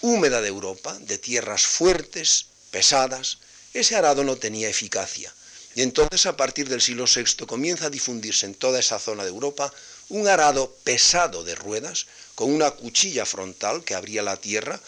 húmeda 0.00 0.40
de 0.40 0.48
Europa, 0.48 0.98
de 1.00 1.18
tierras 1.18 1.66
fuertes, 1.66 2.46
pesadas, 2.70 3.38
ese 3.74 3.96
arado 3.96 4.24
no 4.24 4.36
tenía 4.36 4.68
eficacia. 4.68 5.32
Y 5.74 5.82
entonces 5.82 6.26
a 6.26 6.36
partir 6.36 6.68
del 6.68 6.82
siglo 6.82 7.04
VI 7.06 7.46
comienza 7.46 7.86
a 7.86 7.90
difundirse 7.90 8.46
en 8.46 8.54
toda 8.54 8.80
esa 8.80 8.98
zona 8.98 9.22
de 9.22 9.30
Europa 9.30 9.72
un 10.08 10.28
arado 10.28 10.74
pesado 10.84 11.44
de 11.44 11.54
ruedas, 11.54 12.06
con 12.34 12.52
una 12.52 12.70
cuchilla 12.72 13.24
frontal 13.24 13.84
que 13.84 13.94
abría 13.94 14.22
la 14.22 14.36
tierra 14.36 14.80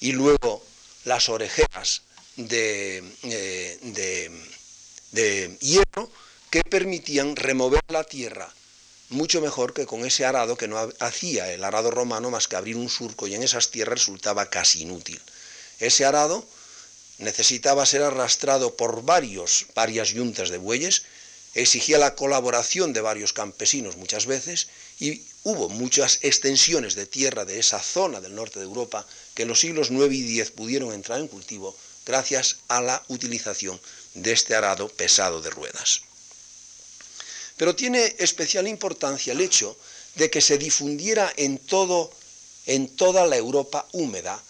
y 0.00 0.12
luego 0.12 0.64
las 1.04 1.28
orejeras 1.28 2.02
de, 2.36 3.02
eh, 3.22 3.78
de, 3.82 4.30
de 5.12 5.56
hierro 5.60 6.10
que 6.50 6.62
permitían 6.62 7.36
remover 7.36 7.82
la 7.88 8.04
tierra 8.04 8.52
mucho 9.12 9.40
mejor 9.40 9.72
que 9.72 9.86
con 9.86 10.04
ese 10.04 10.24
arado 10.24 10.56
que 10.56 10.68
no 10.68 10.78
hacía 10.98 11.52
el 11.52 11.64
arado 11.64 11.90
romano 11.90 12.30
más 12.30 12.48
que 12.48 12.56
abrir 12.56 12.76
un 12.76 12.88
surco 12.88 13.26
y 13.26 13.34
en 13.34 13.42
esas 13.42 13.70
tierras 13.70 14.00
resultaba 14.00 14.46
casi 14.46 14.82
inútil. 14.82 15.20
Ese 15.78 16.04
arado 16.04 16.44
necesitaba 17.18 17.86
ser 17.86 18.02
arrastrado 18.02 18.76
por 18.76 19.04
varios, 19.04 19.66
varias 19.74 20.10
yuntas 20.10 20.48
de 20.48 20.58
bueyes, 20.58 21.02
exigía 21.54 21.98
la 21.98 22.14
colaboración 22.14 22.92
de 22.92 23.02
varios 23.02 23.32
campesinos 23.32 23.96
muchas 23.96 24.26
veces 24.26 24.68
y 24.98 25.22
hubo 25.44 25.68
muchas 25.68 26.18
extensiones 26.22 26.94
de 26.94 27.06
tierra 27.06 27.44
de 27.44 27.58
esa 27.58 27.80
zona 27.82 28.20
del 28.20 28.34
norte 28.34 28.58
de 28.58 28.64
Europa 28.64 29.06
que 29.34 29.42
en 29.42 29.48
los 29.48 29.60
siglos 29.60 29.90
9 29.90 30.14
y 30.14 30.22
10 30.22 30.50
pudieron 30.52 30.92
entrar 30.92 31.18
en 31.20 31.28
cultivo 31.28 31.76
gracias 32.06 32.56
a 32.68 32.80
la 32.80 33.02
utilización 33.08 33.80
de 34.14 34.32
este 34.32 34.54
arado 34.54 34.88
pesado 34.88 35.40
de 35.40 35.50
ruedas. 35.50 36.02
Pero 37.56 37.76
tiene 37.76 38.14
especial 38.18 38.66
importancia 38.66 39.32
el 39.32 39.40
hecho 39.40 39.76
de 40.16 40.30
que 40.30 40.40
se 40.40 40.58
difundiera 40.58 41.32
en, 41.36 41.58
todo, 41.58 42.12
en 42.66 42.88
toda 42.88 43.26
la 43.26 43.36
Europa 43.36 43.86
húmeda, 43.92 44.42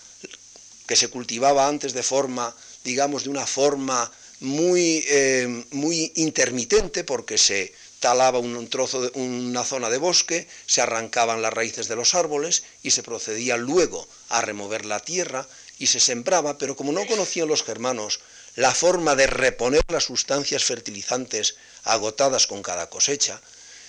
que 0.87 0.97
se 0.97 1.09
cultivaba 1.09 1.69
antes 1.69 1.93
de 1.93 2.03
forma, 2.03 2.55
digamos, 2.85 3.25
de 3.25 3.31
una 3.31 3.47
forma 3.47 4.11
muy, 4.41 5.05
eh, 5.07 5.65
muy 5.71 6.13
intermitente, 6.17 7.05
porque 7.05 7.39
se 7.39 7.73
talaba 8.03 8.41
un 8.41 8.69
trozo 8.69 8.99
una 9.15 9.65
zona 9.65 9.89
de 9.89 9.97
bosque, 9.97 10.49
se 10.67 10.83
arrancaban 10.83 11.41
las 11.41 11.55
raíces 11.55 11.87
de 11.87 11.95
los 11.95 12.17
árboles 12.17 12.65
y 12.83 12.91
se 12.91 13.05
procedía 13.05 13.57
luego 13.57 14.09
a 14.29 14.41
remover 14.43 14.85
la 14.85 14.99
tierra 14.99 15.47
y 15.79 15.87
se 15.87 16.01
sembraba, 16.01 16.59
pero 16.59 16.75
como 16.75 16.91
no 16.91 17.07
conocían 17.07 17.47
los 17.47 17.63
germanos 17.63 18.19
la 18.57 18.75
forma 18.75 19.15
de 19.15 19.29
reponer 19.29 19.83
las 19.89 20.05
sustancias 20.05 20.65
fertilizantes 20.65 21.55
agotadas 21.85 22.49
con 22.49 22.61
cada 22.61 22.91
cosecha, 22.91 23.41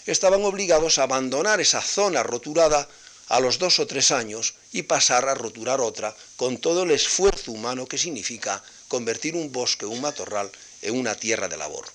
estaban 0.06 0.46
obligados 0.46 1.00
a 1.00 1.04
abandonar 1.04 1.60
esa 1.60 1.82
zona 1.82 2.22
roturada 2.22 2.88
a 3.30 3.40
los 3.40 3.58
dos 3.58 3.80
o 3.80 3.88
tres 3.88 4.12
años 4.12 4.54
y 4.72 4.84
pasar 4.84 5.28
a 5.28 5.34
roturar 5.34 5.82
otra 5.82 6.16
con 6.38 6.60
todo 6.60 6.84
el 6.84 6.92
esfuerzo 6.92 7.52
humano 7.52 7.88
que 7.88 7.98
significa 7.98 8.64
convertir 8.88 9.36
un 9.36 9.52
bosque 9.52 9.88
un 9.88 10.02
matorral 10.02 10.52
en 10.84 11.00
una 11.00 11.16
tierra 11.16 11.48
de 11.48 11.58
labor. 11.58 11.86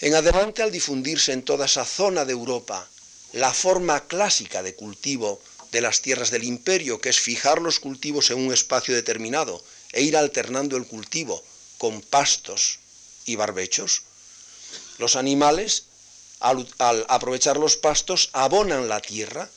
En 0.00 0.14
adelante, 0.14 0.62
al 0.62 0.72
difundirse 0.72 1.32
en 1.32 1.42
toda 1.42 1.66
esa 1.66 1.84
zona 1.84 2.24
de 2.24 2.32
Europa 2.32 2.88
la 3.32 3.52
forma 3.52 4.06
clásica 4.06 4.62
de 4.62 4.74
cultivo 4.74 5.40
de 5.72 5.82
las 5.82 6.00
tierras 6.00 6.30
del 6.30 6.44
imperio, 6.44 7.00
que 7.00 7.10
es 7.10 7.20
fijar 7.20 7.60
los 7.60 7.80
cultivos 7.80 8.30
en 8.30 8.38
un 8.38 8.52
espacio 8.52 8.94
determinado 8.94 9.62
e 9.92 10.02
ir 10.02 10.16
alternando 10.16 10.76
el 10.76 10.86
cultivo 10.86 11.42
con 11.78 12.00
pastos 12.00 12.78
y 13.26 13.36
barbechos, 13.36 14.02
los 14.98 15.16
animales, 15.16 15.84
al, 16.40 16.66
aprovechar 17.08 17.58
los 17.58 17.76
pastos, 17.76 18.30
abonan 18.32 18.88
la 18.88 19.00
tierra 19.00 19.50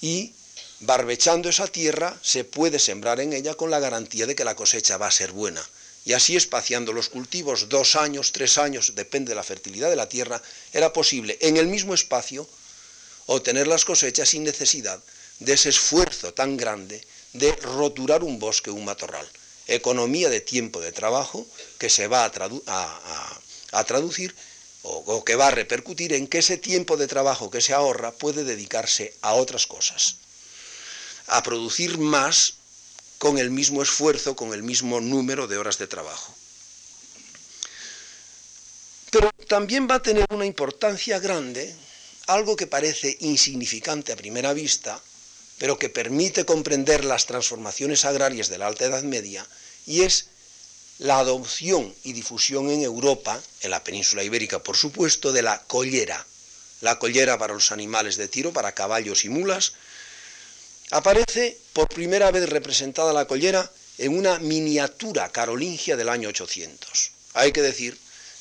y 0.00 0.32
barbechando 0.80 1.48
esa 1.50 1.66
tierra 1.66 2.18
se 2.22 2.44
puede 2.44 2.78
sembrar 2.78 3.20
en 3.20 3.34
ella 3.34 3.54
con 3.54 3.70
la 3.70 3.80
garantía 3.80 4.26
de 4.26 4.34
que 4.34 4.44
la 4.44 4.56
cosecha 4.56 4.96
va 4.96 5.08
a 5.08 5.12
ser 5.12 5.32
buena. 5.32 5.62
Y 6.10 6.12
así 6.12 6.34
espaciando 6.34 6.92
los 6.92 7.08
cultivos 7.08 7.68
dos 7.68 7.94
años, 7.94 8.32
tres 8.32 8.58
años, 8.58 8.96
depende 8.96 9.28
de 9.28 9.36
la 9.36 9.44
fertilidad 9.44 9.90
de 9.90 9.94
la 9.94 10.08
tierra, 10.08 10.42
era 10.72 10.92
posible 10.92 11.38
en 11.40 11.56
el 11.56 11.68
mismo 11.68 11.94
espacio 11.94 12.48
obtener 13.26 13.68
las 13.68 13.84
cosechas 13.84 14.30
sin 14.30 14.42
necesidad 14.42 15.00
de 15.38 15.52
ese 15.52 15.68
esfuerzo 15.68 16.34
tan 16.34 16.56
grande 16.56 17.00
de 17.32 17.52
roturar 17.52 18.24
un 18.24 18.40
bosque 18.40 18.72
un 18.72 18.84
matorral. 18.84 19.24
Economía 19.68 20.28
de 20.28 20.40
tiempo 20.40 20.80
de 20.80 20.90
trabajo 20.90 21.46
que 21.78 21.88
se 21.88 22.08
va 22.08 22.24
a, 22.24 23.84
traducir 23.84 24.34
o, 24.82 25.24
que 25.24 25.36
va 25.36 25.46
a 25.46 25.52
repercutir 25.52 26.12
en 26.14 26.26
que 26.26 26.38
ese 26.38 26.56
tiempo 26.56 26.96
de 26.96 27.06
trabajo 27.06 27.52
que 27.52 27.60
se 27.60 27.72
ahorra 27.72 28.10
puede 28.10 28.42
dedicarse 28.42 29.14
a 29.22 29.34
otras 29.34 29.68
cosas, 29.68 30.16
a 31.28 31.40
producir 31.44 31.98
más 31.98 32.54
con 33.20 33.36
el 33.36 33.50
mismo 33.50 33.82
esfuerzo, 33.82 34.34
con 34.34 34.54
el 34.54 34.62
mismo 34.62 34.98
número 34.98 35.46
de 35.46 35.58
horas 35.58 35.76
de 35.76 35.86
trabajo. 35.86 36.34
Pero 39.10 39.30
también 39.46 39.86
va 39.86 39.96
a 39.96 40.02
tener 40.02 40.24
una 40.30 40.46
importancia 40.46 41.18
grande, 41.18 41.70
algo 42.28 42.56
que 42.56 42.66
parece 42.66 43.18
insignificante 43.20 44.14
a 44.14 44.16
primera 44.16 44.54
vista, 44.54 44.98
pero 45.58 45.78
que 45.78 45.90
permite 45.90 46.46
comprender 46.46 47.04
las 47.04 47.26
transformaciones 47.26 48.06
agrarias 48.06 48.48
de 48.48 48.56
la 48.56 48.68
Alta 48.68 48.86
Edad 48.86 49.02
Media, 49.02 49.46
y 49.84 50.00
es 50.00 50.28
la 50.96 51.18
adopción 51.18 51.94
y 52.04 52.14
difusión 52.14 52.70
en 52.70 52.80
Europa, 52.80 53.38
en 53.60 53.70
la 53.70 53.84
península 53.84 54.24
ibérica 54.24 54.62
por 54.62 54.78
supuesto, 54.78 55.30
de 55.30 55.42
la 55.42 55.60
collera. 55.64 56.26
La 56.80 56.98
collera 56.98 57.36
para 57.36 57.52
los 57.52 57.70
animales 57.70 58.16
de 58.16 58.28
tiro, 58.28 58.54
para 58.54 58.72
caballos 58.72 59.26
y 59.26 59.28
mulas. 59.28 59.74
Aparece 60.92 61.56
por 61.72 61.88
primera 61.88 62.32
vez 62.32 62.48
representada 62.48 63.12
la 63.12 63.26
collera 63.26 63.70
en 63.98 64.16
una 64.16 64.40
miniatura 64.40 65.30
carolingia 65.30 65.96
del 65.96 66.08
año 66.08 66.28
800. 66.30 67.12
Hay 67.34 67.52
que 67.52 67.62
decir 67.62 67.96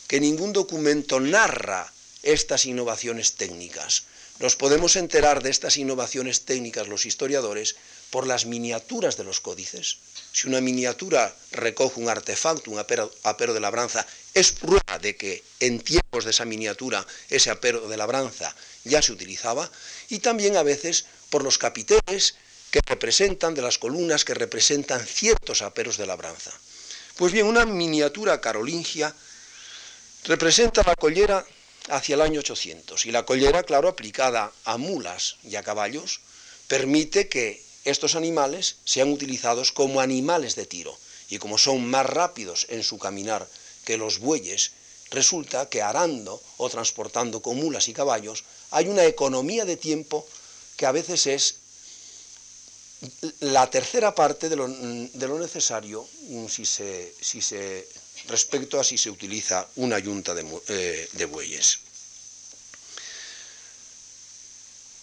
que 0.08 0.20
ningún 0.20 0.52
documento 0.52 1.20
narra 1.20 1.94
estas 2.24 2.66
innovaciones 2.66 3.34
técnicas. 3.34 4.06
Nos 4.40 4.56
podemos 4.56 4.96
enterar 4.96 5.44
de 5.44 5.52
estas 5.52 5.78
innovaciones 5.78 6.46
técnicas 6.46 6.88
los 6.88 7.06
historiadores 7.06 7.76
por 8.10 8.26
las 8.26 8.48
miniaturas 8.48 9.16
de 9.16 9.26
los 9.26 9.42
códices. 9.42 9.98
Si 10.32 10.48
una 10.48 10.60
miniatura 10.60 11.36
recoge 11.52 12.00
un 12.00 12.10
artefacto, 12.10 12.72
un 12.72 12.80
apero, 12.80 13.54
de 13.54 13.60
labranza, 13.60 14.08
es 14.34 14.54
prueba 14.54 14.98
de 15.00 15.16
que 15.16 15.44
en 15.60 15.82
tiempos 15.82 16.26
de 16.26 16.32
esa 16.32 16.46
miniatura 16.46 17.06
ese 17.30 17.52
apero 17.52 17.88
de 17.88 17.98
labranza 17.98 18.56
ya 18.86 19.04
se 19.04 19.12
utilizaba, 19.12 19.70
y 20.10 20.20
también 20.20 20.58
a 20.58 20.64
veces 20.64 21.06
por 21.30 21.44
los 21.44 21.58
capiteles 21.58 22.36
que 22.72 22.82
representan, 22.86 23.56
de 23.56 23.62
las 23.62 23.78
columnas 23.78 24.26
que 24.26 24.34
representan 24.34 25.06
ciertos 25.06 25.62
aperos 25.62 25.98
de 25.98 26.06
labranza. 26.06 26.52
Pues 27.18 27.34
bien, 27.34 27.48
una 27.48 27.66
miniatura 27.66 28.40
carolingia 28.40 29.14
representa 30.26 30.84
la 30.86 30.96
collera 30.96 31.46
hacia 31.90 32.16
el 32.16 32.22
año 32.22 32.40
800. 32.40 33.06
Y 33.06 33.12
la 33.12 33.26
collera, 33.26 33.64
claro, 33.64 33.90
aplicada 33.90 34.52
a 34.66 34.78
mulas 34.78 35.38
y 35.44 35.56
a 35.56 35.64
caballos, 35.64 36.22
permite 36.68 37.28
que 37.28 37.64
estos 37.86 38.16
animales 38.16 38.76
sean 38.86 39.12
utilizados 39.12 39.72
como 39.72 40.02
animales 40.02 40.56
de 40.56 40.66
tiro. 40.66 40.98
Y 41.30 41.38
como 41.38 41.58
son 41.58 41.86
más 41.90 42.06
rápidos 42.06 42.68
en 42.70 42.84
su 42.84 42.98
caminar 42.98 43.48
que 43.86 43.98
los 43.98 44.20
bueyes, 44.20 44.72
resulta 45.12 45.70
que 45.70 45.82
arando 45.82 46.42
o 46.58 46.70
transportando 46.70 47.42
con 47.42 47.58
mulas 47.58 47.88
y 47.88 47.94
caballos 47.94 48.44
hay 48.72 48.88
una 48.88 49.06
economía 49.06 49.66
de 49.66 49.78
tiempo 49.78 50.28
que 50.80 50.86
a 50.86 50.94
veces 50.94 51.28
es 51.28 51.56
la 53.42 53.70
tercera 53.70 54.16
parte 54.16 54.48
de 54.48 54.56
lo, 54.56 55.38
necesario 55.38 56.08
si 56.48 56.66
se, 56.66 57.14
si 57.20 57.42
se 57.42 57.86
respecto 58.30 58.80
a 58.80 58.84
si 58.86 58.98
se 58.98 59.10
utiliza 59.10 59.68
una 59.76 60.00
yunta 60.00 60.34
eh, 60.70 61.10
de, 61.12 61.26
bueyes. 61.26 61.80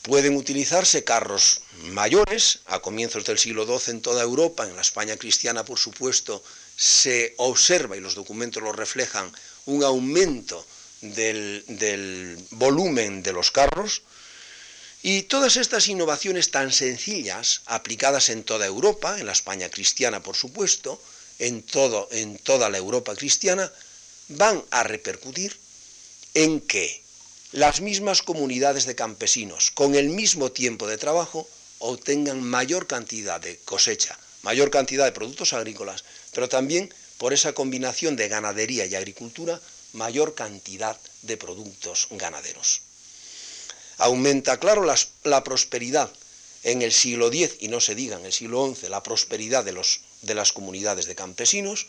Pueden 0.01 0.37
utilizarse 0.37 1.05
carros 1.05 1.61
mayores, 1.93 2.61
a 2.67 2.81
comienzos 2.81 3.27
del 3.27 3.39
siglo 3.39 3.67
XII 3.67 3.97
en 3.97 4.01
toda 4.01 4.23
Europa, 4.23 4.65
en 4.67 4.77
la 4.77 4.83
España 4.83 5.19
cristiana 5.19 5.63
por 5.63 5.79
supuesto, 5.79 6.43
se 6.75 7.35
observa, 7.37 7.99
y 7.99 8.01
los 8.01 8.15
documentos 8.15 8.63
lo 8.63 8.73
reflejan, 8.73 9.31
un 9.67 9.85
aumento 9.85 10.65
del, 11.03 11.65
del 11.69 12.39
volumen 12.53 13.23
de 13.23 13.33
los 13.35 13.51
carros, 13.51 14.01
y 15.09 15.23
todas 15.23 15.57
estas 15.57 15.87
innovaciones 15.87 16.51
tan 16.51 16.73
sencillas, 16.73 17.63
aplicadas 17.67 18.29
en 18.29 18.43
toda 18.43 18.67
Europa, 18.67 19.21
en 19.21 19.27
la 19.27 19.33
España 19.39 19.71
cristiana 19.71 20.21
por 20.21 20.35
supuesto, 20.35 21.01
en, 21.39 21.63
toda 21.63 22.69
la 22.71 22.77
Europa 22.77 23.15
cristiana, 23.15 23.71
van 24.27 24.65
a 24.73 24.83
repercutir 24.83 25.57
en 26.35 26.59
que 26.61 27.05
las 27.53 27.81
mismas 27.81 28.23
comunidades 28.23 28.85
de 28.85 28.97
campesinos, 28.97 29.71
con 29.71 29.95
el 29.95 30.09
mismo 30.09 30.51
tiempo 30.51 30.89
de 30.89 30.99
trabajo, 30.99 31.47
obtengan 31.79 32.43
mayor 32.43 32.89
cantidad 32.89 33.41
de 33.41 33.59
cosecha, 33.59 34.19
mayor 34.43 34.73
cantidad 34.73 35.05
de 35.05 35.13
productos 35.13 35.53
agrícolas, 35.53 36.03
pero 36.33 36.49
también 36.49 36.93
por 37.19 37.33
esa 37.33 37.53
combinación 37.53 38.17
de 38.17 38.27
ganadería 38.27 38.87
y 38.87 38.97
agricultura, 38.97 39.61
mayor 39.93 40.35
cantidad 40.35 40.99
de 41.23 41.37
productos 41.37 42.09
ganaderos. 42.11 42.81
Aumenta, 43.99 44.59
claro, 44.59 44.85
la 44.85 45.45
prosperidad 45.45 46.11
en 46.63 46.83
el 46.83 46.93
siglo 46.93 47.29
X, 47.29 47.57
y 47.61 47.69
no 47.69 47.81
se 47.81 47.95
diga 47.95 48.19
en 48.19 48.27
el 48.27 48.33
siglo 48.33 48.75
XI, 48.75 48.89
la 48.89 49.03
prosperidad 49.03 49.65
de, 49.65 49.73
los, 49.73 50.01
de 50.23 50.35
las 50.35 50.53
comunidades 50.53 51.07
de 51.07 51.15
campesinos, 51.15 51.87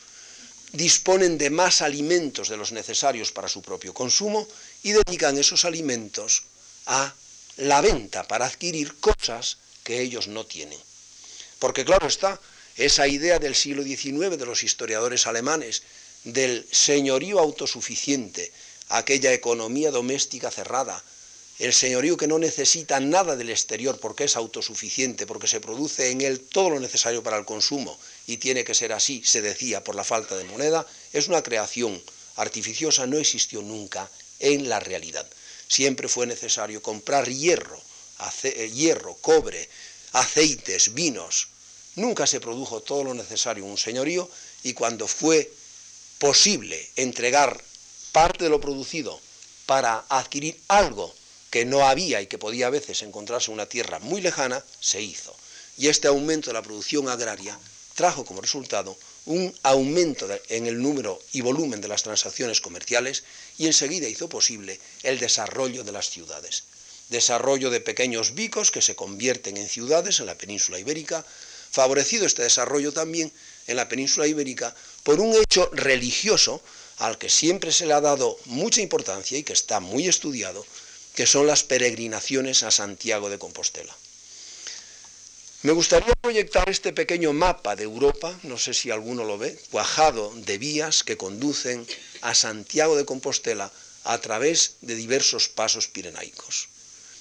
disponen 0.71 1.37
de 1.37 1.49
más 1.49 1.81
alimentos 1.81 2.49
de 2.49 2.57
los 2.57 2.71
necesarios 2.71 3.31
para 3.31 3.49
su 3.49 3.61
propio 3.61 3.93
consumo 3.93 4.47
y 4.83 4.91
dedican 4.91 5.37
esos 5.37 5.65
alimentos 5.65 6.43
a 6.85 7.13
la 7.57 7.81
venta 7.81 8.27
para 8.27 8.45
adquirir 8.45 8.99
cosas 8.99 9.57
que 9.83 10.01
ellos 10.01 10.27
no 10.27 10.45
tienen. 10.45 10.79
Porque 11.59 11.85
claro 11.85 12.07
está, 12.07 12.39
esa 12.75 13.07
idea 13.07 13.39
del 13.39 13.55
siglo 13.55 13.81
XIX 13.81 14.37
de 14.37 14.45
los 14.45 14.61
historiadores 14.61 15.25
alemanes 15.25 15.81
del 16.23 16.67
señorío 16.71 17.39
autosuficiente, 17.39 18.51
aquella 18.89 19.33
economía 19.33 19.89
doméstica 19.89 20.51
cerrada, 20.51 21.03
el 21.59 21.73
señorío 21.73 22.17
que 22.17 22.27
no 22.27 22.37
necesita 22.37 22.99
nada 22.99 23.35
del 23.35 23.49
exterior 23.49 23.99
porque 23.99 24.25
es 24.25 24.35
autosuficiente, 24.35 25.25
porque 25.25 25.47
se 25.47 25.59
produce 25.59 26.11
en 26.11 26.21
él 26.21 26.41
todo 26.41 26.69
lo 26.69 26.79
necesario 26.79 27.23
para 27.23 27.37
el 27.37 27.45
consumo 27.45 27.97
y 28.27 28.37
tiene 28.37 28.63
que 28.63 28.75
ser 28.75 28.93
así, 28.93 29.23
se 29.25 29.41
decía, 29.41 29.83
por 29.83 29.95
la 29.95 30.03
falta 30.03 30.37
de 30.37 30.43
moneda, 30.43 30.85
es 31.13 31.27
una 31.27 31.41
creación 31.41 31.99
artificiosa, 32.35 33.07
no 33.07 33.17
existió 33.17 33.63
nunca 33.63 34.09
en 34.39 34.69
la 34.69 34.79
realidad. 34.79 35.27
Siempre 35.67 36.07
fue 36.07 36.27
necesario 36.27 36.81
comprar 36.81 37.27
hierro, 37.27 37.81
eh, 38.43 38.71
hierro, 38.73 39.15
cobre, 39.15 39.67
aceites, 40.13 40.93
vinos. 40.93 41.47
Nunca 41.95 42.27
se 42.27 42.39
produjo 42.39 42.81
todo 42.81 43.03
lo 43.03 43.13
necesario 43.15 43.63
en 43.63 43.71
un 43.71 43.77
señorío 43.79 44.29
y 44.61 44.73
cuando 44.73 45.07
fue 45.07 45.51
posible 46.19 46.87
entregar 46.95 47.59
parte 48.11 48.43
de 48.43 48.51
lo 48.51 48.61
producido 48.61 49.19
para 49.65 50.05
adquirir 50.07 50.59
algo 50.67 51.16
que 51.49 51.65
no 51.65 51.87
había 51.87 52.21
y 52.21 52.27
que 52.27 52.37
podía 52.37 52.67
a 52.67 52.71
veces 52.71 53.01
encontrarse 53.01 53.51
en 53.51 53.55
una 53.55 53.67
tierra 53.67 53.99
muy 53.99 54.21
lejana, 54.21 54.63
se 54.79 55.01
hizo. 55.01 55.35
Y 55.77 55.87
este 55.87 56.07
aumento 56.07 56.49
de 56.49 56.55
la 56.55 56.63
producción 56.63 57.07
agraria 57.07 57.59
trajo 57.95 58.25
como 58.25 58.41
resultado 58.41 58.97
un 59.25 59.53
aumento 59.63 60.27
en 60.49 60.67
el 60.67 60.81
número 60.81 61.19
y 61.33 61.41
volumen 61.41 61.81
de 61.81 61.87
las 61.87 62.03
transacciones 62.03 62.61
comerciales 62.61 63.23
y 63.57 63.67
enseguida 63.67 64.07
hizo 64.07 64.29
posible 64.29 64.79
el 65.03 65.19
desarrollo 65.19 65.83
de 65.83 65.91
las 65.91 66.09
ciudades. 66.09 66.63
Desarrollo 67.09 67.69
de 67.69 67.81
pequeños 67.81 68.35
bicos 68.35 68.71
que 68.71 68.81
se 68.81 68.95
convierten 68.95 69.57
en 69.57 69.67
ciudades 69.67 70.19
en 70.19 70.27
la 70.27 70.37
península 70.37 70.79
ibérica, 70.79 71.25
favorecido 71.71 72.25
este 72.25 72.43
desarrollo 72.43 72.93
también 72.93 73.31
en 73.67 73.75
la 73.75 73.89
península 73.89 74.27
ibérica 74.27 74.73
por 75.03 75.19
un 75.19 75.35
hecho 75.35 75.69
religioso 75.73 76.61
al 76.99 77.17
que 77.17 77.29
siempre 77.29 77.71
se 77.71 77.85
le 77.85 77.93
ha 77.93 78.01
dado 78.01 78.37
mucha 78.45 78.81
importancia 78.81 79.37
y 79.37 79.43
que 79.43 79.53
está 79.53 79.79
muy 79.79 80.07
estudiado, 80.07 80.65
que 81.17 81.25
son 81.25 81.47
las 81.47 81.63
peregrinaciones 81.63 82.61
a 82.61 82.69
Santiago 82.69 83.31
de 83.31 83.39
Compostela. 83.39 83.97
Me 85.63 85.71
gustaría 85.71 86.13
proyectar 86.21 86.69
este 86.69 86.93
pequeño 86.93 87.33
mapa 87.33 87.75
de 87.75 87.85
Europa, 87.85 88.37
no 88.43 88.59
sé 88.59 88.75
si 88.75 88.91
alguno 88.91 89.23
lo 89.23 89.39
ve, 89.39 89.59
cuajado 89.71 90.31
de 90.35 90.59
vías 90.59 91.01
que 91.01 91.17
conducen 91.17 91.87
a 92.21 92.35
Santiago 92.35 92.95
de 92.95 93.05
Compostela 93.05 93.73
a 94.03 94.19
través 94.19 94.75
de 94.81 94.93
diversos 94.93 95.49
pasos 95.49 95.87
pirenaicos. 95.87 96.69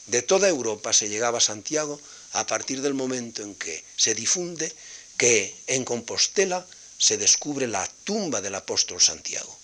De 0.09 0.21
toda 0.21 0.47
Europa 0.47 0.93
se 0.93 1.09
llegaba 1.09 1.39
a 1.39 1.41
Santiago 1.41 1.99
a 2.33 2.47
partir 2.47 2.83
del 2.83 2.93
momento 2.93 3.43
en 3.43 3.55
que 3.55 3.83
se 3.97 4.15
difunde 4.15 4.71
que 5.17 5.57
en 5.69 5.87
Compostela 5.87 6.67
se 6.99 7.17
descubre 7.17 7.67
la 7.67 7.89
tumba 8.05 8.43
del 8.43 8.57
apóstol 8.57 9.01
Santiago. 9.01 9.59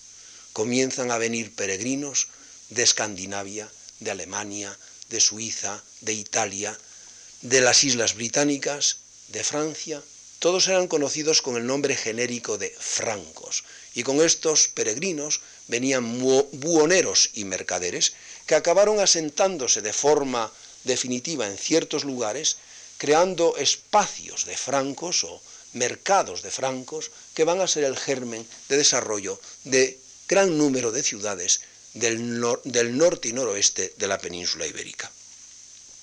Comienzan 0.53 1.11
a 1.11 1.19
venir 1.19 1.53
peregrinos 1.53 2.29
de 2.69 2.81
Escandinavia, 2.81 3.69
de 4.03 4.11
Alemania, 4.11 4.77
de 5.09 5.19
Suiza, 5.19 5.83
de 6.01 6.13
Italia, 6.13 6.77
de 7.41 7.61
las 7.61 7.83
Islas 7.83 8.15
Británicas, 8.15 8.97
de 9.29 9.43
Francia, 9.43 10.01
todos 10.39 10.67
eran 10.67 10.87
conocidos 10.87 11.41
con 11.41 11.55
el 11.55 11.65
nombre 11.65 11.95
genérico 11.95 12.57
de 12.57 12.75
francos, 12.77 13.63
y 13.95 14.03
con 14.03 14.21
estos 14.21 14.67
peregrinos 14.67 15.41
venían 15.67 16.19
buhoneros 16.19 17.29
y 17.33 17.45
mercaderes 17.45 18.13
que 18.45 18.55
acabaron 18.55 18.99
asentándose 18.99 19.81
de 19.81 19.93
forma 19.93 20.51
definitiva 20.83 21.47
en 21.47 21.57
ciertos 21.57 22.03
lugares, 22.03 22.57
creando 22.97 23.55
espacios 23.57 24.45
de 24.45 24.57
francos 24.57 25.23
o 25.23 25.41
mercados 25.73 26.41
de 26.41 26.51
francos 26.51 27.11
que 27.33 27.45
van 27.45 27.61
a 27.61 27.67
ser 27.67 27.83
el 27.83 27.97
germen 27.97 28.45
de 28.69 28.77
desarrollo 28.77 29.39
de 29.63 29.97
gran 30.27 30.57
número 30.57 30.91
de 30.91 31.03
ciudades 31.03 31.61
del, 31.93 32.39
norte 32.39 33.29
y 33.29 33.33
noroeste 33.33 33.93
de 33.97 34.07
la 34.07 34.17
península 34.17 34.65
ibérica. 34.65 35.11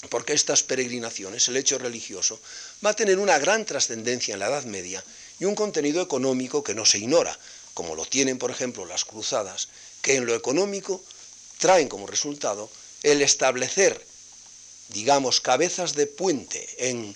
Porque 0.09 0.33
estas 0.33 0.63
peregrinaciones, 0.63 1.49
el 1.49 1.57
hecho 1.57 1.79
religioso, 1.79 2.41
va 2.85 2.91
a 2.91 2.97
tener 2.97 3.19
una 3.19 3.39
gran 3.39 3.67
trascendencia 3.67 4.33
en 4.33 4.41
la 4.41 4.49
Edad 4.49 4.65
Media 4.65 5.05
y 5.39 5.45
un 5.45 5.55
contenido 5.55 6.01
económico 6.03 6.65
que 6.65 6.75
no 6.75 6.87
se 6.87 6.99
ignora, 6.99 7.39
como 7.75 7.95
lo 7.95 8.07
tienen, 8.07 8.39
por 8.39 8.51
ejemplo, 8.51 8.87
las 8.87 9.05
cruzadas, 9.05 9.69
que 10.01 10.17
en 10.17 10.27
lo 10.27 10.35
económico 10.35 11.03
traen 11.59 11.89
como 11.89 12.07
resultado 12.07 12.71
el 13.03 13.21
establecer, 13.21 14.05
digamos, 14.89 15.41
cabezas 15.41 15.95
de 15.95 16.07
puente 16.07 16.67
en, 16.79 17.15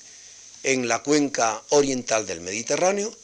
en 0.62 0.88
la 0.88 1.02
cuenca 1.02 1.62
oriental 1.70 2.26
del 2.26 2.40
Mediterráneo, 2.40 3.14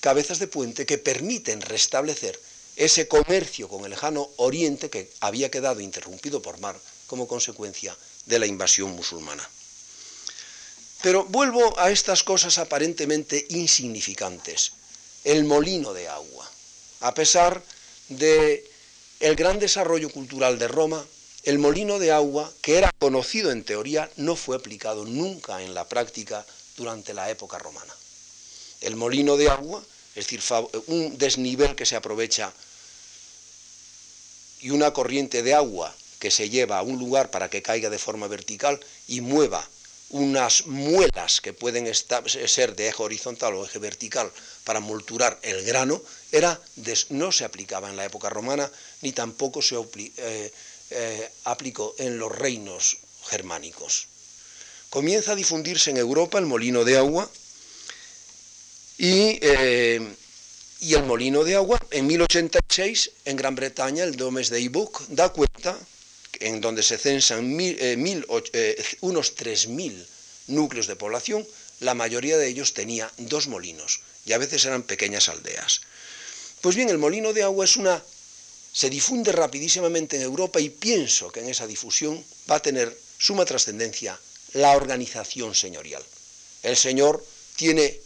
cabezas 0.00 0.38
de 0.38 0.48
puente 0.48 0.86
que 0.86 0.98
permiten 0.98 1.62
restablecer 1.62 2.38
ese 2.80 3.06
comercio 3.06 3.68
con 3.68 3.84
el 3.84 3.90
lejano 3.90 4.30
oriente 4.36 4.88
que 4.88 5.12
había 5.20 5.50
quedado 5.50 5.80
interrumpido 5.80 6.40
por 6.40 6.58
mar 6.60 6.80
como 7.06 7.28
consecuencia 7.28 7.94
de 8.24 8.38
la 8.38 8.46
invasión 8.46 8.92
musulmana. 8.92 9.46
Pero 11.02 11.24
vuelvo 11.24 11.78
a 11.78 11.90
estas 11.90 12.22
cosas 12.22 12.56
aparentemente 12.56 13.44
insignificantes. 13.50 14.72
El 15.24 15.44
molino 15.44 15.92
de 15.92 16.08
agua. 16.08 16.50
A 17.00 17.12
pesar 17.12 17.62
de 18.08 18.66
el 19.20 19.36
gran 19.36 19.58
desarrollo 19.58 20.08
cultural 20.08 20.58
de 20.58 20.68
Roma, 20.68 21.04
el 21.42 21.58
molino 21.58 21.98
de 21.98 22.12
agua, 22.12 22.50
que 22.62 22.78
era 22.78 22.90
conocido 22.98 23.50
en 23.50 23.62
teoría, 23.62 24.10
no 24.16 24.36
fue 24.36 24.56
aplicado 24.56 25.04
nunca 25.04 25.62
en 25.62 25.74
la 25.74 25.86
práctica 25.86 26.46
durante 26.78 27.12
la 27.12 27.28
época 27.28 27.58
romana. 27.58 27.94
El 28.80 28.96
molino 28.96 29.36
de 29.36 29.50
agua, 29.50 29.84
es 30.14 30.24
decir, 30.24 30.40
un 30.86 31.18
desnivel 31.18 31.76
que 31.76 31.84
se 31.84 31.96
aprovecha 31.96 32.54
y 34.60 34.70
una 34.70 34.92
corriente 34.92 35.42
de 35.42 35.54
agua 35.54 35.94
que 36.18 36.30
se 36.30 36.50
lleva 36.50 36.78
a 36.78 36.82
un 36.82 36.98
lugar 36.98 37.30
para 37.30 37.48
que 37.48 37.62
caiga 37.62 37.90
de 37.90 37.98
forma 37.98 38.28
vertical 38.28 38.78
y 39.08 39.20
mueva 39.20 39.66
unas 40.10 40.66
muelas 40.66 41.40
que 41.40 41.52
pueden 41.52 41.92
ser 41.94 42.74
de 42.74 42.88
eje 42.88 43.02
horizontal 43.02 43.54
o 43.54 43.64
eje 43.64 43.78
vertical 43.78 44.30
para 44.64 44.80
molturar 44.80 45.38
el 45.42 45.64
grano, 45.64 46.02
era 46.32 46.60
no 47.10 47.32
se 47.32 47.44
aplicaba 47.44 47.88
en 47.88 47.96
la 47.96 48.04
época 48.04 48.28
romana 48.28 48.70
ni 49.02 49.12
tampoco 49.12 49.62
se 49.62 49.76
eh, 49.76 50.52
eh, 50.90 51.30
aplicó 51.44 51.94
en 51.98 52.18
los 52.18 52.36
reinos 52.36 52.98
germánicos. 53.28 54.08
Comienza 54.90 55.32
a 55.32 55.36
difundirse 55.36 55.90
en 55.90 55.98
Europa 55.98 56.38
el 56.38 56.46
molino 56.46 56.84
de 56.84 56.98
agua 56.98 57.30
y 58.98 59.38
eh, 59.40 60.14
y 60.80 60.94
el 60.94 61.04
molino 61.04 61.44
de 61.44 61.56
agua, 61.56 61.78
en 61.90 62.06
1086, 62.06 63.10
en 63.26 63.36
Gran 63.36 63.54
Bretaña, 63.54 64.04
el 64.04 64.16
Domes 64.16 64.48
de 64.48 64.60
Ibuk 64.60 65.06
da 65.08 65.28
cuenta, 65.28 65.78
en 66.40 66.60
donde 66.60 66.82
se 66.82 66.96
censan 66.96 67.58
eh, 67.60 67.96
eh, 68.52 68.84
unos 69.00 69.36
3.000 69.36 70.06
núcleos 70.48 70.86
de 70.86 70.96
población, 70.96 71.46
la 71.80 71.94
mayoría 71.94 72.38
de 72.38 72.48
ellos 72.48 72.72
tenía 72.72 73.12
dos 73.18 73.46
molinos, 73.48 74.00
y 74.24 74.32
a 74.32 74.38
veces 74.38 74.64
eran 74.64 74.82
pequeñas 74.82 75.28
aldeas. 75.28 75.82
Pues 76.62 76.76
bien, 76.76 76.88
el 76.88 76.98
molino 76.98 77.32
de 77.32 77.42
agua 77.42 77.64
es 77.64 77.76
una 77.76 78.02
se 78.72 78.88
difunde 78.88 79.32
rapidísimamente 79.32 80.16
en 80.16 80.22
Europa 80.22 80.60
y 80.60 80.70
pienso 80.70 81.32
que 81.32 81.40
en 81.40 81.48
esa 81.48 81.66
difusión 81.66 82.24
va 82.48 82.56
a 82.56 82.62
tener 82.62 82.96
suma 83.18 83.44
trascendencia 83.44 84.18
la 84.52 84.76
organización 84.76 85.54
señorial. 85.54 86.04
El 86.62 86.76
señor 86.76 87.24
tiene 87.56 87.98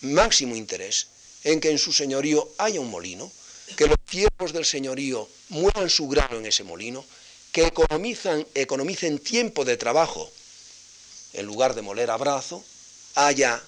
máximo 0.00 0.56
interés 0.56 1.08
en 1.44 1.60
que 1.60 1.70
en 1.70 1.78
su 1.78 1.92
señorío 1.92 2.48
haya 2.58 2.80
un 2.80 2.90
molino, 2.90 3.30
que 3.76 3.86
los 3.86 3.98
siervos 4.08 4.52
del 4.52 4.64
señorío 4.64 5.28
muevan 5.50 5.88
su 5.88 6.08
grano 6.08 6.38
en 6.38 6.46
ese 6.46 6.64
molino, 6.64 7.04
que 7.52 7.66
economizan, 7.66 8.46
economicen 8.54 9.18
tiempo 9.18 9.64
de 9.64 9.76
trabajo, 9.76 10.30
en 11.34 11.46
lugar 11.46 11.74
de 11.74 11.82
moler 11.82 12.10
a 12.10 12.16
brazo, 12.16 12.64
haya 13.14 13.62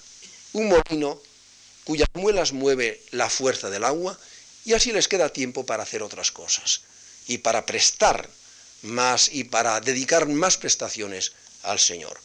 un 0.53 0.69
molino 0.69 1.21
cuyas 1.85 2.09
muelas 2.15 2.53
mueve 2.53 3.01
la 3.13 3.31
fuerza 3.31 3.71
del 3.71 3.85
agua 3.85 4.19
y 4.65 4.73
así 4.73 4.91
les 4.91 5.07
queda 5.07 5.29
tiempo 5.29 5.65
para 5.65 5.85
hacer 5.85 6.03
otras 6.03 6.33
cosas 6.33 6.81
y 7.29 7.39
para 7.39 7.65
prestar 7.65 8.29
más 8.83 9.31
y 9.33 9.45
para 9.45 9.81
dedicar 9.81 10.27
más 10.27 10.57
prestaciones 10.57 11.33
al 11.63 11.79
Señor. 11.79 12.19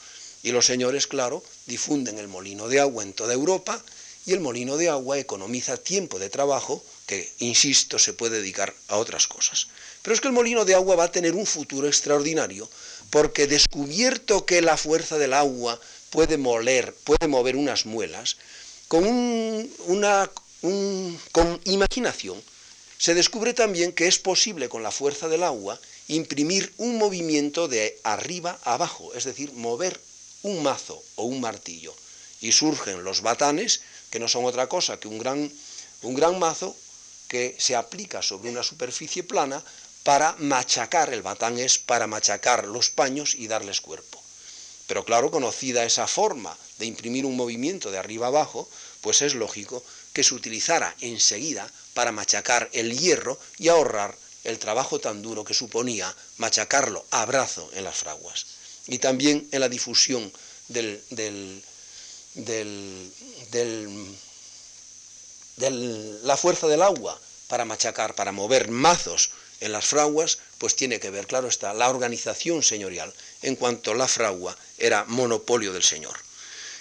Y 0.43 0.51
los 0.51 0.65
señores, 0.65 1.05
claro, 1.05 1.43
difunden 1.67 2.17
el 2.17 2.27
molino 2.27 2.67
de 2.67 2.79
agua 2.79 3.03
en 3.03 3.13
toda 3.13 3.33
Europa 3.33 3.83
y 4.25 4.33
el 4.33 4.39
molino 4.39 4.77
de 4.77 4.89
agua 4.89 5.17
economiza 5.17 5.77
tiempo 5.77 6.19
de 6.19 6.29
trabajo 6.29 6.83
que, 7.07 7.31
insisto, 7.39 7.99
se 7.99 8.13
puede 8.13 8.37
dedicar 8.37 8.73
a 8.87 8.97
otras 8.97 9.27
cosas. 9.27 9.67
Pero 10.01 10.13
es 10.13 10.21
que 10.21 10.27
el 10.27 10.33
molino 10.33 10.65
de 10.65 10.75
agua 10.75 10.95
va 10.95 11.05
a 11.05 11.11
tener 11.11 11.33
un 11.33 11.45
futuro 11.45 11.87
extraordinario 11.87 12.69
porque 13.09 13.47
descubierto 13.47 14.45
que 14.45 14.61
la 14.61 14.77
fuerza 14.77 15.17
del 15.17 15.33
agua 15.33 15.79
puede 16.09 16.37
moler, 16.37 16.93
puede 17.03 17.27
mover 17.27 17.55
unas 17.55 17.85
muelas, 17.85 18.37
con, 18.87 19.69
con 21.31 21.61
imaginación 21.65 22.41
se 23.01 23.15
descubre 23.15 23.55
también 23.55 23.93
que 23.93 24.05
es 24.05 24.19
posible 24.19 24.69
con 24.69 24.83
la 24.83 24.91
fuerza 24.91 25.27
del 25.27 25.41
agua 25.41 25.79
imprimir 26.07 26.71
un 26.77 26.99
movimiento 26.99 27.67
de 27.67 27.99
arriba 28.03 28.59
a 28.63 28.75
abajo, 28.75 29.11
es 29.15 29.23
decir, 29.23 29.51
mover 29.53 29.99
un 30.43 30.61
mazo 30.61 31.01
o 31.15 31.23
un 31.23 31.41
martillo. 31.41 31.95
Y 32.41 32.51
surgen 32.51 33.03
los 33.03 33.21
batanes 33.21 33.81
que 34.11 34.19
no 34.19 34.27
son 34.27 34.45
otra 34.45 34.67
cosa 34.67 34.99
que 34.99 35.07
un 35.07 35.17
gran, 35.17 35.51
un 36.03 36.13
gran 36.13 36.37
mazo 36.37 36.75
que 37.27 37.55
se 37.57 37.75
aplica 37.75 38.21
sobre 38.21 38.51
una 38.51 38.61
superficie 38.61 39.23
plana 39.23 39.63
para 40.03 40.35
machacar, 40.39 41.13
el 41.13 41.21
batán 41.21 41.57
es 41.57 41.77
para 41.77 42.07
machacar 42.07 42.67
los 42.67 42.89
paños 42.89 43.35
y 43.35 43.47
darles 43.47 43.81
cuerpo. 43.81 44.21
Pero 44.87 45.05
claro, 45.05 45.31
conocida 45.31 45.85
esa 45.85 46.07
forma 46.07 46.57
de 46.77 46.85
imprimir 46.85 47.25
un 47.25 47.37
movimiento 47.37 47.91
de 47.91 47.97
arriba 47.97 48.27
abajo, 48.27 48.67
pues 48.99 49.21
es 49.21 49.35
lógico 49.35 49.83
que 50.11 50.23
se 50.23 50.33
utilizara 50.33 50.93
enseguida 50.99 51.71
para 51.93 52.11
machacar 52.11 52.69
el 52.73 52.97
hierro 52.97 53.39
y 53.57 53.69
ahorrar 53.69 54.17
el 54.43 54.59
trabajo 54.59 54.99
tan 54.99 55.21
duro 55.21 55.45
que 55.45 55.53
suponía 55.53 56.13
machacarlo 56.37 57.05
a 57.11 57.25
brazo 57.25 57.69
en 57.73 57.83
las 57.83 57.95
fraguas. 57.95 58.45
Y 58.87 58.97
también 58.97 59.47
en 59.51 59.61
la 59.61 59.69
difusión 59.69 60.31
del, 60.67 61.01
del, 61.11 61.63
de 62.35 62.65
la 66.23 66.37
fuerza 66.37 66.67
del 66.67 66.81
agua 66.81 67.19
para 67.47 67.65
machacar, 67.65 68.15
para 68.15 68.31
mover 68.31 68.69
mazos 68.71 69.31
en 69.59 69.71
las 69.71 69.85
fraguas, 69.85 70.39
pues 70.57 70.75
tiene 70.75 70.99
que 70.99 71.11
ver, 71.11 71.27
claro 71.27 71.47
está, 71.47 71.73
la 71.73 71.89
organización 71.89 72.63
señorial, 72.63 73.13
en 73.41 73.55
cuanto 73.55 73.93
la 73.93 74.07
fragua 74.07 74.57
era 74.77 75.05
monopolio 75.05 75.71
del 75.71 75.83
señor. 75.83 76.17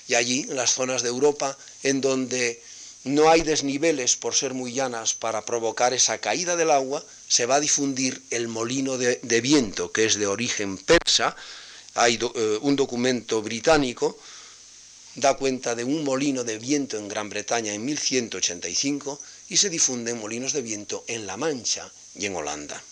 Y 0.09 0.15
allí, 0.15 0.47
en 0.49 0.57
las 0.57 0.75
zonas 0.75 1.03
de 1.03 1.09
Europa, 1.09 1.57
en 1.83 2.01
donde 2.01 2.63
no 3.05 3.31
hay 3.31 3.43
desniveles 3.43 4.17
por 4.17 4.35
ser 4.35 4.55
muy 4.55 4.73
llanas 4.73 5.15
para 5.15 5.45
provocar 5.45 5.95
esa 5.95 6.19
caída 6.19 6.57
del 6.57 6.71
agua, 6.71 7.05
se 7.29 7.47
va 7.47 7.57
a 7.57 7.61
difundir 7.61 8.23
el 8.31 8.49
molino 8.49 8.99
de, 8.99 9.41
viento, 9.41 9.93
que 9.93 10.07
es 10.07 10.17
de 10.17 10.27
origen 10.27 10.77
persa. 10.79 11.37
Hay 11.95 12.19
eh, 12.35 12.59
un 12.61 12.77
documento 12.77 13.43
británico, 13.43 14.19
da 15.15 15.35
cuenta 15.35 15.75
de 15.75 15.85
un 15.85 16.05
molino 16.05 16.45
de 16.45 16.59
viento 16.59 16.97
en 16.97 17.09
Gran 17.09 17.29
Bretaña 17.29 17.73
en 17.73 17.85
1185 17.85 19.21
y 19.49 19.57
se 19.57 19.71
difunden 19.71 20.21
molinos 20.21 20.53
de 20.53 20.63
viento 20.63 21.05
en 21.09 21.27
La 21.27 21.37
Mancha 21.37 21.91
y 22.15 22.27
en 22.27 22.37
Holanda. 22.37 22.83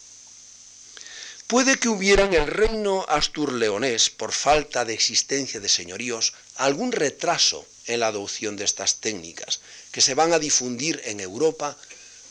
Puede 1.46 1.78
que 1.78 1.88
hubiera 1.88 2.24
en 2.24 2.35
el 2.35 2.46
reino 2.46 3.07
astur-leonés, 3.09 4.11
por 4.11 4.33
falta 4.33 4.85
de 4.85 4.92
existencia 4.92 5.61
de 5.61 5.68
señoríos, 5.70 6.35
algún 6.57 6.92
retraso 6.92 7.64
en 7.87 8.00
la 8.00 8.09
adopción 8.09 8.57
de 8.57 8.64
estas 8.64 8.96
técnicas, 8.96 9.61
que 9.90 10.02
se 10.02 10.12
van 10.12 10.35
a 10.35 10.38
difundir 10.38 11.00
en 11.04 11.20
Europa, 11.20 11.74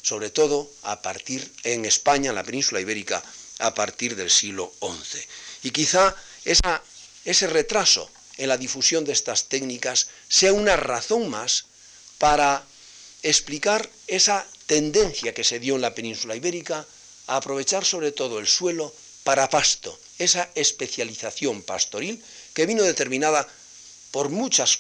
sobre 0.04 0.30
todo 0.30 0.70
a 0.84 1.02
partir 1.02 1.52
en 1.64 1.86
España, 1.86 2.30
en 2.30 2.36
la 2.36 2.44
península 2.44 2.80
ibérica, 2.80 3.24
a 3.58 3.74
partir 3.74 4.16
del 4.16 4.30
siglo 4.30 4.72
XI. 4.82 5.20
Y 5.64 5.72
quizá 5.72 6.16
ese 6.46 7.48
retraso 7.48 8.12
en 8.38 8.50
la 8.50 8.58
difusión 8.58 9.06
de 9.06 9.14
estas 9.14 9.46
técnicas 9.46 10.08
sea 10.30 10.54
una 10.54 10.76
razón 10.76 11.30
más 11.30 11.66
para 12.18 12.64
explicar 13.24 13.90
esa 14.08 14.46
tendencia 14.66 15.34
que 15.34 15.44
se 15.44 15.60
dio 15.60 15.76
en 15.76 15.82
la 15.82 15.96
península 15.96 16.36
ibérica 16.36 16.86
a 17.28 17.38
aprovechar 17.38 17.86
sobre 17.86 18.12
todo 18.12 18.40
el 18.40 18.48
suelo 18.48 18.94
para 19.24 19.50
pasto, 19.50 19.98
esa 20.20 20.50
especialización 20.56 21.62
pastoril 21.62 22.24
que 22.54 22.66
vino 22.66 22.84
determinada 22.84 23.48
por 24.12 24.30
muchas, 24.30 24.80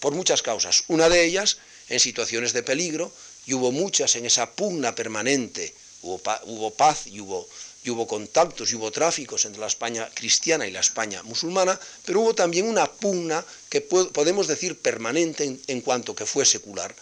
por 0.00 0.14
muchas 0.14 0.42
causas. 0.42 0.84
Una 0.88 1.08
de 1.08 1.24
ellas 1.24 1.58
en 1.88 2.00
situaciones 2.00 2.52
de 2.52 2.62
peligro, 2.62 3.12
y 3.46 3.52
hubo 3.52 3.72
muchas 3.72 4.16
en 4.16 4.24
esa 4.24 4.52
pugna 4.52 4.94
permanente, 4.94 5.74
hubo, 6.02 6.20
hubo 6.44 6.70
paz 6.72 7.06
y 7.06 7.20
hubo, 7.20 7.46
y 7.84 7.90
hubo 7.90 8.06
contactos 8.06 8.72
y 8.72 8.76
hubo 8.76 8.90
tráficos 8.90 9.44
entre 9.44 9.60
la 9.60 9.66
España 9.66 10.08
cristiana 10.14 10.66
y 10.66 10.70
la 10.70 10.80
España 10.80 11.22
musulmana, 11.22 11.78
pero 12.04 12.20
hubo 12.20 12.34
también 12.34 12.66
una 12.66 12.90
pugna 12.90 13.44
que 13.68 13.82
podemos 13.82 14.48
decir 14.48 14.80
permanente 14.80 15.60
en 15.66 15.80
cuanto 15.82 16.16
que 16.16 16.26
fue 16.26 16.46
secular. 16.46 16.94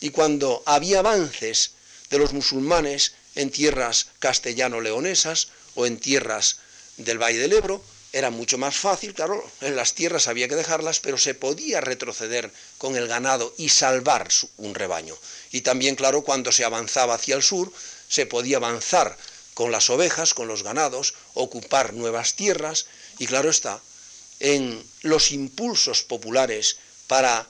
Y 0.00 0.10
cuando 0.10 0.62
había 0.66 0.98
avances 0.98 1.70
de 2.10 2.18
los 2.18 2.32
musulmanes 2.32 3.12
en 3.36 3.50
tierras 3.50 4.08
castellano-leonesas 4.18 5.48
o 5.76 5.86
en 5.86 5.98
tierras 5.98 6.56
del 6.96 7.22
Valle 7.22 7.38
del 7.38 7.52
Ebro, 7.52 7.82
era 8.12 8.30
mucho 8.30 8.58
más 8.58 8.76
fácil, 8.76 9.12
claro, 9.12 9.44
en 9.60 9.74
las 9.74 9.94
tierras 9.94 10.28
había 10.28 10.46
que 10.46 10.54
dejarlas, 10.54 11.00
pero 11.00 11.18
se 11.18 11.34
podía 11.34 11.80
retroceder 11.80 12.52
con 12.78 12.96
el 12.96 13.08
ganado 13.08 13.52
y 13.58 13.70
salvar 13.70 14.28
un 14.56 14.74
rebaño. 14.74 15.16
Y 15.50 15.62
también, 15.62 15.96
claro, 15.96 16.22
cuando 16.22 16.52
se 16.52 16.64
avanzaba 16.64 17.14
hacia 17.14 17.34
el 17.34 17.42
sur, 17.42 17.72
se 18.08 18.26
podía 18.26 18.58
avanzar 18.58 19.16
con 19.54 19.70
las 19.70 19.88
ovejas, 19.88 20.34
con 20.34 20.48
los 20.48 20.62
ganados, 20.62 21.14
ocupar 21.34 21.94
nuevas 21.94 22.34
tierras, 22.34 22.86
y 23.18 23.26
claro 23.26 23.48
está, 23.48 23.80
en 24.40 24.84
los 25.02 25.30
impulsos 25.30 26.02
populares 26.02 26.76
para 27.06 27.48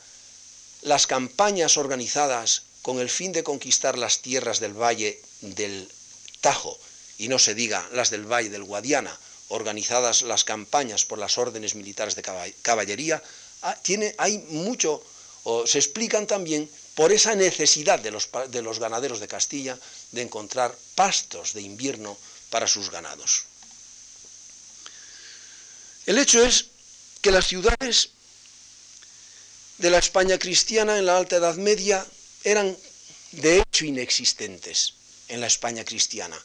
las 0.82 1.06
campañas 1.06 1.76
organizadas 1.76 2.62
con 2.82 3.00
el 3.00 3.08
fin 3.08 3.32
de 3.32 3.42
conquistar 3.42 3.96
las 3.96 4.20
tierras 4.20 4.60
del 4.60 4.74
valle 4.74 5.20
del 5.40 5.90
Tajo, 6.42 6.78
y 7.16 7.28
no 7.28 7.38
se 7.38 7.54
diga 7.54 7.88
las 7.92 8.10
del 8.10 8.30
valle 8.30 8.50
del 8.50 8.64
Guadiana, 8.64 9.18
organizadas 9.48 10.22
las 10.22 10.44
campañas 10.44 11.04
por 11.06 11.18
las 11.18 11.38
órdenes 11.38 11.74
militares 11.74 12.14
de 12.16 12.22
caballería, 12.62 13.22
ah, 13.62 13.76
tiene, 13.82 14.14
hay 14.18 14.38
mucho, 14.50 15.02
o 15.44 15.66
se 15.66 15.78
explican 15.78 16.26
también 16.26 16.68
por 16.94 17.12
esa 17.12 17.34
necesidad 17.34 17.98
de 17.98 18.10
los, 18.10 18.28
de 18.48 18.62
los 18.62 18.78
ganaderos 18.78 19.20
de 19.20 19.28
Castilla 19.28 19.78
de 20.12 20.22
encontrar 20.22 20.76
pastos 20.94 21.52
de 21.52 21.62
invierno 21.62 22.16
para 22.50 22.68
sus 22.68 22.90
ganados. 22.90 23.44
El 26.06 26.18
hecho 26.18 26.44
es 26.44 26.66
que 27.20 27.30
las 27.30 27.46
ciudades 27.46 28.10
de 29.78 29.90
la 29.90 29.98
España 29.98 30.38
cristiana 30.38 30.98
en 30.98 31.06
la 31.06 31.16
Alta 31.16 31.36
Edad 31.36 31.56
Media 31.56 32.06
eran 32.44 32.76
de 33.32 33.58
hecho 33.58 33.84
inexistentes 33.84 34.94
en 35.28 35.40
la 35.40 35.46
España 35.46 35.84
cristiana. 35.84 36.38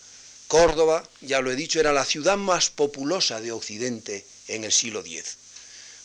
Córdoba, 0.48 1.08
ya 1.22 1.42
lo 1.42 1.52
he 1.52 1.56
dicho, 1.56 1.80
era 1.80 1.94
la 1.94 2.06
ciudad 2.06 2.38
más 2.38 2.72
populosa 2.72 3.40
de 3.40 3.52
Occidente 3.52 4.26
en 4.48 4.64
el 4.64 4.72
siglo 4.72 5.02
X. 5.02 5.38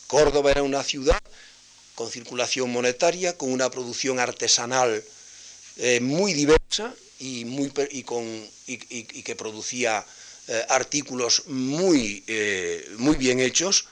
Córdoba 0.05 0.51
era 0.51 0.61
una 0.61 0.83
ciudad 0.83 1.19
con 1.95 2.11
circulación 2.11 2.71
monetaria, 2.71 3.37
con 3.37 3.51
una 3.51 3.71
producción 3.71 4.19
artesanal 4.19 5.03
eh, 5.77 5.99
muy 6.01 6.33
diversa 6.33 6.93
y, 7.19 7.45
muy, 7.45 7.71
con, 8.03 8.47
que 8.65 9.35
producía 9.35 10.05
eh, 10.47 10.65
artículos 10.69 11.47
muy, 11.47 12.23
eh, 12.27 12.87
muy 12.97 13.15
bien 13.15 13.39
hechos, 13.39 13.87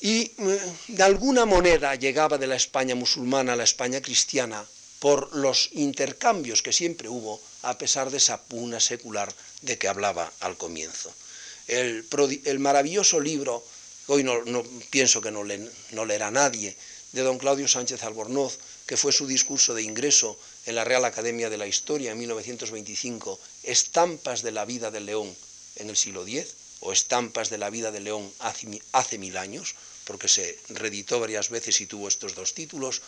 y 0.00 0.32
de 0.88 1.02
alguna 1.02 1.46
moneda 1.46 1.94
llegaba 1.94 2.36
de 2.36 2.46
la 2.46 2.56
España 2.56 2.94
musulmana 2.94 3.54
a 3.54 3.56
la 3.56 3.64
España 3.64 4.02
cristiana 4.02 4.62
por 4.98 5.34
los 5.34 5.70
intercambios 5.72 6.60
que 6.60 6.74
siempre 6.74 7.08
hubo, 7.08 7.40
a 7.62 7.78
pesar 7.78 8.10
de 8.10 8.18
esa 8.18 8.42
puna 8.42 8.80
secular 8.80 9.32
de 9.62 9.78
que 9.78 9.88
hablaba 9.88 10.30
al 10.40 10.58
comienzo. 10.58 11.10
El, 11.66 12.04
maravilloso 12.58 13.18
libro, 13.18 13.64
hoy 14.06 14.22
no, 14.22 14.62
pienso 14.90 15.20
que 15.20 15.30
no, 15.30 15.44
leerá 15.44 16.30
nadie, 16.30 16.76
de 17.12 17.22
don 17.22 17.38
Claudio 17.38 17.68
Sánchez 17.68 18.02
Albornoz, 18.02 18.58
que 18.86 18.96
fue 18.96 19.12
su 19.12 19.26
discurso 19.26 19.72
de 19.74 19.82
ingreso 19.82 20.36
en 20.66 20.74
la 20.74 20.84
Real 20.84 21.04
Academia 21.04 21.48
de 21.48 21.56
la 21.56 21.66
Historia 21.66 22.12
en 22.12 22.18
1925, 22.18 23.38
Estampas 23.62 24.42
de 24.42 24.52
la 24.52 24.64
vida 24.64 24.90
del 24.90 25.06
León 25.06 25.34
en 25.76 25.90
el 25.90 25.96
siglo 25.96 26.26
X, 26.26 26.54
o 26.80 26.92
Estampas 26.92 27.50
de 27.50 27.58
la 27.58 27.70
vida 27.70 27.92
del 27.92 28.04
León 28.04 28.30
hace 28.40 29.18
mil 29.18 29.36
años, 29.36 29.74
porque 30.04 30.28
se 30.28 30.58
reeditó 30.68 31.20
varias 31.20 31.48
veces 31.48 31.80
y 31.80 31.86
tuvo 31.86 32.08
estos 32.08 32.34
dos 32.34 32.52
títulos, 32.52 33.00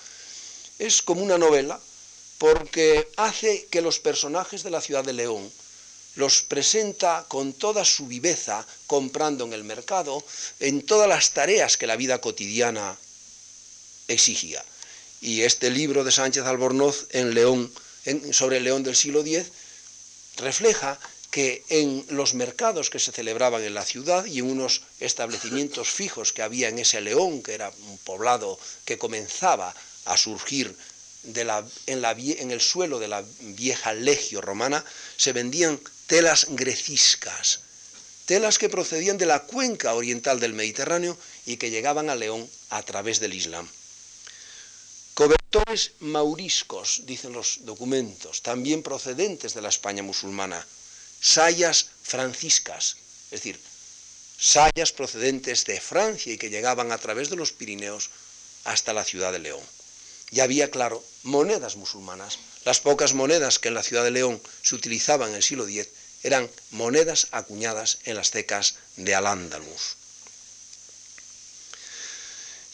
es 0.78 1.02
como 1.02 1.22
una 1.22 1.38
novela 1.38 1.80
porque 2.38 3.08
hace 3.16 3.66
que 3.70 3.80
los 3.80 3.98
personajes 3.98 4.62
de 4.62 4.70
la 4.70 4.80
ciudad 4.80 5.04
de 5.04 5.14
León 5.14 5.50
los 6.16 6.42
presenta 6.42 7.24
con 7.28 7.52
toda 7.52 7.84
su 7.84 8.06
viveza, 8.06 8.66
comprando 8.86 9.44
en 9.44 9.52
el 9.52 9.64
mercado, 9.64 10.24
en 10.60 10.82
todas 10.82 11.08
las 11.08 11.30
tareas 11.32 11.76
que 11.76 11.86
la 11.86 11.96
vida 11.96 12.20
cotidiana 12.20 12.96
exigía. 14.08 14.64
Y 15.20 15.42
este 15.42 15.70
libro 15.70 16.04
de 16.04 16.12
Sánchez 16.12 16.44
Albornoz 16.44 17.06
en 17.10 17.34
León, 17.34 17.72
sobre 18.32 18.58
el 18.58 18.64
León 18.64 18.82
del 18.82 18.96
siglo 18.96 19.20
X 19.20 19.46
refleja 20.36 20.98
que 21.30 21.64
en 21.68 22.06
los 22.08 22.34
mercados 22.34 22.88
que 22.88 22.98
se 22.98 23.12
celebraban 23.12 23.62
en 23.62 23.74
la 23.74 23.84
ciudad 23.84 24.24
y 24.24 24.38
en 24.38 24.50
unos 24.50 24.82
establecimientos 25.00 25.90
fijos 25.90 26.32
que 26.32 26.42
había 26.42 26.68
en 26.68 26.78
ese 26.78 27.00
León, 27.00 27.42
que 27.42 27.54
era 27.54 27.70
un 27.88 27.98
poblado 27.98 28.58
que 28.84 28.96
comenzaba 28.96 29.74
a 30.06 30.16
surgir 30.16 30.74
en, 31.86 32.50
el 32.50 32.60
suelo 32.60 32.98
de 32.98 33.08
la 33.08 33.24
vieja 33.40 33.92
legio 33.92 34.40
romana, 34.40 34.84
se 35.16 35.32
vendían 35.32 35.80
telas 36.06 36.46
greciscas, 36.50 37.60
telas 38.26 38.58
que 38.58 38.68
procedían 38.68 39.18
de 39.18 39.26
la 39.26 39.44
cuenca 39.44 39.94
oriental 39.94 40.40
del 40.40 40.52
Mediterráneo 40.52 41.16
y 41.46 41.56
que 41.56 41.70
llegaban 41.70 42.10
a 42.10 42.14
León 42.14 42.48
a 42.70 42.82
través 42.82 43.20
del 43.20 43.34
Islam. 43.34 43.68
Cobertores 45.14 45.92
mauriscos, 46.00 47.02
dicen 47.06 47.32
los 47.32 47.64
documentos, 47.64 48.42
también 48.42 48.82
procedentes 48.82 49.54
de 49.54 49.62
la 49.62 49.70
España 49.70 50.02
musulmana. 50.02 50.64
Sayas 51.20 51.86
franciscas, 52.02 52.96
es 53.26 53.40
decir, 53.40 53.58
sayas 54.38 54.92
procedentes 54.92 55.64
de 55.64 55.80
Francia 55.80 56.32
y 56.32 56.38
que 56.38 56.50
llegaban 56.50 56.92
a 56.92 56.98
través 56.98 57.30
de 57.30 57.36
los 57.36 57.52
Pirineos 57.52 58.10
hasta 58.64 58.92
la 58.92 59.04
ciudad 59.04 59.32
de 59.32 59.38
León. 59.38 59.62
y 60.32 60.40
había, 60.40 60.70
claro, 60.70 61.02
monedas 61.22 61.76
musulmanas. 61.76 62.38
Las 62.64 62.80
pocas 62.80 63.14
monedas 63.14 63.60
que 63.60 63.68
en 63.68 63.74
la 63.74 63.84
ciudad 63.84 64.02
de 64.02 64.10
León 64.10 64.42
se 64.62 64.74
utilizaban 64.74 65.30
en 65.30 65.36
el 65.36 65.42
siglo 65.42 65.68
X 65.68 65.88
eran 66.26 66.50
monedas 66.72 67.28
acuñadas 67.30 67.98
en 68.04 68.16
las 68.16 68.32
cecas 68.32 68.74
de 68.96 69.14
Al-Ándalus. 69.14 69.96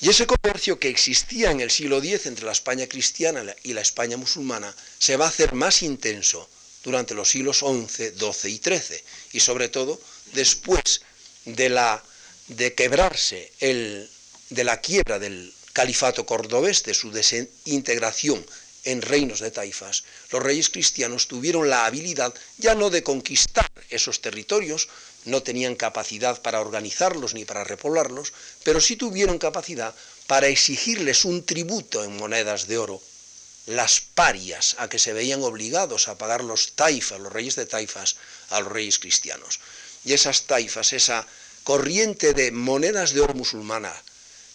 Y 0.00 0.08
ese 0.08 0.26
comercio 0.26 0.78
que 0.78 0.88
existía 0.88 1.50
en 1.50 1.60
el 1.60 1.70
siglo 1.70 1.98
X 1.98 2.24
entre 2.26 2.46
la 2.46 2.52
España 2.52 2.86
cristiana 2.86 3.44
y 3.62 3.74
la 3.74 3.82
España 3.82 4.16
musulmana 4.16 4.74
se 4.98 5.16
va 5.16 5.26
a 5.26 5.28
hacer 5.28 5.52
más 5.52 5.82
intenso 5.82 6.48
durante 6.82 7.14
los 7.14 7.28
siglos 7.28 7.58
XI, 7.58 8.12
XII 8.18 8.50
y 8.50 8.58
XIII, 8.58 9.04
y 9.34 9.40
sobre 9.40 9.68
todo 9.68 10.00
después 10.32 11.02
de, 11.44 11.68
la, 11.68 12.02
de 12.48 12.74
quebrarse 12.74 13.52
el, 13.60 14.10
de 14.48 14.64
la 14.64 14.80
quiebra 14.80 15.18
del 15.18 15.52
califato 15.74 16.24
cordobés, 16.24 16.82
de 16.84 16.94
su 16.94 17.12
desintegración 17.12 18.44
en 18.84 19.02
reinos 19.02 19.40
de 19.40 19.50
taifas, 19.50 20.04
los 20.30 20.42
reyes 20.42 20.70
cristianos 20.70 21.28
tuvieron 21.28 21.70
la 21.70 21.86
habilidad 21.86 22.34
ya 22.58 22.74
no 22.74 22.90
de 22.90 23.02
conquistar 23.02 23.70
esos 23.90 24.20
territorios, 24.20 24.88
no 25.24 25.42
tenían 25.42 25.76
capacidad 25.76 26.42
para 26.42 26.60
organizarlos 26.60 27.34
ni 27.34 27.44
para 27.44 27.64
repoblarlos, 27.64 28.32
pero 28.64 28.80
sí 28.80 28.96
tuvieron 28.96 29.38
capacidad 29.38 29.94
para 30.26 30.48
exigirles 30.48 31.24
un 31.24 31.44
tributo 31.44 32.02
en 32.02 32.16
monedas 32.16 32.66
de 32.66 32.78
oro, 32.78 33.00
las 33.66 34.00
parias 34.00 34.76
a 34.78 34.88
que 34.88 34.98
se 34.98 35.12
veían 35.12 35.42
obligados 35.42 36.08
a 36.08 36.18
pagar 36.18 36.42
los 36.42 36.72
taifas, 36.72 37.20
los 37.20 37.32
reyes 37.32 37.54
de 37.54 37.66
taifas, 37.66 38.16
a 38.50 38.60
los 38.60 38.72
reyes 38.72 38.98
cristianos. 38.98 39.60
Y 40.04 40.14
esas 40.14 40.42
taifas, 40.42 40.92
esa 40.92 41.26
corriente 41.62 42.34
de 42.34 42.50
monedas 42.50 43.12
de 43.12 43.20
oro 43.20 43.34
musulmana, 43.34 43.94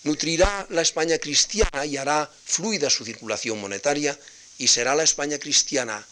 nutrirá 0.07 0.65
la 0.69 0.81
España 0.81 1.17
cristiana 1.19 1.85
y 1.85 1.97
hará 1.97 2.31
fluida 2.45 2.89
su 2.89 3.03
circulación 3.03 3.59
monetaria 3.59 4.17
y 4.57 4.69
será 4.69 4.95
la 4.95 5.03
España 5.03 5.37
cristiana 5.37 6.07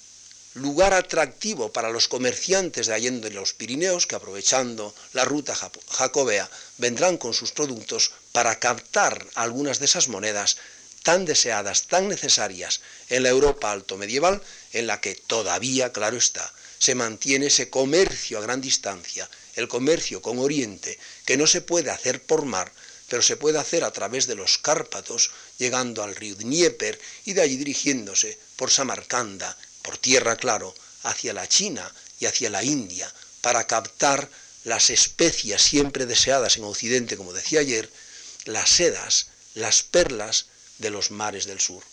lugar 0.56 0.94
atractivo 0.94 1.72
para 1.72 1.90
los 1.90 2.08
comerciantes 2.08 2.88
de 2.88 2.94
Allende 2.94 3.30
los 3.30 3.54
Pirineos 3.54 4.06
que 4.06 4.16
aprovechando 4.16 4.94
la 5.14 5.24
ruta 5.24 5.56
jacobea 5.90 6.50
vendrán 6.78 7.18
con 7.18 7.34
sus 7.34 7.52
productos 7.52 8.12
para 8.32 8.60
captar 8.60 9.26
algunas 9.36 9.80
de 9.80 9.86
esas 9.86 10.08
monedas 10.08 10.58
tan 11.04 11.24
deseadas, 11.24 11.88
tan 11.88 12.10
necesarias 12.10 12.82
en 13.10 13.24
la 13.24 13.30
Europa 13.30 13.72
alto 13.72 13.96
medieval, 13.96 14.42
en 14.74 14.88
la 14.88 15.00
que 15.00 15.16
todavía, 15.16 15.94
claro 15.94 16.18
está, 16.18 16.52
se 16.80 16.96
mantiene 16.96 17.48
ese 17.48 17.70
comercio 17.70 18.40
a 18.40 18.42
gran 18.42 18.60
distancia, 18.60 19.30
el 19.56 19.68
comercio 19.68 20.22
con 20.22 20.40
Oriente, 20.40 20.98
que 21.26 21.38
no 21.38 21.48
se 21.48 21.62
puede 21.62 21.92
hacer 21.92 22.24
por 22.24 22.46
mar, 22.46 22.72
pero 23.10 23.22
se 23.22 23.38
puede 23.38 23.60
hacer 23.60 23.84
a 23.84 23.92
través 23.92 24.28
de 24.28 24.36
los 24.36 24.58
Cárpatos, 24.58 25.32
llegando 25.58 26.04
al 26.04 26.16
río 26.16 26.36
Dnieper 26.36 27.00
y 27.26 27.34
de 27.34 27.42
allí 27.42 27.58
dirigiéndose 27.58 28.38
por 28.56 28.72
Samarcanda, 28.72 29.58
por 29.82 29.98
tierra 29.98 30.36
claro, 30.36 30.74
hacia 31.04 31.34
la 31.34 31.48
China 31.48 31.94
y 32.20 32.26
hacia 32.26 32.50
la 32.50 32.64
India, 32.64 33.12
para 33.42 33.68
captar 33.68 34.30
las 34.64 34.90
especias 34.90 35.62
siempre 35.62 36.08
deseadas 36.08 36.58
en 36.58 36.64
Occidente, 36.64 37.18
como 37.18 37.34
decía 37.34 37.60
ayer, 37.60 37.92
las 38.46 38.70
sedas, 38.70 39.28
las 39.54 39.84
perlas 39.84 40.48
de 40.80 40.90
los 40.90 41.12
mares 41.12 41.46
del 41.46 41.60
sur. 41.60 41.84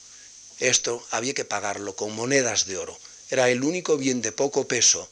Esto 0.58 1.06
había 1.10 1.34
que 1.34 1.44
pagarlo 1.44 1.96
con 1.96 2.14
monedas 2.14 2.66
de 2.66 2.78
oro. 2.78 2.98
Era 3.30 3.50
el 3.50 3.64
único 3.64 3.96
bien 3.96 4.22
de 4.22 4.32
poco 4.32 4.66
peso 4.66 5.08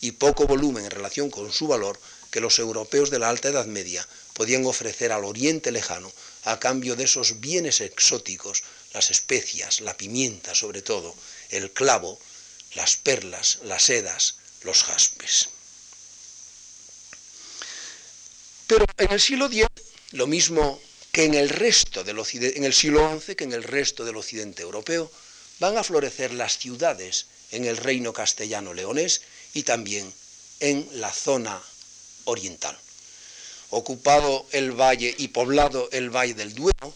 y 0.00 0.12
poco 0.12 0.46
volumen 0.46 0.84
en 0.84 0.90
relación 0.90 1.30
con 1.30 1.52
su 1.52 1.68
valor 1.68 1.98
que 2.30 2.40
los 2.40 2.58
europeos 2.58 3.10
de 3.10 3.18
la 3.18 3.28
Alta 3.28 3.48
Edad 3.48 3.66
Media 3.66 4.06
podían 4.34 4.66
ofrecer 4.66 5.12
al 5.12 5.24
Oriente 5.24 5.72
lejano 5.72 6.12
a 6.44 6.60
cambio 6.60 6.94
de 6.96 7.04
esos 7.04 7.40
bienes 7.40 7.80
exóticos, 7.80 8.62
las 8.92 9.10
especias, 9.10 9.80
la 9.80 9.96
pimienta 9.96 10.54
sobre 10.54 10.82
todo, 10.82 11.14
el 11.50 11.70
clavo, 11.70 12.18
las 12.74 12.96
perlas, 12.96 13.60
las 13.64 13.84
sedas, 13.84 14.36
los 14.62 14.82
jaspes. 14.82 15.48
Pero 18.66 18.84
en 18.98 19.12
el 19.12 19.20
siglo 19.20 19.46
X, 19.46 19.66
lo 20.12 20.26
mismo 20.26 20.80
que 21.12 21.24
en 21.24 21.34
el 21.34 21.48
resto 21.48 22.02
del 22.02 22.18
occidente, 22.18 22.58
en 22.58 22.64
el 22.64 22.74
siglo 22.74 23.20
XI, 23.20 23.36
que 23.36 23.44
en 23.44 23.52
el 23.52 23.62
resto 23.62 24.04
del 24.04 24.16
occidente 24.16 24.62
europeo, 24.62 25.10
van 25.60 25.78
a 25.78 25.84
florecer 25.84 26.32
las 26.34 26.58
ciudades 26.58 27.26
en 27.52 27.64
el 27.64 27.76
reino 27.76 28.12
castellano 28.12 28.74
leonés 28.74 29.22
y 29.52 29.62
también 29.62 30.12
en 30.60 30.88
la 30.92 31.12
zona 31.12 31.62
oriental. 32.24 32.76
Ocupado 33.76 34.46
el 34.52 34.70
valle 34.70 35.12
y 35.18 35.28
poblado 35.28 35.88
el 35.90 36.08
valle 36.08 36.34
del 36.34 36.54
Duero 36.54 36.94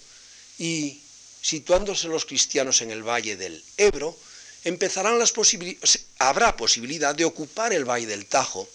y 0.58 1.00
situándose 1.42 2.06
los 2.06 2.24
cristianos 2.24 2.82
en 2.82 2.92
el 2.92 3.02
valle 3.02 3.36
del 3.36 3.64
Ebro, 3.76 4.16
empezarán 4.62 5.18
las 5.18 5.34
habrá 6.20 6.56
posibilidad 6.56 7.16
de 7.16 7.24
ocupar 7.24 7.72
el 7.72 7.84
valle 7.84 8.06
del 8.06 8.26
Tajo. 8.26 8.68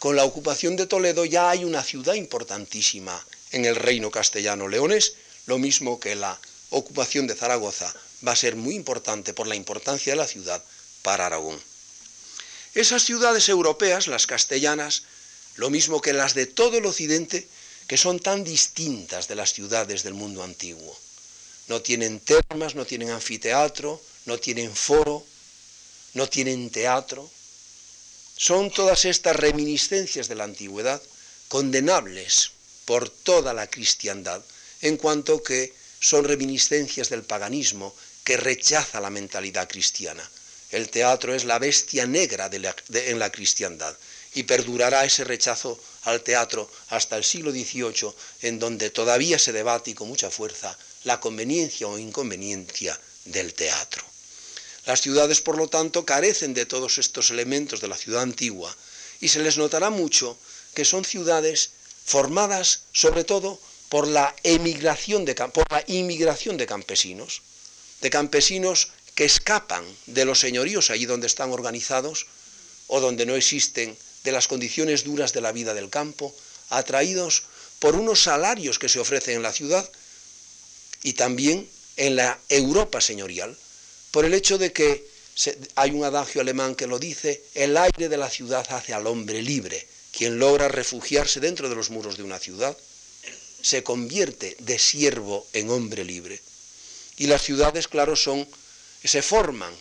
Con 0.00 0.16
la 0.16 0.24
ocupación 0.24 0.74
de 0.74 0.88
Toledo 0.88 1.24
ya 1.24 1.48
hay 1.48 1.64
una 1.64 1.84
ciudad 1.84 2.14
importantísima 2.14 3.24
en 3.52 3.66
el 3.66 3.76
reino 3.76 4.10
castellano 4.10 4.66
leones, 4.66 5.14
lo 5.46 5.58
mismo 5.58 6.00
que 6.00 6.16
la 6.16 6.40
ocupación 6.70 7.28
de 7.28 7.36
Zaragoza 7.36 7.94
va 8.26 8.32
a 8.32 8.36
ser 8.36 8.56
muy 8.56 8.74
importante 8.74 9.32
por 9.32 9.46
la 9.46 9.54
importancia 9.54 10.12
de 10.12 10.16
la 10.16 10.26
ciudad 10.26 10.60
para 11.02 11.26
Aragón. 11.26 11.60
Esas 12.74 13.04
ciudades 13.04 13.48
europeas, 13.48 14.08
las 14.08 14.26
castellanas, 14.26 15.04
lo 15.56 15.70
mismo 15.70 16.00
que 16.00 16.12
las 16.12 16.34
de 16.34 16.46
todo 16.46 16.78
el 16.78 16.86
occidente, 16.86 17.46
que 17.86 17.98
son 17.98 18.20
tan 18.20 18.44
distintas 18.44 19.28
de 19.28 19.34
las 19.34 19.52
ciudades 19.52 20.02
del 20.02 20.14
mundo 20.14 20.42
antiguo. 20.42 20.96
No 21.68 21.82
tienen 21.82 22.20
termas, 22.20 22.74
no 22.74 22.86
tienen 22.86 23.10
anfiteatro, 23.10 24.00
no 24.26 24.38
tienen 24.38 24.74
foro, 24.74 25.24
no 26.14 26.28
tienen 26.28 26.70
teatro. 26.70 27.28
Son 28.36 28.70
todas 28.70 29.04
estas 29.04 29.36
reminiscencias 29.36 30.28
de 30.28 30.34
la 30.34 30.44
antigüedad 30.44 31.02
condenables 31.48 32.52
por 32.86 33.10
toda 33.10 33.52
la 33.52 33.66
cristiandad, 33.66 34.42
en 34.80 34.96
cuanto 34.96 35.42
que 35.42 35.72
son 36.00 36.24
reminiscencias 36.24 37.10
del 37.10 37.22
paganismo 37.22 37.94
que 38.24 38.36
rechaza 38.36 39.00
la 39.00 39.10
mentalidad 39.10 39.68
cristiana. 39.68 40.28
El 40.70 40.88
teatro 40.88 41.34
es 41.34 41.44
la 41.44 41.58
bestia 41.58 42.06
negra 42.06 42.50
en 42.52 43.18
la 43.18 43.30
cristiandad 43.30 43.94
y 44.34 44.44
perdurará 44.44 45.04
ese 45.04 45.24
rechazo 45.24 45.78
al 46.04 46.22
teatro 46.22 46.70
hasta 46.88 47.16
el 47.16 47.24
siglo 47.24 47.50
XVIII, 47.50 48.12
en 48.42 48.58
donde 48.58 48.90
todavía 48.90 49.38
se 49.38 49.52
debate 49.52 49.90
y 49.90 49.94
con 49.94 50.08
mucha 50.08 50.30
fuerza 50.30 50.76
la 51.04 51.20
conveniencia 51.20 51.86
o 51.86 51.98
inconveniencia 51.98 52.98
del 53.24 53.54
teatro. 53.54 54.04
Las 54.86 55.00
ciudades, 55.00 55.40
por 55.40 55.56
lo 55.56 55.68
tanto, 55.68 56.04
carecen 56.04 56.54
de 56.54 56.66
todos 56.66 56.98
estos 56.98 57.30
elementos 57.30 57.80
de 57.80 57.88
la 57.88 57.96
ciudad 57.96 58.22
antigua 58.22 58.74
y 59.20 59.28
se 59.28 59.40
les 59.40 59.58
notará 59.58 59.90
mucho 59.90 60.36
que 60.74 60.84
son 60.84 61.04
ciudades 61.04 61.70
formadas 62.04 62.80
sobre 62.92 63.24
todo 63.24 63.60
por 63.88 64.08
la 64.08 64.34
emigración 64.42 65.24
de, 65.24 65.34
por 65.34 65.70
la 65.70 65.84
inmigración 65.86 66.56
de 66.56 66.66
campesinos, 66.66 67.42
de 68.00 68.10
campesinos 68.10 68.88
que 69.14 69.24
escapan 69.24 69.84
de 70.06 70.24
los 70.24 70.40
señoríos 70.40 70.90
allí 70.90 71.04
donde 71.06 71.26
están 71.26 71.52
organizados 71.52 72.26
o 72.88 73.00
donde 73.00 73.26
no 73.26 73.36
existen 73.36 73.96
de 74.24 74.32
las 74.32 74.48
condiciones 74.48 75.04
duras 75.04 75.32
de 75.32 75.40
la 75.40 75.52
vida 75.52 75.74
del 75.74 75.90
campo, 75.90 76.34
atraídos 76.70 77.44
por 77.78 77.96
unos 77.96 78.22
salarios 78.22 78.78
que 78.78 78.88
se 78.88 79.00
ofrecen 79.00 79.36
en 79.36 79.42
la 79.42 79.52
ciudad 79.52 79.88
y 81.02 81.14
también 81.14 81.68
en 81.96 82.16
la 82.16 82.38
Europa 82.48 83.00
señorial, 83.00 83.56
por 84.10 84.24
el 84.24 84.34
hecho 84.34 84.58
de 84.58 84.72
que 84.72 85.10
hay 85.74 85.90
un 85.90 86.04
adagio 86.04 86.40
alemán 86.40 86.74
que 86.74 86.86
lo 86.86 86.98
dice, 86.98 87.42
el 87.54 87.76
aire 87.76 88.08
de 88.08 88.16
la 88.16 88.30
ciudad 88.30 88.66
hace 88.70 88.94
al 88.94 89.06
hombre 89.06 89.42
libre, 89.42 89.86
quien 90.12 90.38
logra 90.38 90.68
refugiarse 90.68 91.40
dentro 91.40 91.68
de 91.68 91.74
los 91.74 91.90
muros 91.90 92.16
de 92.16 92.22
una 92.22 92.38
ciudad, 92.38 92.76
se 93.62 93.82
convierte 93.82 94.56
de 94.60 94.78
siervo 94.78 95.46
en 95.52 95.70
hombre 95.70 96.04
libre. 96.04 96.40
Y 97.16 97.26
las 97.26 97.42
ciudades, 97.42 97.88
claro, 97.88 98.16
son, 98.16 98.46
se 99.02 99.22
forman 99.22 99.74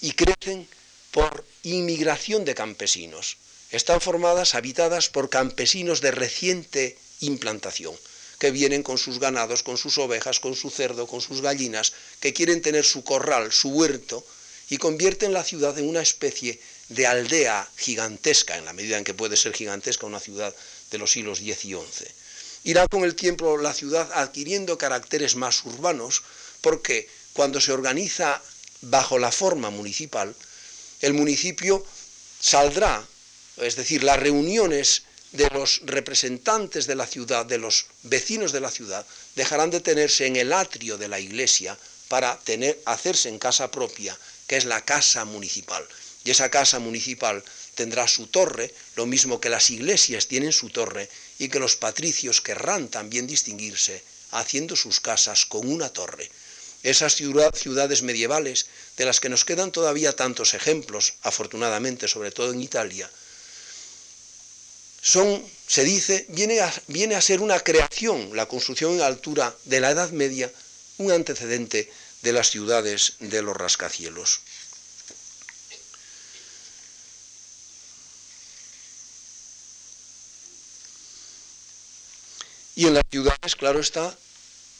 y 0.00 0.12
crecen 0.12 0.68
por 1.10 1.44
inmigración 1.62 2.44
de 2.44 2.54
campesinos 2.54 3.36
están 3.70 4.00
formadas, 4.00 4.54
habitadas 4.54 5.08
por 5.08 5.28
campesinos 5.28 6.00
de 6.00 6.10
reciente 6.10 6.96
implantación, 7.20 7.94
que 8.38 8.50
vienen 8.50 8.82
con 8.82 8.98
sus 8.98 9.18
ganados, 9.18 9.62
con 9.62 9.76
sus 9.76 9.98
ovejas, 9.98 10.40
con 10.40 10.54
su 10.54 10.70
cerdo, 10.70 11.06
con 11.06 11.20
sus 11.20 11.40
gallinas, 11.40 11.92
que 12.20 12.32
quieren 12.32 12.62
tener 12.62 12.84
su 12.84 13.04
corral, 13.04 13.52
su 13.52 13.70
huerto, 13.70 14.24
y 14.70 14.76
convierten 14.76 15.32
la 15.32 15.44
ciudad 15.44 15.78
en 15.78 15.88
una 15.88 16.02
especie 16.02 16.60
de 16.88 17.06
aldea 17.06 17.68
gigantesca, 17.76 18.56
en 18.56 18.64
la 18.64 18.72
medida 18.72 18.98
en 18.98 19.04
que 19.04 19.14
puede 19.14 19.36
ser 19.36 19.54
gigantesca 19.54 20.06
una 20.06 20.20
ciudad 20.20 20.54
de 20.90 20.98
los 20.98 21.12
siglos 21.12 21.40
X 21.40 21.64
y 21.64 21.74
XI. 21.74 22.06
Irá 22.64 22.86
con 22.86 23.04
el 23.04 23.14
tiempo 23.14 23.56
la 23.56 23.74
ciudad 23.74 24.10
adquiriendo 24.14 24.78
caracteres 24.78 25.36
más 25.36 25.64
urbanos, 25.64 26.22
porque 26.60 27.08
cuando 27.32 27.60
se 27.60 27.72
organiza 27.72 28.42
bajo 28.82 29.18
la 29.18 29.32
forma 29.32 29.70
municipal, 29.70 30.34
el 31.00 31.14
municipio 31.14 31.84
saldrá 32.40 33.06
es 33.60 33.76
decir, 33.76 34.02
las 34.02 34.18
reuniones 34.18 35.02
de 35.32 35.48
los 35.50 35.82
representantes 35.84 36.86
de 36.86 36.94
la 36.94 37.06
ciudad, 37.06 37.44
de 37.44 37.58
los 37.58 37.86
vecinos 38.02 38.52
de 38.52 38.60
la 38.60 38.70
ciudad, 38.70 39.06
dejarán 39.36 39.70
de 39.70 39.80
tenerse 39.80 40.26
en 40.26 40.36
el 40.36 40.52
atrio 40.52 40.96
de 40.96 41.08
la 41.08 41.20
iglesia, 41.20 41.78
para 42.08 42.38
tener, 42.38 42.80
hacerse 42.86 43.28
en 43.28 43.38
casa 43.38 43.70
propia, 43.70 44.18
que 44.46 44.56
es 44.56 44.64
la 44.64 44.84
casa 44.84 45.24
municipal. 45.24 45.86
Y 46.24 46.30
esa 46.30 46.50
casa 46.50 46.78
municipal 46.78 47.44
tendrá 47.74 48.08
su 48.08 48.26
torre, 48.28 48.74
lo 48.96 49.06
mismo 49.06 49.40
que 49.40 49.50
las 49.50 49.70
iglesias 49.70 50.26
tienen 50.26 50.52
su 50.52 50.70
torre, 50.70 51.08
y 51.38 51.48
que 51.48 51.60
los 51.60 51.76
patricios 51.76 52.40
querrán 52.40 52.88
también 52.88 53.26
distinguirse 53.26 54.02
haciendo 54.30 54.76
sus 54.76 55.00
casas 55.00 55.46
con 55.46 55.68
una 55.68 55.90
torre. 55.90 56.30
Esas 56.82 57.14
ciudades 57.16 58.02
medievales, 58.02 58.66
de 58.96 59.04
las 59.04 59.20
que 59.20 59.28
nos 59.28 59.44
quedan 59.44 59.72
todavía 59.72 60.14
tantos 60.14 60.54
ejemplos, 60.54 61.14
afortunadamente, 61.22 62.08
sobre 62.08 62.30
todo 62.30 62.52
en 62.52 62.62
Italia, 62.62 63.10
son, 65.08 65.42
se 65.66 65.84
dice, 65.84 66.26
viene 66.28 66.60
a, 66.60 66.70
viene 66.86 67.14
a 67.14 67.22
ser 67.22 67.40
una 67.40 67.58
creación, 67.60 68.36
la 68.36 68.46
construcción 68.46 68.92
en 68.92 69.00
altura 69.00 69.56
de 69.64 69.80
la 69.80 69.92
Edad 69.92 70.10
Media, 70.10 70.52
un 70.98 71.10
antecedente 71.10 71.90
de 72.20 72.32
las 72.32 72.50
ciudades 72.50 73.14
de 73.20 73.40
los 73.40 73.56
rascacielos. 73.56 74.40
Y 82.76 82.86
en 82.86 82.92
las 82.92 83.04
ciudades, 83.10 83.56
claro 83.56 83.80
está, 83.80 84.14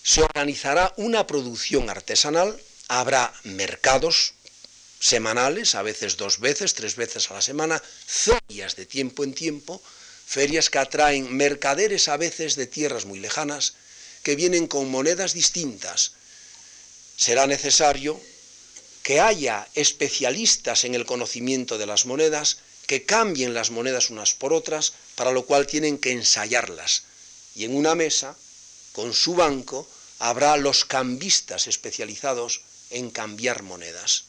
se 0.02 0.22
organizará 0.22 0.92
una 0.98 1.26
producción 1.26 1.88
artesanal, 1.88 2.60
habrá 2.88 3.32
mercados 3.44 4.34
semanales, 5.00 5.74
a 5.74 5.80
veces 5.80 6.18
dos 6.18 6.38
veces, 6.38 6.74
tres 6.74 6.96
veces 6.96 7.30
a 7.30 7.34
la 7.34 7.42
semana, 7.42 7.82
ferias 8.06 8.76
de 8.76 8.84
tiempo 8.84 9.24
en 9.24 9.32
tiempo, 9.32 9.82
ferias 10.28 10.68
que 10.68 10.76
atraen 10.76 11.32
mercaderes 11.32 12.06
a 12.08 12.18
veces 12.18 12.54
de 12.54 12.66
tierras 12.66 13.06
muy 13.06 13.18
lejanas, 13.18 13.72
que 14.22 14.36
vienen 14.36 14.66
con 14.66 14.90
monedas 14.90 15.32
distintas. 15.32 16.12
Será 17.16 17.46
necesario 17.46 18.20
que 19.02 19.20
haya 19.20 19.66
especialistas 19.74 20.84
en 20.84 20.94
el 20.94 21.06
conocimiento 21.06 21.78
de 21.78 21.86
las 21.86 22.04
monedas, 22.04 22.58
que 22.86 23.06
cambien 23.06 23.54
las 23.54 23.70
monedas 23.70 24.10
unas 24.10 24.34
por 24.34 24.52
otras, 24.52 24.92
para 25.14 25.32
lo 25.32 25.46
cual 25.46 25.66
tienen 25.66 25.96
que 25.96 26.12
ensayarlas. 26.12 27.04
Y 27.54 27.64
en 27.64 27.74
una 27.74 27.94
mesa, 27.94 28.36
con 28.92 29.14
su 29.14 29.34
banco, 29.34 29.88
habrá 30.18 30.58
los 30.58 30.84
cambistas 30.84 31.68
especializados 31.68 32.60
en 32.90 33.10
cambiar 33.10 33.62
monedas. 33.62 34.24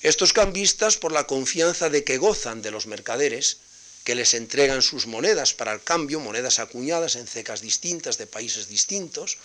Estos 0.00 0.32
cambistas, 0.32 0.96
por 0.96 1.12
la 1.12 1.26
confianza 1.26 1.90
de 1.90 2.04
que 2.04 2.16
gozan 2.16 2.62
de 2.62 2.70
los 2.70 2.86
mercaderes, 2.86 3.58
que 4.04 4.14
les 4.14 4.34
entregan 4.34 4.82
sus 4.82 5.06
monedas 5.06 5.54
para 5.54 5.72
el 5.72 5.82
cambio, 5.82 6.20
monedas 6.20 6.58
acuñadas 6.58 7.16
en 7.16 7.26
cecas 7.26 7.60
distintas 7.60 8.18
de 8.18 8.26
países 8.26 8.68
distintos, 8.68 9.38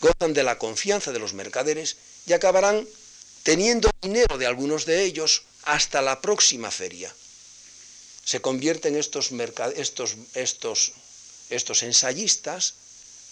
gozan 0.00 0.34
de 0.34 0.42
la 0.42 0.58
confianza 0.58 1.12
de 1.12 1.18
los 1.18 1.34
mercaderes 1.34 1.96
y 2.26 2.32
acabarán 2.32 2.86
teniendo 3.42 3.90
dinero 4.00 4.38
de 4.38 4.46
algunos 4.46 4.86
de 4.86 5.04
ellos 5.04 5.42
hasta 5.64 6.02
la 6.02 6.20
próxima 6.20 6.70
feria. 6.70 7.14
Se 8.24 8.40
convierten 8.40 8.96
estos, 8.96 9.30
estos, 9.76 10.16
estos, 10.34 10.92
estos 11.50 11.82
ensayistas 11.82 12.74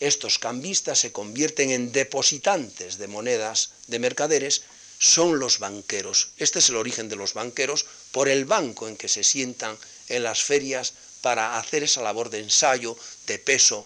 estos 0.02 0.40
cambistas 0.40 0.98
se 0.98 1.12
convierten 1.12 1.70
en 1.70 1.92
depositantes 1.92 2.98
de 2.98 3.06
monedas 3.06 3.70
de 3.86 4.00
mercaderes, 4.00 4.62
son 5.02 5.40
los 5.40 5.58
banqueros. 5.58 6.28
Este 6.38 6.60
es 6.60 6.68
el 6.68 6.76
origen 6.76 7.08
de 7.08 7.16
los 7.16 7.34
banqueros 7.34 7.86
por 8.12 8.28
el 8.28 8.44
banco 8.44 8.86
en 8.86 8.96
que 8.96 9.08
se 9.08 9.24
sientan 9.24 9.76
en 10.08 10.22
las 10.22 10.44
ferias 10.44 10.94
para 11.22 11.58
hacer 11.58 11.82
esa 11.82 12.02
labor 12.02 12.30
de 12.30 12.38
ensayo, 12.38 12.96
de 13.26 13.40
peso, 13.40 13.84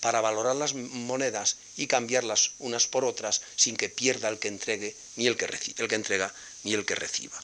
para 0.00 0.20
valorar 0.20 0.56
las 0.56 0.74
monedas 0.74 1.56
y 1.76 1.86
cambiarlas 1.86 2.50
unas 2.58 2.88
por 2.88 3.04
otras 3.04 3.42
sin 3.54 3.76
que 3.76 3.88
pierda 3.88 4.28
el 4.28 4.40
que 4.40 4.48
entregue 4.48 4.96
ni 5.14 5.28
el 5.28 5.36
que, 5.36 5.46
el 5.78 5.86
que 5.88 5.94
entrega 5.94 6.34
ni 6.64 6.74
el 6.74 6.84
que 6.84 6.96
reciba. 6.96 7.40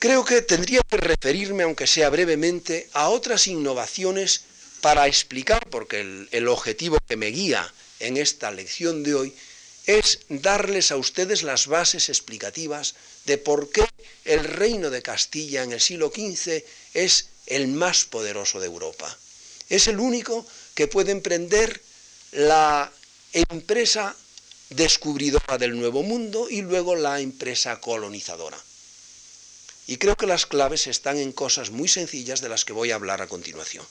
Creo 0.00 0.24
que 0.24 0.40
tendría 0.40 0.80
que 0.88 0.96
referirme, 0.96 1.64
aunque 1.64 1.86
sea 1.86 2.08
brevemente, 2.08 2.88
a 2.94 3.10
otras 3.10 3.48
innovaciones 3.48 4.42
para 4.80 5.06
explicar, 5.06 5.68
porque 5.68 6.26
el, 6.30 6.48
objetivo 6.48 6.96
que 7.06 7.16
me 7.16 7.26
guía 7.26 7.70
en 8.00 8.16
esta 8.16 8.50
lección 8.50 9.02
de 9.02 9.14
hoy 9.14 9.34
es 9.88 10.20
darles 10.28 10.92
a 10.92 10.96
ustedes 10.96 11.42
las 11.42 11.66
bases 11.66 12.10
explicativas 12.10 12.94
de 13.24 13.38
por 13.38 13.70
qué 13.70 13.88
el 14.26 14.44
reino 14.44 14.90
de 14.90 15.00
Castilla 15.00 15.62
en 15.62 15.72
el 15.72 15.80
siglo 15.80 16.12
XV 16.14 16.62
es 16.92 17.30
el 17.46 17.68
más 17.68 18.04
poderoso 18.04 18.60
de 18.60 18.66
Europa. 18.66 19.16
Es 19.70 19.88
el 19.88 19.98
único 19.98 20.46
que 20.74 20.88
puede 20.88 21.12
emprender 21.12 21.80
la 22.32 22.92
empresa 23.32 24.14
descubridora 24.68 25.56
del 25.56 25.78
Nuevo 25.78 26.02
Mundo 26.02 26.50
y 26.50 26.60
luego 26.60 26.94
la 26.94 27.20
empresa 27.20 27.80
colonizadora. 27.80 28.62
Y 29.86 29.96
creo 29.96 30.16
que 30.16 30.26
las 30.26 30.44
claves 30.44 30.86
están 30.86 31.16
en 31.16 31.32
cosas 31.32 31.70
muy 31.70 31.88
sencillas 31.88 32.42
de 32.42 32.50
las 32.50 32.66
que 32.66 32.74
voy 32.74 32.90
a 32.90 32.96
hablar 32.96 33.22
a 33.22 33.26
continuación 33.26 33.86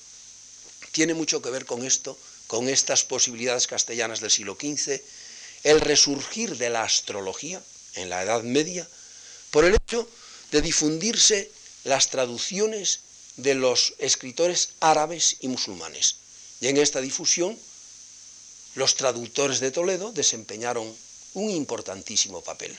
tiene 0.98 1.14
mucho 1.14 1.44
que 1.44 1.52
ver 1.52 1.68
con 1.68 1.86
esto, 1.86 2.18
con 2.48 2.68
estas 2.68 3.04
posibilidades 3.04 3.68
castellanas 3.68 4.20
del 4.20 4.32
siglo 4.32 4.58
XV, 4.60 5.00
el 5.68 5.82
resurgir 5.82 6.56
de 6.58 6.70
la 6.70 6.84
astrología 6.84 7.62
en 7.96 8.10
la 8.10 8.24
Edad 8.24 8.42
Media, 8.42 8.88
por 9.52 9.66
el 9.66 9.76
hecho 9.76 10.08
de 10.52 10.62
difundirse 10.62 11.52
las 11.84 12.10
traducciones 12.10 13.02
de 13.36 13.54
los 13.54 13.94
escritores 13.98 14.70
árabes 14.80 15.36
y 15.42 15.50
musulmanes. 15.50 16.16
Y 16.62 16.70
en 16.70 16.78
esta 16.78 17.02
difusión, 17.02 17.60
los 18.76 18.96
traductores 18.96 19.60
de 19.60 19.72
Toledo 19.72 20.14
desempeñaron 20.14 20.88
un 21.34 21.50
importantísimo 21.50 22.42
papel. 22.42 22.74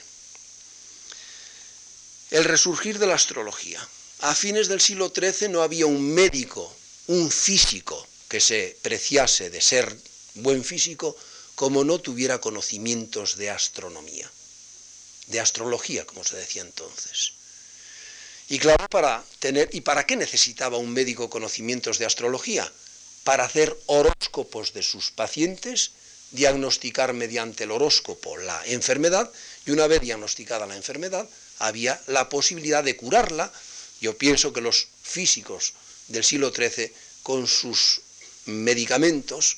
El 2.31 2.43
resurgir 2.43 2.97
de 2.97 3.05
la 3.05 3.13
astrología. 3.13 3.87
A 4.21 4.33
fines 4.33 4.67
del 4.67 4.81
siglo 4.81 5.13
XIII 5.15 5.49
no 5.49 5.61
había 5.61 5.85
un 5.85 6.01
médico 6.01 6.75
un 7.05 7.29
físico 7.29 8.07
que 8.27 8.41
se 8.41 8.75
preciase 8.81 9.51
de 9.51 9.61
ser 9.61 9.95
buen 10.35 10.63
físico 10.63 11.15
como 11.59 11.83
no 11.83 11.99
tuviera 11.99 12.39
conocimientos 12.39 13.35
de 13.35 13.49
astronomía, 13.49 14.31
de 15.27 15.41
astrología, 15.41 16.05
como 16.05 16.23
se 16.23 16.37
decía 16.37 16.61
entonces. 16.61 17.33
Y 18.47 18.59
claro, 18.59 18.87
para 18.87 19.25
tener, 19.39 19.67
¿y 19.73 19.81
para 19.81 20.05
qué 20.05 20.15
necesitaba 20.15 20.77
un 20.77 20.89
médico 20.93 21.29
conocimientos 21.29 21.99
de 21.99 22.05
astrología? 22.05 22.71
Para 23.25 23.43
hacer 23.43 23.77
horóscopos 23.87 24.71
de 24.71 24.83
sus 24.83 25.11
pacientes, 25.11 25.91
diagnosticar 26.31 27.11
mediante 27.11 27.65
el 27.65 27.71
horóscopo 27.71 28.37
la 28.37 28.65
enfermedad, 28.67 29.29
y 29.65 29.71
una 29.71 29.85
vez 29.87 29.99
diagnosticada 29.99 30.65
la 30.65 30.77
enfermedad, 30.77 31.27
había 31.57 32.01
la 32.07 32.29
posibilidad 32.29 32.85
de 32.85 32.95
curarla. 32.95 33.51
Yo 33.99 34.17
pienso 34.17 34.53
que 34.53 34.61
los 34.61 34.87
físicos 35.03 35.73
del 36.07 36.23
siglo 36.23 36.53
XIII, 36.53 36.93
con 37.21 37.47
sus 37.47 37.99
medicamentos, 38.45 39.57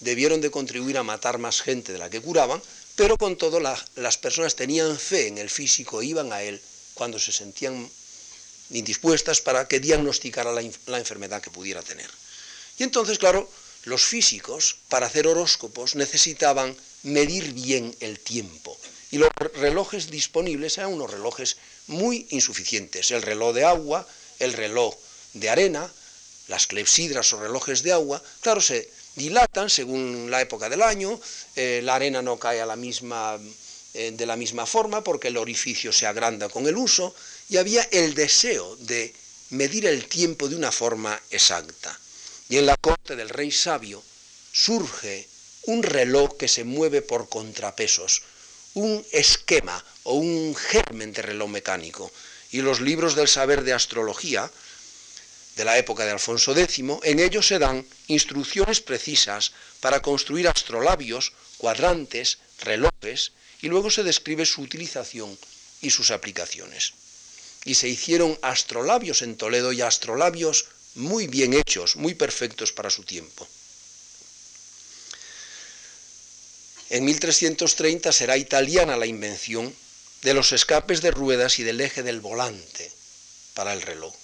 debieron 0.00 0.40
de 0.40 0.50
contribuir 0.50 0.98
a 0.98 1.02
matar 1.02 1.38
más 1.38 1.60
gente 1.60 1.92
de 1.92 1.98
la 1.98 2.10
que 2.10 2.20
curaban, 2.20 2.60
pero 2.96 3.16
con 3.16 3.36
todo 3.36 3.60
las 3.60 4.18
personas 4.18 4.56
tenían 4.56 4.98
fe 4.98 5.28
en 5.28 5.38
el 5.38 5.48
físico, 5.48 6.02
iban 6.02 6.32
a 6.32 6.42
él 6.42 6.60
cuando 6.94 7.18
se 7.18 7.32
sentían 7.32 7.88
indispuestas 8.70 9.40
para 9.40 9.66
que 9.66 9.80
diagnosticara 9.80 10.52
la, 10.52 10.62
la 10.86 10.98
enfermedad 10.98 11.40
que 11.40 11.50
pudiera 11.50 11.82
tener. 11.82 12.10
Y 12.78 12.82
entonces, 12.82 13.18
claro, 13.18 13.48
los 13.84 14.04
físicos, 14.04 14.76
para 14.88 15.06
hacer 15.06 15.26
horóscopos, 15.26 15.94
necesitaban 15.94 16.76
medir 17.02 17.52
bien 17.52 17.94
el 18.00 18.18
tiempo. 18.20 18.76
Y 19.10 19.18
los 19.18 19.30
relojes 19.54 20.10
disponibles 20.10 20.78
eran 20.78 20.92
unos 20.92 21.10
relojes 21.10 21.56
muy 21.86 22.26
insuficientes. 22.30 23.10
El 23.10 23.22
reloj 23.22 23.54
de 23.54 23.64
agua, 23.64 24.06
el 24.38 24.52
reloj 24.52 24.94
de 25.34 25.50
arena, 25.50 25.90
las 26.48 26.66
clepsidras 26.66 27.32
o 27.32 27.40
relojes 27.40 27.82
de 27.82 27.92
agua, 27.92 28.22
claro, 28.40 28.60
se 28.60 28.88
dilatan 29.20 29.68
según 29.68 30.30
la 30.30 30.40
época 30.40 30.70
del 30.70 30.80
año, 30.80 31.20
eh, 31.54 31.80
la 31.84 31.96
arena 31.96 32.22
no 32.22 32.38
cae 32.38 32.60
a 32.60 32.66
la 32.66 32.76
misma, 32.76 33.38
eh, 33.92 34.12
de 34.16 34.26
la 34.26 34.36
misma 34.36 34.64
forma 34.64 35.04
porque 35.04 35.28
el 35.28 35.36
orificio 35.36 35.92
se 35.92 36.06
agranda 36.06 36.48
con 36.48 36.66
el 36.66 36.76
uso, 36.76 37.14
y 37.50 37.58
había 37.58 37.82
el 37.92 38.14
deseo 38.14 38.76
de 38.76 39.12
medir 39.50 39.84
el 39.84 40.06
tiempo 40.06 40.48
de 40.48 40.56
una 40.56 40.72
forma 40.72 41.20
exacta. 41.30 41.92
Y 42.48 42.56
en 42.56 42.66
la 42.66 42.76
corte 42.78 43.14
del 43.14 43.28
rey 43.28 43.50
sabio 43.52 44.02
surge 44.52 45.28
un 45.66 45.82
reloj 45.82 46.36
que 46.38 46.48
se 46.48 46.64
mueve 46.64 47.02
por 47.02 47.28
contrapesos, 47.28 48.22
un 48.74 49.04
esquema 49.12 49.84
o 50.04 50.14
un 50.14 50.56
germen 50.56 51.12
de 51.12 51.22
reloj 51.22 51.50
mecánico. 51.50 52.10
Y 52.52 52.62
los 52.62 52.80
libros 52.80 53.14
del 53.14 53.28
saber 53.28 53.62
de 53.62 53.74
astrología, 53.74 54.50
de 55.60 55.66
la 55.66 55.76
época 55.76 56.06
de 56.06 56.10
Alfonso 56.10 56.56
X, 56.56 56.82
en 57.02 57.20
ellos 57.20 57.46
se 57.46 57.58
dan 57.58 57.84
instrucciones 58.06 58.80
precisas 58.80 59.52
para 59.80 60.00
construir 60.00 60.48
astrolabios, 60.48 61.34
cuadrantes, 61.58 62.38
relojes, 62.62 63.32
y 63.60 63.68
luego 63.68 63.90
se 63.90 64.02
describe 64.02 64.46
su 64.46 64.62
utilización 64.62 65.38
y 65.82 65.90
sus 65.90 66.12
aplicaciones. 66.12 66.94
Y 67.66 67.74
se 67.74 67.88
hicieron 67.88 68.38
astrolabios 68.40 69.20
en 69.20 69.36
Toledo 69.36 69.74
y 69.74 69.82
astrolabios 69.82 70.64
muy 70.94 71.26
bien 71.26 71.52
hechos, 71.52 71.96
muy 71.96 72.14
perfectos 72.14 72.72
para 72.72 72.88
su 72.88 73.04
tiempo. 73.04 73.46
En 76.88 77.04
1330 77.04 78.12
será 78.12 78.38
italiana 78.38 78.96
la 78.96 79.04
invención 79.04 79.76
de 80.22 80.32
los 80.32 80.52
escapes 80.52 81.02
de 81.02 81.10
ruedas 81.10 81.58
y 81.58 81.64
del 81.64 81.82
eje 81.82 82.02
del 82.02 82.20
volante 82.20 82.90
para 83.52 83.74
el 83.74 83.82
reloj. 83.82 84.14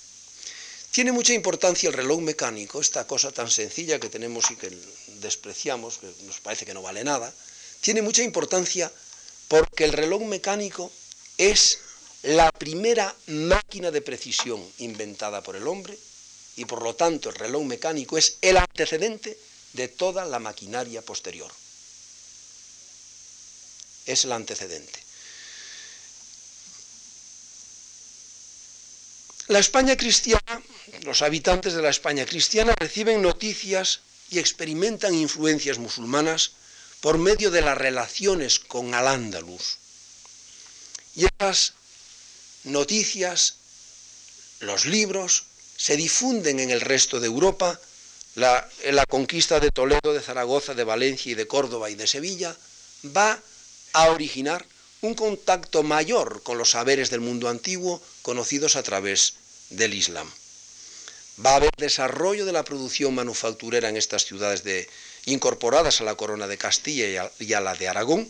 Tiene 0.96 1.12
mucha 1.12 1.34
importancia 1.34 1.90
el 1.90 1.92
reloj 1.92 2.22
mecánico, 2.22 2.80
esta 2.80 3.06
cosa 3.06 3.30
tan 3.30 3.50
sencilla 3.50 4.00
que 4.00 4.08
tenemos 4.08 4.50
y 4.50 4.56
que 4.56 4.74
despreciamos, 5.20 5.98
que 5.98 6.10
nos 6.24 6.40
parece 6.40 6.64
que 6.64 6.72
no 6.72 6.80
vale 6.80 7.04
nada, 7.04 7.30
tiene 7.82 8.00
mucha 8.00 8.22
importancia 8.22 8.90
porque 9.46 9.84
el 9.84 9.92
reloj 9.92 10.22
mecánico 10.22 10.90
es 11.36 11.80
la 12.22 12.50
primera 12.50 13.14
máquina 13.26 13.90
de 13.90 14.00
precisión 14.00 14.66
inventada 14.78 15.42
por 15.42 15.56
el 15.56 15.68
hombre 15.68 15.98
y 16.56 16.64
por 16.64 16.80
lo 16.80 16.94
tanto 16.94 17.28
el 17.28 17.34
reloj 17.34 17.64
mecánico 17.64 18.16
es 18.16 18.38
el 18.40 18.56
antecedente 18.56 19.36
de 19.74 19.88
toda 19.88 20.24
la 20.24 20.38
maquinaria 20.38 21.02
posterior. 21.02 21.52
Es 24.06 24.24
el 24.24 24.32
antecedente. 24.32 25.05
La 29.48 29.60
España 29.60 29.96
cristiana, 29.96 30.60
los 31.02 31.22
habitantes 31.22 31.74
de 31.74 31.82
la 31.82 31.90
España 31.90 32.26
cristiana 32.26 32.74
reciben 32.76 33.22
noticias 33.22 34.00
y 34.28 34.40
experimentan 34.40 35.14
influencias 35.14 35.78
musulmanas 35.78 36.52
por 37.00 37.18
medio 37.18 37.52
de 37.52 37.62
las 37.62 37.78
relaciones 37.78 38.58
con 38.58 38.92
Al-Ándalus. 38.92 39.78
Y 41.14 41.26
esas 41.26 41.74
noticias, 42.64 43.54
los 44.60 44.84
libros, 44.84 45.44
se 45.76 45.96
difunden 45.96 46.58
en 46.58 46.70
el 46.70 46.80
resto 46.80 47.20
de 47.20 47.26
Europa, 47.26 47.80
la, 48.34 48.68
la 48.90 49.06
conquista 49.06 49.60
de 49.60 49.70
Toledo, 49.70 50.12
de 50.12 50.22
Zaragoza, 50.22 50.74
de 50.74 50.82
Valencia 50.82 51.30
y 51.30 51.36
de 51.36 51.46
Córdoba 51.46 51.88
y 51.88 51.94
de 51.94 52.08
Sevilla, 52.08 52.56
va 53.16 53.40
a 53.92 54.10
originar 54.10 54.66
un 55.02 55.14
contacto 55.14 55.82
mayor 55.82 56.42
con 56.42 56.58
los 56.58 56.70
saberes 56.70 57.10
del 57.10 57.20
mundo 57.20 57.48
antiguo 57.48 58.02
conocidos 58.22 58.76
a 58.76 58.82
través 58.82 59.34
del 59.70 59.94
Islam. 59.94 60.30
Va 61.44 61.52
a 61.52 61.56
haber 61.56 61.72
desarrollo 61.76 62.46
de 62.46 62.52
la 62.52 62.64
producción 62.64 63.14
manufacturera 63.14 63.88
en 63.88 63.96
estas 63.96 64.24
ciudades 64.24 64.64
de, 64.64 64.88
incorporadas 65.26 66.00
a 66.00 66.04
la 66.04 66.14
corona 66.14 66.46
de 66.46 66.56
Castilla 66.56 67.08
y 67.08 67.16
a, 67.16 67.30
y 67.38 67.52
a 67.52 67.60
la 67.60 67.74
de 67.74 67.88
Aragón, 67.88 68.28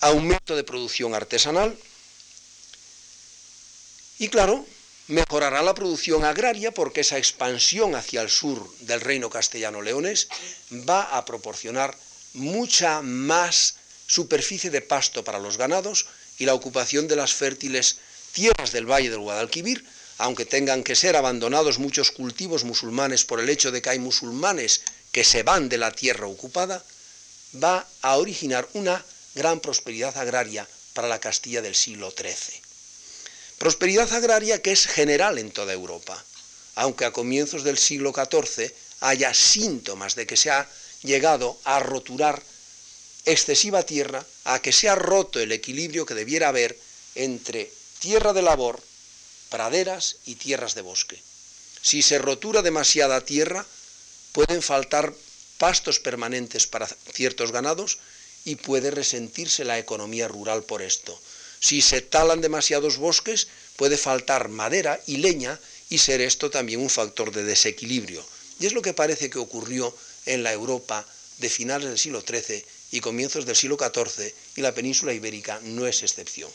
aumento 0.00 0.56
de 0.56 0.64
producción 0.64 1.14
artesanal 1.14 1.76
y 4.18 4.28
claro, 4.28 4.64
mejorará 5.08 5.62
la 5.62 5.74
producción 5.74 6.24
agraria 6.24 6.72
porque 6.72 7.02
esa 7.02 7.18
expansión 7.18 7.94
hacia 7.94 8.22
el 8.22 8.30
sur 8.30 8.68
del 8.80 9.00
reino 9.00 9.28
castellano-leonés 9.28 10.28
va 10.88 11.16
a 11.16 11.24
proporcionar 11.24 11.96
mucha 12.32 13.02
más 13.02 13.76
superficie 14.06 14.70
de 14.70 14.82
pasto 14.82 15.24
para 15.24 15.38
los 15.38 15.56
ganados 15.56 16.06
y 16.38 16.46
la 16.46 16.54
ocupación 16.54 17.08
de 17.08 17.16
las 17.16 17.32
fértiles 17.32 17.96
tierras 18.32 18.72
del 18.72 18.90
valle 18.90 19.10
del 19.10 19.20
Guadalquivir, 19.20 19.84
aunque 20.18 20.46
tengan 20.46 20.82
que 20.82 20.96
ser 20.96 21.16
abandonados 21.16 21.78
muchos 21.78 22.10
cultivos 22.10 22.64
musulmanes 22.64 23.24
por 23.24 23.40
el 23.40 23.48
hecho 23.48 23.70
de 23.70 23.82
que 23.82 23.90
hay 23.90 23.98
musulmanes 23.98 24.82
que 25.12 25.24
se 25.24 25.42
van 25.42 25.68
de 25.68 25.78
la 25.78 25.92
tierra 25.92 26.26
ocupada, 26.26 26.84
va 27.62 27.86
a 28.02 28.16
originar 28.16 28.68
una 28.74 29.04
gran 29.34 29.60
prosperidad 29.60 30.16
agraria 30.16 30.66
para 30.94 31.08
la 31.08 31.20
Castilla 31.20 31.62
del 31.62 31.74
siglo 31.74 32.10
XIII. 32.10 32.60
Prosperidad 33.58 34.12
agraria 34.12 34.60
que 34.60 34.72
es 34.72 34.86
general 34.86 35.38
en 35.38 35.50
toda 35.50 35.72
Europa, 35.72 36.22
aunque 36.74 37.04
a 37.04 37.12
comienzos 37.12 37.64
del 37.64 37.78
siglo 37.78 38.12
XIV 38.12 38.72
haya 39.00 39.32
síntomas 39.32 40.14
de 40.14 40.26
que 40.26 40.36
se 40.36 40.50
ha 40.50 40.68
llegado 41.02 41.58
a 41.64 41.80
roturar 41.80 42.42
excesiva 43.26 43.82
tierra, 43.82 44.24
a 44.44 44.62
que 44.62 44.72
se 44.72 44.88
ha 44.88 44.94
roto 44.94 45.40
el 45.40 45.52
equilibrio 45.52 46.06
que 46.06 46.14
debiera 46.14 46.48
haber 46.48 46.78
entre 47.16 47.70
tierra 47.98 48.32
de 48.32 48.42
labor, 48.42 48.80
praderas 49.50 50.16
y 50.24 50.36
tierras 50.36 50.74
de 50.74 50.82
bosque. 50.82 51.20
Si 51.82 52.02
se 52.02 52.18
rotura 52.18 52.62
demasiada 52.62 53.20
tierra, 53.24 53.66
pueden 54.32 54.62
faltar 54.62 55.12
pastos 55.58 55.98
permanentes 55.98 56.66
para 56.66 56.86
ciertos 56.86 57.52
ganados 57.52 57.98
y 58.44 58.56
puede 58.56 58.90
resentirse 58.90 59.64
la 59.64 59.78
economía 59.78 60.28
rural 60.28 60.62
por 60.62 60.82
esto. 60.82 61.18
Si 61.58 61.82
se 61.82 62.02
talan 62.02 62.40
demasiados 62.40 62.96
bosques, 62.96 63.48
puede 63.76 63.96
faltar 63.96 64.48
madera 64.48 65.00
y 65.06 65.16
leña 65.16 65.58
y 65.88 65.98
ser 65.98 66.20
esto 66.20 66.50
también 66.50 66.80
un 66.80 66.90
factor 66.90 67.32
de 67.32 67.44
desequilibrio. 67.44 68.24
Y 68.60 68.66
es 68.66 68.72
lo 68.72 68.82
que 68.82 68.94
parece 68.94 69.30
que 69.30 69.38
ocurrió 69.38 69.94
en 70.26 70.42
la 70.42 70.52
Europa 70.52 71.06
de 71.38 71.50
finales 71.50 71.88
del 71.88 71.98
siglo 71.98 72.20
XIII 72.20 72.64
y 72.96 73.00
comienzos 73.00 73.44
del 73.44 73.56
siglo 73.56 73.76
XIV, 73.76 74.32
y 74.56 74.62
la 74.62 74.72
península 74.72 75.12
ibérica 75.12 75.60
no 75.62 75.86
es 75.86 76.02
excepción. 76.02 76.50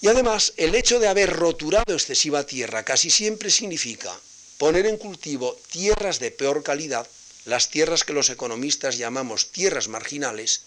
Y 0.00 0.08
además, 0.08 0.54
el 0.56 0.74
hecho 0.74 0.98
de 0.98 1.06
haber 1.06 1.30
roturado 1.34 1.92
excesiva 1.92 2.46
tierra 2.46 2.82
casi 2.82 3.10
siempre 3.10 3.50
significa 3.50 4.18
poner 4.56 4.86
en 4.86 4.96
cultivo 4.96 5.54
tierras 5.70 6.18
de 6.18 6.30
peor 6.30 6.62
calidad, 6.62 7.06
las 7.44 7.68
tierras 7.68 8.04
que 8.04 8.14
los 8.14 8.30
economistas 8.30 8.96
llamamos 8.96 9.52
tierras 9.52 9.88
marginales, 9.88 10.62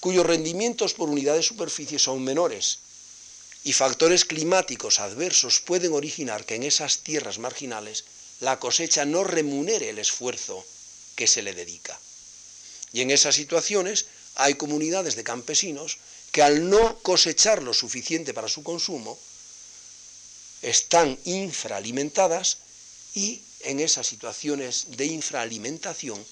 cuyos 0.00 0.26
rendimientos 0.26 0.92
por 0.92 1.08
unidad 1.08 1.34
de 1.34 1.42
superficie 1.42 1.98
son 1.98 2.22
menores, 2.22 2.80
y 3.64 3.72
factores 3.72 4.26
climáticos 4.26 5.00
adversos 5.00 5.60
pueden 5.60 5.94
originar 5.94 6.44
que 6.44 6.56
en 6.56 6.64
esas 6.64 6.98
tierras 6.98 7.38
marginales 7.38 8.04
la 8.40 8.58
cosecha 8.58 9.06
no 9.06 9.24
remunere 9.24 9.88
el 9.88 9.98
esfuerzo 9.98 10.62
que 11.16 11.26
se 11.26 11.40
le 11.40 11.54
dedica. 11.54 11.98
Y 12.92 13.00
en 13.00 13.10
esas 13.10 13.34
situaciones 13.34 14.06
hay 14.34 14.54
comunidades 14.54 15.16
de 15.16 15.24
campesinos 15.24 15.98
que 16.30 16.42
al 16.42 16.68
no 16.68 16.98
cosechar 17.00 17.62
lo 17.62 17.74
suficiente 17.74 18.32
para 18.32 18.48
su 18.48 18.62
consumo, 18.62 19.18
están 20.62 21.18
infraalimentadas 21.24 22.58
y 23.14 23.42
en 23.60 23.80
esas 23.80 24.06
situaciones 24.06 24.96
de 24.96 25.06
infraalimentación, 25.06 26.24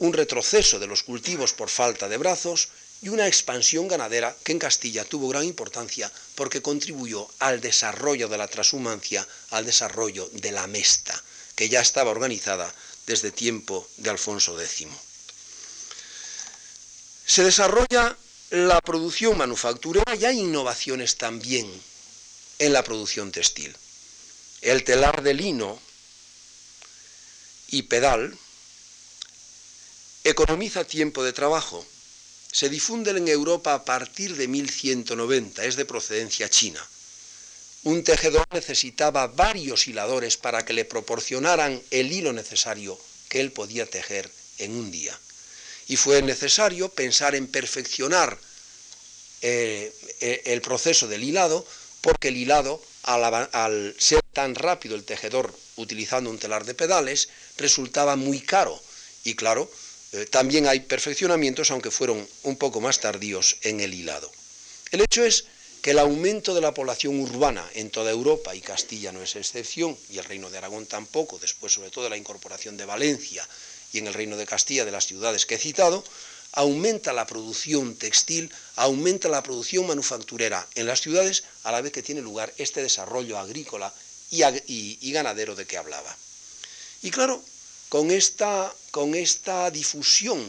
un 0.00 0.12
retroceso 0.12 0.78
de 0.78 0.86
los 0.86 1.02
cultivos 1.02 1.52
por 1.52 1.68
falta 1.68 2.08
de 2.08 2.16
brazos 2.16 2.68
y 3.02 3.08
una 3.08 3.26
expansión 3.26 3.88
ganadera 3.88 4.36
que 4.44 4.52
en 4.52 4.58
Castilla 4.58 5.04
tuvo 5.04 5.28
gran 5.28 5.44
importancia 5.44 6.10
porque 6.34 6.62
contribuyó 6.62 7.28
al 7.38 7.60
desarrollo 7.60 8.28
de 8.28 8.38
la 8.38 8.48
transhumancia, 8.48 9.26
al 9.50 9.64
desarrollo 9.64 10.28
de 10.32 10.52
la 10.52 10.66
mesta, 10.66 11.22
que 11.54 11.68
ya 11.68 11.80
estaba 11.80 12.10
organizada 12.10 12.74
desde 13.06 13.30
tiempo 13.32 13.88
de 13.96 14.10
Alfonso 14.10 14.60
X. 14.60 14.88
Se 17.26 17.44
desarrolla 17.44 18.16
la 18.50 18.80
producción 18.80 19.38
manufacturera 19.38 20.16
y 20.16 20.24
hay 20.24 20.40
innovaciones 20.40 21.16
también 21.16 21.70
en 22.58 22.72
la 22.72 22.82
producción 22.82 23.32
textil. 23.32 23.74
El 24.60 24.84
telar 24.84 25.22
de 25.22 25.34
lino 25.34 25.80
y 27.68 27.82
pedal, 27.82 28.36
economiza 30.24 30.84
tiempo 30.84 31.24
de 31.24 31.32
trabajo 31.32 31.86
se 32.52 32.68
difunde 32.68 33.12
en 33.12 33.28
Europa 33.28 33.74
a 33.74 33.84
partir 33.84 34.36
de 34.36 34.48
1190, 34.48 35.64
es 35.64 35.76
de 35.76 35.84
procedencia 35.84 36.48
china. 36.48 36.84
Un 37.84 38.04
tejedor 38.04 38.46
necesitaba 38.52 39.28
varios 39.28 39.86
hiladores 39.86 40.36
para 40.36 40.64
que 40.64 40.72
le 40.72 40.84
proporcionaran 40.84 41.80
el 41.90 42.12
hilo 42.12 42.32
necesario 42.32 42.98
que 43.28 43.40
él 43.40 43.52
podía 43.52 43.86
tejer 43.86 44.30
en 44.58 44.72
un 44.72 44.90
día. 44.90 45.18
Y 45.88 45.96
fue 45.96 46.20
necesario 46.22 46.88
pensar 46.90 47.34
en 47.34 47.46
perfeccionar 47.46 48.38
eh, 49.42 49.94
eh, 50.20 50.42
el 50.46 50.60
proceso 50.60 51.08
del 51.08 51.24
hilado, 51.24 51.66
porque 52.02 52.28
el 52.28 52.36
hilado, 52.36 52.82
al, 53.04 53.94
ser 53.98 54.22
tan 54.34 54.54
rápido 54.54 54.94
el 54.94 55.04
tejedor 55.04 55.54
utilizando 55.76 56.28
un 56.28 56.38
telar 56.38 56.64
de 56.66 56.74
pedales, 56.74 57.28
resultaba 57.56 58.16
muy 58.16 58.40
caro. 58.40 58.78
Y 59.24 59.34
claro, 59.34 59.70
eh, 60.12 60.26
también 60.26 60.66
hay 60.66 60.80
perfeccionamientos, 60.80 61.70
aunque 61.70 61.90
fueron 61.90 62.26
un 62.42 62.56
poco 62.56 62.80
más 62.80 63.00
tardíos 63.00 63.56
en 63.62 63.80
el 63.80 63.94
hilado. 63.94 64.30
El 64.90 65.00
hecho 65.00 65.24
es 65.24 65.44
que 65.82 65.92
el 65.92 65.98
aumento 65.98 66.54
de 66.54 66.60
la 66.60 66.74
población 66.74 67.18
urbana 67.20 67.66
en 67.74 67.90
toda 67.90 68.10
Europa, 68.10 68.54
y 68.54 68.60
Castilla 68.60 69.12
no 69.12 69.22
es 69.22 69.36
excepción, 69.36 69.96
y 70.10 70.18
el 70.18 70.24
Reino 70.24 70.50
de 70.50 70.58
Aragón 70.58 70.86
tampoco, 70.86 71.38
después 71.38 71.72
sobre 71.72 71.90
todo 71.90 72.08
la 72.08 72.16
incorporación 72.16 72.76
de 72.76 72.84
Valencia 72.84 73.48
y 73.92 73.98
en 73.98 74.06
el 74.06 74.14
Reino 74.14 74.36
de 74.36 74.46
Castilla 74.46 74.84
de 74.84 74.90
las 74.90 75.06
ciudades 75.06 75.46
que 75.46 75.54
he 75.54 75.58
citado, 75.58 76.04
aumenta 76.52 77.12
la 77.12 77.26
producción 77.26 77.94
textil, 77.96 78.52
aumenta 78.76 79.28
la 79.28 79.42
producción 79.42 79.86
manufacturera 79.86 80.66
en 80.74 80.86
las 80.86 81.00
ciudades, 81.00 81.44
a 81.64 81.72
la 81.72 81.80
vez 81.80 81.92
que 81.92 82.02
tiene 82.02 82.20
lugar 82.20 82.52
este 82.58 82.82
desarrollo 82.82 83.38
agrícola 83.38 83.92
y, 84.30 85.12
ganadero 85.12 85.54
de 85.54 85.66
que 85.66 85.76
hablaba. 85.76 86.16
Y 87.02 87.10
claro, 87.10 87.42
con 87.90 88.10
esta, 88.12 88.72
con 88.92 89.14
esta 89.14 89.70
difusión, 89.70 90.40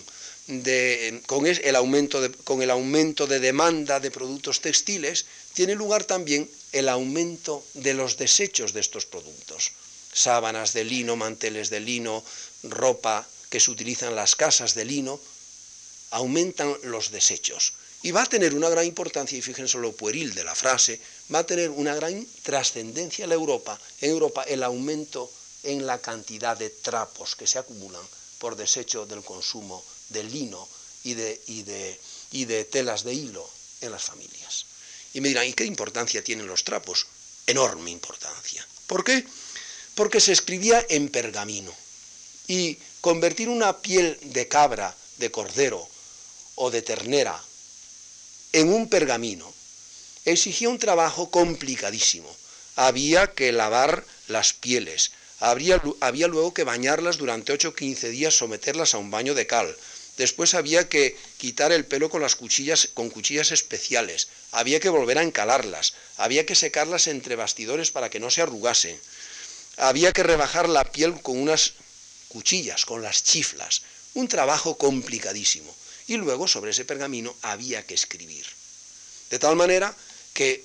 de, 0.48 1.22
con, 1.26 1.46
el 1.46 1.76
aumento 1.76 2.22
de, 2.22 2.32
con 2.32 2.62
el 2.62 2.70
aumento 2.70 3.26
de 3.26 3.40
demanda 3.40 4.00
de 4.00 4.12
productos 4.12 4.62
textiles, 4.62 5.26
tiene 5.54 5.76
lugar 5.76 6.06
también 6.06 6.50
el 6.72 6.88
aumento 6.88 7.66
de 7.74 7.94
los 7.94 8.18
desechos 8.18 8.74
de 8.74 8.80
estos 8.80 9.06
productos. 9.06 9.72
Sábanas 10.14 10.74
de 10.74 10.84
lino, 10.84 11.16
manteles 11.16 11.70
de 11.70 11.80
lino, 11.80 12.24
ropa 12.64 13.28
que 13.50 13.60
se 13.60 13.72
utiliza 13.72 14.08
en 14.08 14.16
las 14.16 14.36
casas 14.36 14.76
de 14.76 14.86
lino, 14.86 15.20
aumentan 16.12 16.76
los 16.84 17.12
desechos. 17.12 17.74
Y 18.04 18.12
va 18.12 18.24
a 18.24 18.30
tener 18.30 18.54
una 18.54 18.70
gran 18.70 18.86
importancia, 18.86 19.38
y 19.38 19.42
fíjense 19.42 19.78
lo 19.80 19.94
pueril 19.94 20.34
de 20.34 20.44
la 20.44 20.56
frase, 20.56 21.00
va 21.34 21.40
a 21.40 21.46
tener 21.46 21.70
una 21.70 21.96
gran 21.96 22.26
trascendencia 22.44 23.24
en 23.24 23.30
la 23.30 23.36
Europa, 23.36 23.80
en 24.02 24.12
Europa 24.12 24.44
el 24.44 24.64
aumento 24.64 25.32
en 25.64 25.86
la 25.86 26.00
cantidad 26.00 26.58
de 26.58 26.70
trapos 26.70 27.36
que 27.36 27.48
se 27.48 27.60
acumulan 27.60 28.02
por 28.40 28.56
desecho 28.56 29.06
del 29.06 29.24
consumo 29.24 29.84
de 30.10 30.24
lino 30.24 30.68
y 31.04 31.14
de, 31.14 31.42
y 31.48 31.64
de, 31.64 32.00
y 32.32 32.46
de 32.46 32.66
telas 32.66 33.04
de 33.04 33.14
hilo 33.14 33.48
en 33.82 33.92
las 33.92 34.04
familias. 34.04 34.66
Y 35.14 35.22
me 35.22 35.30
dirán, 35.30 35.48
¿y 35.48 35.54
qué 35.54 35.66
importancia 35.66 36.24
tienen 36.24 36.48
los 36.48 36.64
trapos? 36.64 37.08
Enorme 37.48 37.92
importancia. 37.92 38.66
¿Por 38.88 39.04
qué? 39.04 39.26
Porque 39.96 40.22
se 40.22 40.32
escribía 40.32 40.86
en 40.90 41.10
pergamino. 41.10 41.74
Y 42.48 42.78
convertir 43.02 43.50
una 43.50 43.82
piel 43.82 44.18
de 44.22 44.48
cabra, 44.48 44.96
de 45.18 45.32
cordero, 45.32 45.88
o 46.56 46.70
de 46.70 46.82
ternera 46.82 47.42
en 48.54 48.72
un 48.72 48.90
pergamino 48.90 49.52
exigía 50.26 50.70
un 50.70 50.78
trabajo 50.78 51.32
complicadísimo. 51.32 52.30
Había 52.76 53.34
que 53.34 53.52
lavar 53.52 54.06
las 54.28 54.54
pieles, 54.54 55.12
había, 55.42 56.28
luego 56.28 56.54
que 56.54 56.64
bañarlas 56.64 57.18
durante 57.18 57.52
8 57.52 57.70
o 57.70 57.74
15 57.74 58.10
días, 58.10 58.38
someterlas 58.38 58.94
a 58.94 59.00
un 59.00 59.10
baño 59.10 59.34
de 59.34 59.48
cal. 59.48 59.76
Después 60.18 60.54
había 60.54 60.88
que 60.88 61.18
quitar 61.38 61.72
el 61.72 61.86
pelo 61.86 62.10
con 62.10 62.22
las 62.22 62.36
cuchillas, 62.36 62.90
con 62.94 63.10
cuchillas 63.10 63.52
especiales, 63.52 64.28
había 64.52 64.80
que 64.80 64.90
volver 64.90 65.18
a 65.18 65.24
encalarlas, 65.24 65.94
había 66.18 66.46
que 66.46 66.54
secarlas 66.54 67.08
entre 67.08 67.36
bastidores 67.36 67.90
para 67.90 68.10
que 68.12 68.20
no 68.20 68.30
se 68.30 68.42
arrugasen, 68.42 69.00
había 69.78 70.12
que 70.12 70.22
rebajar 70.22 70.70
la 70.70 70.84
piel 70.84 71.20
con 71.22 71.40
unas 71.40 71.74
cuchillas, 72.28 72.86
con 72.86 73.02
las 73.02 73.24
chiflas, 73.24 73.82
un 74.14 74.28
trabajo 74.28 74.78
complicadísimo 74.78 75.76
y 76.08 76.18
luego 76.18 76.48
sobre 76.48 76.72
ese 76.72 76.86
pergamino 76.86 77.36
había 77.42 77.84
que 77.88 77.96
escribir. 77.96 78.46
De 79.32 79.40
tal 79.40 79.56
manera 79.56 79.96
que 80.34 80.64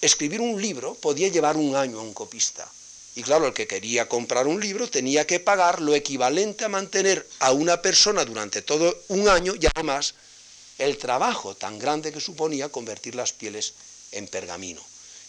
escribir 0.00 0.40
un 0.40 0.60
libro 0.60 0.94
podía 0.94 1.28
llevar 1.28 1.56
un 1.56 1.76
año 1.76 2.00
a 2.00 2.02
un 2.02 2.14
copista. 2.14 2.68
Y 3.16 3.22
claro, 3.22 3.46
el 3.46 3.54
que 3.54 3.66
quería 3.66 4.08
comprar 4.08 4.46
un 4.46 4.60
libro 4.60 4.90
tenía 4.90 5.26
que 5.26 5.38
pagar 5.38 5.80
lo 5.80 5.94
equivalente 5.94 6.64
a 6.64 6.68
mantener 6.68 7.26
a 7.38 7.52
una 7.52 7.80
persona 7.80 8.24
durante 8.24 8.62
todo 8.62 9.04
un 9.08 9.28
año 9.28 9.54
y 9.54 9.66
además 9.72 10.14
el 10.78 10.98
trabajo 10.98 11.54
tan 11.54 11.78
grande 11.78 12.12
que 12.12 12.20
suponía 12.20 12.70
convertir 12.70 13.14
las 13.14 13.32
pieles 13.32 13.74
en 14.12 14.26
pergamino. 14.26 14.82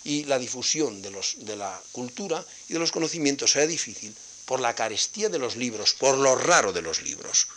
Y 0.04 0.24
la 0.26 0.40
difusión 0.40 1.02
de, 1.02 1.12
los, 1.12 1.46
de 1.46 1.56
la 1.56 1.80
cultura 1.92 2.44
y 2.70 2.74
de 2.74 2.80
los 2.80 2.92
conocimientos 2.92 3.56
era 3.56 3.68
difícil 3.68 4.16
por 4.46 4.60
la 4.60 4.76
carestía 4.76 5.30
de 5.30 5.40
los 5.40 5.56
libros, 5.56 5.94
por 5.94 6.18
lo 6.18 6.36
raro 6.36 6.74
de 6.74 6.82
los 6.82 7.02
libros. 7.02 7.48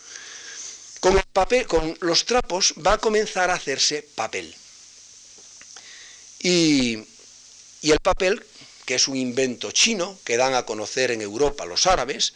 Con, 1.01 1.17
el 1.17 1.25
papel, 1.33 1.67
con 1.67 1.97
los 2.01 2.25
trapos 2.25 2.75
va 2.85 2.95
a 2.95 2.99
comenzar 2.99 3.51
a 3.51 3.55
hacerse 3.55 4.03
papel. 4.15 4.55
Y, 6.41 6.99
y 7.83 7.91
el 7.91 8.01
papel, 8.01 8.45
que 8.89 8.95
es 8.95 9.07
un 9.07 9.17
invento 9.17 9.71
chino 9.71 10.19
que 10.25 10.39
dan 10.39 10.55
a 10.55 10.65
conocer 10.65 11.11
en 11.11 11.21
Europa 11.21 11.67
los 11.67 11.87
árabes, 11.87 12.33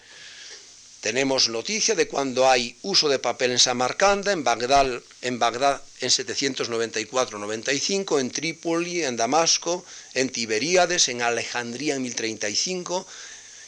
tenemos 1.01 1.49
noticia 1.49 1.95
de 1.95 2.09
cuando 2.09 2.47
hay 2.47 2.77
uso 2.83 3.09
de 3.09 3.19
papel 3.19 3.53
en 3.53 3.59
Samarcanda, 3.59 4.33
en 4.33 4.45
Bagdad 4.45 5.01
en, 5.23 5.39
Bagdad, 5.39 5.81
en 6.01 6.11
794-95, 6.11 8.21
en 8.21 8.31
Trípoli, 8.31 9.03
en 9.03 9.17
Damasco, 9.17 9.83
en 10.13 10.29
Tiberíades, 10.29 11.09
en 11.09 11.23
Alejandría 11.23 11.95
en 11.95 12.03
1035 12.03 13.07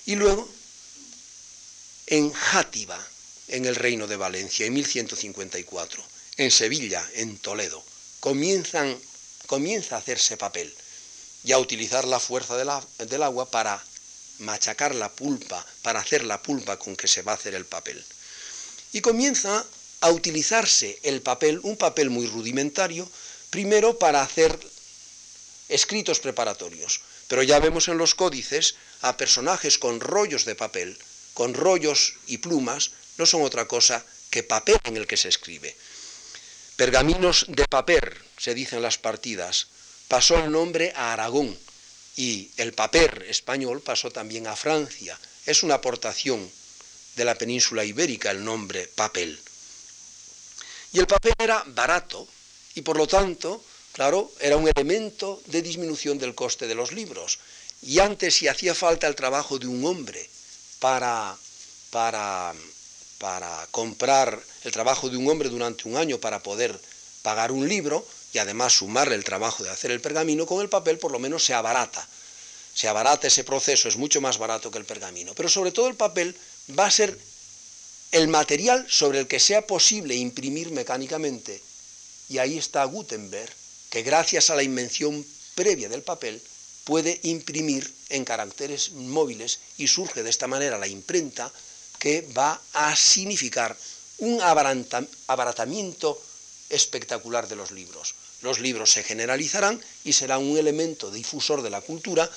y 0.05 0.17
luego 0.17 0.47
en 2.09 2.35
Játiva 2.35 3.03
en 3.49 3.65
el 3.65 3.77
reino 3.77 4.07
de 4.07 4.17
Valencia 4.17 4.67
en 4.67 4.75
1154, 4.75 6.05
en 6.37 6.51
Sevilla, 6.51 7.03
en 7.15 7.39
Toledo, 7.39 7.83
comienzan, 8.21 8.95
comienza 9.47 9.97
a 9.97 10.01
hacerse 10.01 10.37
papel 10.37 10.71
y 11.45 11.53
a 11.53 11.59
utilizar 11.59 12.07
la 12.07 12.19
fuerza 12.19 12.57
del 12.57 13.23
agua 13.23 13.51
para 13.51 13.83
machacar 14.39 14.95
la 14.95 15.13
pulpa, 15.13 15.65
para 15.83 16.01
hacer 16.01 16.25
la 16.25 16.43
pulpa 16.43 16.79
con 16.79 16.97
que 16.97 17.07
se 17.07 17.23
va 17.23 17.33
a 17.33 17.37
hacer 17.37 17.55
el 17.55 17.67
papel. 17.67 18.03
Y 18.93 19.01
comienza 19.01 19.65
a 20.01 20.11
utilizarse 20.11 20.99
el 21.03 21.23
papel, 21.23 21.61
un 21.63 21.77
papel 21.77 22.11
muy 22.11 22.27
rudimentario, 22.27 23.09
primero 23.51 23.99
para 23.99 24.23
hacer 24.23 24.59
escritos 25.69 26.21
preparatorios, 26.21 27.01
pero 27.29 27.43
ya 27.43 27.59
vemos 27.59 27.89
en 27.89 27.99
los 27.99 28.15
códices 28.15 28.75
a 29.03 29.17
personajes 29.17 29.79
con 29.79 30.01
rollos 30.01 30.45
de 30.45 30.55
papel, 30.55 30.99
con 31.35 31.55
rollos 31.55 32.15
y 32.27 32.39
plumas, 32.39 32.93
no 33.19 33.27
son 33.27 33.43
otra 33.43 33.67
cosa 33.67 34.05
que 34.31 34.43
papel 34.43 34.79
en 34.85 34.97
el 34.97 35.07
que 35.07 35.17
se 35.17 35.29
escribe. 35.29 35.77
Pergaminos 36.77 37.47
de 37.49 37.65
papel, 37.67 38.03
se 38.37 38.55
dicen 38.55 38.83
las 38.83 38.99
partidas, 38.99 39.69
pasó 40.15 40.39
el 40.39 40.53
nombre 40.53 40.93
a 40.95 41.13
Aragón 41.13 41.59
y 42.15 42.49
el 42.59 42.73
papel 42.73 43.11
español 43.23 43.81
pasó 43.81 44.13
también 44.13 44.47
a 44.47 44.55
Francia. 44.55 45.19
Es 45.45 45.65
una 45.65 45.75
aportación 45.75 46.49
de 47.17 47.25
la 47.25 47.35
península 47.35 47.85
ibérica 47.85 48.31
el 48.31 48.45
nombre 48.45 48.87
papel. 48.95 49.37
Y 50.93 51.01
el 51.01 51.09
papel 51.09 51.33
era 51.37 51.65
barato 51.67 52.29
y 52.77 52.83
por 52.83 52.97
lo 52.97 53.09
tanto, 53.09 53.61
claro, 53.91 54.31
era 54.39 54.57
un 54.57 54.69
elemento 54.69 55.43
de 55.47 55.63
disminución 55.63 56.17
del 56.17 56.37
coste 56.37 56.69
de 56.69 56.77
los 56.77 56.93
libros. 56.93 57.41
Y 57.83 57.99
antes 57.99 58.37
si 58.37 58.47
hacía 58.47 58.77
falta 58.77 59.09
el 59.09 59.17
trabajo 59.17 59.59
de 59.59 59.67
un 59.67 59.85
hombre 59.85 60.31
para, 60.79 61.37
para 61.91 62.55
para 63.19 63.67
comprar 63.73 64.41
el 64.63 64.71
trabajo 64.71 65.09
de 65.09 65.17
un 65.17 65.29
hombre 65.29 65.49
durante 65.49 65.89
un 65.89 65.97
año 65.97 66.19
para 66.19 66.41
poder 66.41 66.79
pagar 67.23 67.51
un 67.51 67.69
libro 67.69 68.07
y 68.35 68.39
además 68.39 68.73
sumarle 68.73 69.15
el 69.15 69.23
trabajo 69.23 69.63
de 69.63 69.71
hacer 69.71 69.93
el 69.93 70.01
pergamino, 70.01 70.45
con 70.45 70.61
el 70.61 70.69
papel 70.69 70.99
por 70.99 71.13
lo 71.13 71.21
menos 71.21 71.45
se 71.45 71.55
abarata. 71.55 72.07
Se 72.75 72.89
abarata 72.89 73.29
ese 73.29 73.45
proceso, 73.45 73.89
es 73.89 73.97
mucho 73.97 74.21
más 74.21 74.39
barato 74.39 74.73
que 74.73 74.79
el 74.79 74.85
pergamino. 74.85 75.35
Pero 75.37 75.49
sobre 75.49 75.71
todo 75.71 75.87
el 75.87 75.95
papel 75.95 76.37
va 76.77 76.87
a 76.87 76.91
ser 76.91 77.17
el 78.11 78.27
material 78.27 78.85
sobre 78.91 79.21
el 79.21 79.29
que 79.29 79.39
sea 79.39 79.65
posible 79.69 80.17
imprimir 80.17 80.73
mecánicamente. 80.73 81.63
Y 82.29 82.39
ahí 82.39 82.59
está 82.59 82.85
Gutenberg, 82.85 83.53
que 83.89 84.03
gracias 84.03 84.51
a 84.51 84.57
la 84.57 84.65
invención 84.65 85.25
previa 85.55 85.89
del 85.89 86.03
papel 86.03 86.43
puede 86.83 87.21
imprimir 87.23 87.89
en 88.09 88.25
caracteres 88.25 88.91
móviles 88.93 89.61
y 89.79 89.87
surge 89.87 90.25
de 90.25 90.31
esta 90.31 90.49
manera 90.49 90.77
la 90.77 90.89
imprenta 90.89 91.53
que 92.01 92.29
va 92.37 92.61
a 92.73 92.97
significar 92.97 93.77
un 94.19 94.41
abaratamiento 94.43 96.21
espectacular 96.69 97.47
de 97.47 97.57
los 97.57 97.71
libros. 97.71 98.17
Los 98.45 98.61
libros 98.61 98.93
se 98.93 99.03
generalizarán 99.03 99.83
y 100.05 100.13
serán 100.13 100.43
un 100.43 100.59
elemento 100.59 101.11
difusor 101.11 101.63
de 101.63 101.71
la 101.71 101.81
cultura, 101.81 102.31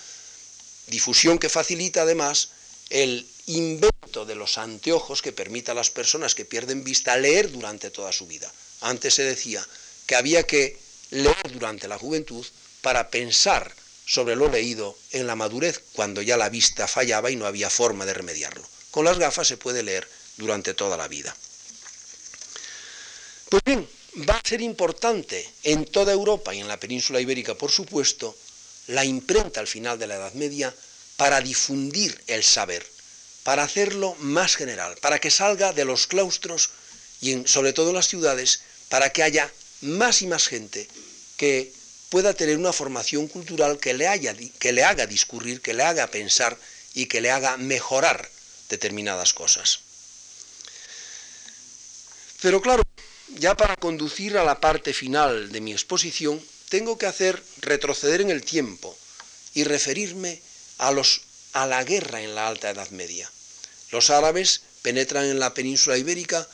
difusión 0.87 1.37
que 1.37 1.49
facilita 1.49 2.03
además 2.03 2.47
el 2.89 3.27
invento 3.47 4.25
de 4.25 4.35
los 4.35 4.57
anteojos 4.57 5.21
que 5.21 5.33
permita 5.33 5.73
a 5.73 5.75
las 5.75 5.89
personas 5.89 6.33
que 6.33 6.45
pierden 6.45 6.85
vista 6.85 7.17
leer 7.17 7.51
durante 7.51 7.91
toda 7.91 8.13
su 8.13 8.25
vida. 8.25 8.49
Antes 8.79 9.15
se 9.15 9.23
decía 9.23 9.67
que 10.05 10.15
había 10.15 10.43
que 10.43 10.79
leer 11.11 11.51
durante 11.51 11.89
la 11.89 11.99
juventud 11.99 12.45
para 12.81 13.09
pensar 13.09 13.75
sobre 14.05 14.37
lo 14.37 14.47
leído 14.47 14.97
en 15.11 15.27
la 15.27 15.35
madurez, 15.35 15.83
cuando 15.91 16.21
ya 16.21 16.37
la 16.37 16.47
vista 16.47 16.87
fallaba 16.87 17.31
y 17.31 17.35
no 17.35 17.45
había 17.45 17.69
forma 17.69 18.05
de 18.05 18.13
remediarlo. 18.13 18.65
Con 18.91 19.03
las 19.03 19.19
gafas 19.19 19.49
se 19.49 19.57
puede 19.57 19.83
leer 19.83 20.07
durante 20.37 20.73
toda 20.73 20.95
la 20.95 21.09
vida. 21.09 21.35
Pues 23.49 23.61
bien, 23.65 23.96
va 24.17 24.35
a 24.35 24.47
ser 24.47 24.61
importante 24.61 25.47
en 25.63 25.85
toda 25.85 26.13
Europa 26.13 26.53
y 26.53 26.59
en 26.59 26.67
la 26.67 26.79
península 26.79 27.21
ibérica, 27.21 27.55
por 27.55 27.71
supuesto, 27.71 28.35
la 28.87 29.05
imprenta 29.05 29.59
al 29.59 29.67
final 29.67 29.99
de 29.99 30.07
la 30.07 30.15
Edad 30.15 30.33
Media 30.33 30.73
para 31.17 31.41
difundir 31.41 32.19
el 32.27 32.43
saber, 32.43 32.85
para 33.43 33.63
hacerlo 33.63 34.15
más 34.19 34.55
general, 34.55 34.95
para 35.01 35.19
que 35.19 35.31
salga 35.31 35.73
de 35.73 35.85
los 35.85 36.07
claustros 36.07 36.69
y 37.21 37.47
sobre 37.47 37.73
todo 37.73 37.89
en 37.89 37.95
las 37.95 38.07
ciudades, 38.07 38.61
para 38.89 39.11
que 39.11 39.23
haya 39.23 39.51
más 39.81 40.21
y 40.21 40.27
más 40.27 40.47
gente 40.47 40.87
que 41.35 41.71
pueda 42.09 42.33
tener 42.33 42.57
una 42.57 42.73
formación 42.73 43.27
cultural 43.27 43.79
que 43.79 43.93
le, 43.93 44.07
que 44.59 44.71
le 44.71 44.83
haga 44.83 45.05
discurrir, 45.05 45.61
que 45.61 45.73
le 45.73 45.83
haga 45.83 46.07
pensar 46.07 46.57
y 46.93 47.05
que 47.05 47.21
le 47.21 47.31
haga 47.31 47.57
mejorar 47.57 48.29
determinadas 48.69 49.33
cosas. 49.33 49.79
Pero 52.41 52.61
claro, 52.61 52.86
ya 53.35 53.55
para 53.55 53.75
conducir 53.75 54.37
a 54.37 54.43
la 54.43 54.59
parte 54.59 54.93
final 54.93 55.51
de 55.51 55.61
mi 55.61 55.71
exposición, 55.71 56.41
tengo 56.69 56.97
que 56.97 57.05
hacer 57.05 57.41
retroceder 57.61 58.21
en 58.21 58.29
el 58.29 58.43
tiempo 58.43 58.97
y 59.53 59.63
referirme 59.63 60.41
a, 60.79 60.91
los, 60.91 61.21
a 61.53 61.65
la 61.65 61.83
guerra 61.83 62.21
en 62.21 62.35
la 62.35 62.47
Alta 62.47 62.69
Edad 62.69 62.89
Media. 62.91 63.29
Los 63.91 64.09
árabes 64.09 64.61
penetran 64.81 65.25
en 65.25 65.39
la 65.39 65.53
península 65.53 65.97
ibérica, 65.97 66.47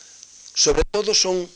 sobre 0.54 0.84
todo 0.92 1.14
son 1.14 1.50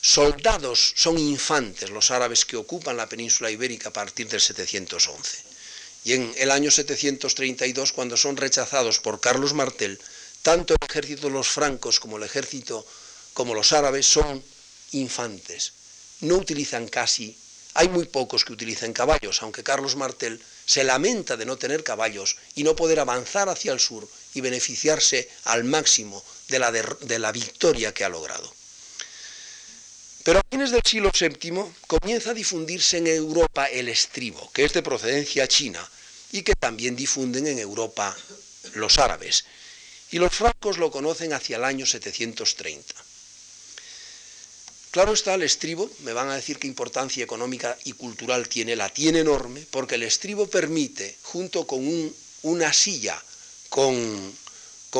soldados, 0.00 0.92
son 0.96 1.18
infantes 1.18 1.90
los 1.90 2.10
árabes 2.10 2.44
que 2.44 2.56
ocupan 2.56 2.96
la 2.96 3.08
península 3.08 3.50
ibérica 3.50 3.90
a 3.90 3.92
partir 3.92 4.28
del 4.28 4.40
711. 4.40 5.38
Y 6.04 6.12
en 6.14 6.32
el 6.38 6.50
año 6.50 6.70
732, 6.70 7.92
cuando 7.92 8.16
son 8.16 8.36
rechazados 8.36 8.98
por 9.00 9.20
Carlos 9.20 9.52
Martel, 9.52 10.00
tanto 10.42 10.74
el 10.74 10.88
ejército 10.88 11.26
de 11.26 11.34
los 11.34 11.48
francos 11.48 12.00
como 12.00 12.16
el 12.16 12.22
ejército, 12.22 12.86
como 13.38 13.54
los 13.54 13.72
árabes, 13.72 14.04
son 14.04 14.42
infantes. 14.90 15.72
No 16.22 16.34
utilizan 16.38 16.88
casi, 16.88 17.38
hay 17.74 17.88
muy 17.88 18.06
pocos 18.06 18.44
que 18.44 18.52
utilizan 18.52 18.92
caballos, 18.92 19.42
aunque 19.42 19.62
Carlos 19.62 19.94
Martel 19.94 20.42
se 20.66 20.82
lamenta 20.82 21.36
de 21.36 21.46
no 21.46 21.56
tener 21.56 21.84
caballos 21.84 22.36
y 22.56 22.64
no 22.64 22.74
poder 22.74 22.98
avanzar 22.98 23.48
hacia 23.48 23.70
el 23.70 23.78
sur 23.78 24.08
y 24.34 24.40
beneficiarse 24.40 25.30
al 25.44 25.62
máximo 25.62 26.20
de 26.48 26.58
la, 27.20 27.30
victoria 27.30 27.94
que 27.94 28.02
ha 28.02 28.08
logrado. 28.08 28.52
Pero 30.24 30.40
a 30.40 30.46
fines 30.50 30.72
del 30.72 30.82
siglo 30.82 31.12
VII 31.14 31.62
comienza 31.86 32.30
a 32.30 32.34
difundirse 32.34 32.96
en 32.96 33.06
Europa 33.06 33.66
el 33.66 33.88
estribo, 33.88 34.50
que 34.50 34.64
es 34.64 34.72
de 34.72 34.82
procedencia 34.82 35.46
china 35.46 35.88
y 36.32 36.42
que 36.42 36.56
también 36.56 36.96
difunden 36.96 37.46
en 37.46 37.60
Europa 37.60 38.16
los 38.74 38.98
árabes. 38.98 39.44
Y 40.10 40.18
los 40.18 40.34
francos 40.34 40.78
lo 40.78 40.90
conocen 40.90 41.32
hacia 41.32 41.58
el 41.58 41.62
año 41.62 41.86
730. 41.86 43.07
Claro 44.90 45.12
está, 45.12 45.34
el 45.34 45.42
estribo, 45.42 45.90
me 46.00 46.14
van 46.14 46.30
a 46.30 46.36
decir 46.36 46.58
qué 46.58 46.66
importancia 46.66 47.22
económica 47.22 47.76
y 47.84 47.92
cultural 47.92 48.48
tiene, 48.48 48.74
la 48.74 48.88
tiene 48.88 49.20
enorme, 49.20 49.66
porque 49.70 49.96
el 49.96 50.02
estribo 50.02 50.46
permite, 50.46 51.16
junto 51.22 51.66
con 51.66 52.12
una 52.42 52.72
silla 52.72 53.22
con, 53.68 54.34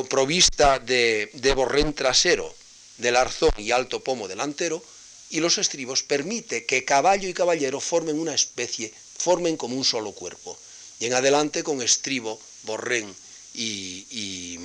provista 0.08 0.78
de, 0.78 1.30
de 1.32 1.54
borrén 1.54 1.94
trasero, 1.94 2.54
del 2.98 3.16
arzón 3.16 3.50
y 3.56 3.70
alto 3.70 4.04
pomo 4.04 4.28
delantero, 4.28 4.84
y 5.30 5.40
los 5.40 5.58
estribos 5.58 6.02
permite 6.02 6.66
que 6.66 6.84
caballo 6.84 7.28
y 7.28 7.34
caballero 7.34 7.80
formen 7.80 8.18
una 8.18 8.34
especie, 8.34 8.92
formen 9.18 9.56
como 9.56 9.76
un 9.76 9.84
solo 9.84 10.12
cuerpo. 10.12 10.58
Y 11.00 11.06
en 11.06 11.14
adelante 11.14 11.62
con 11.62 11.80
estribo, 11.80 12.40
borrén 12.64 13.14
y, 13.54 14.58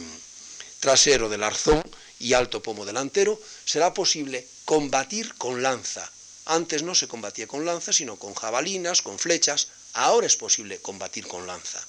trasero 0.79 1.29
del 1.29 1.43
arzón 1.43 1.81
y 2.19 2.33
alto 2.33 2.61
pomo 2.61 2.85
delantero, 2.85 3.39
será 3.65 3.93
posible 3.93 4.45
combatir 4.65 5.33
con 5.35 5.61
lanza. 5.61 6.09
Antes 6.45 6.83
no 6.83 6.95
se 6.95 7.07
combatía 7.07 7.47
con 7.47 7.65
lanza, 7.65 7.93
sino 7.93 8.17
con 8.17 8.33
jabalinas, 8.33 9.01
con 9.01 9.17
flechas. 9.19 9.67
Ahora 9.93 10.27
es 10.27 10.35
posible 10.35 10.79
combatir 10.79 11.27
con 11.27 11.47
lanza. 11.47 11.81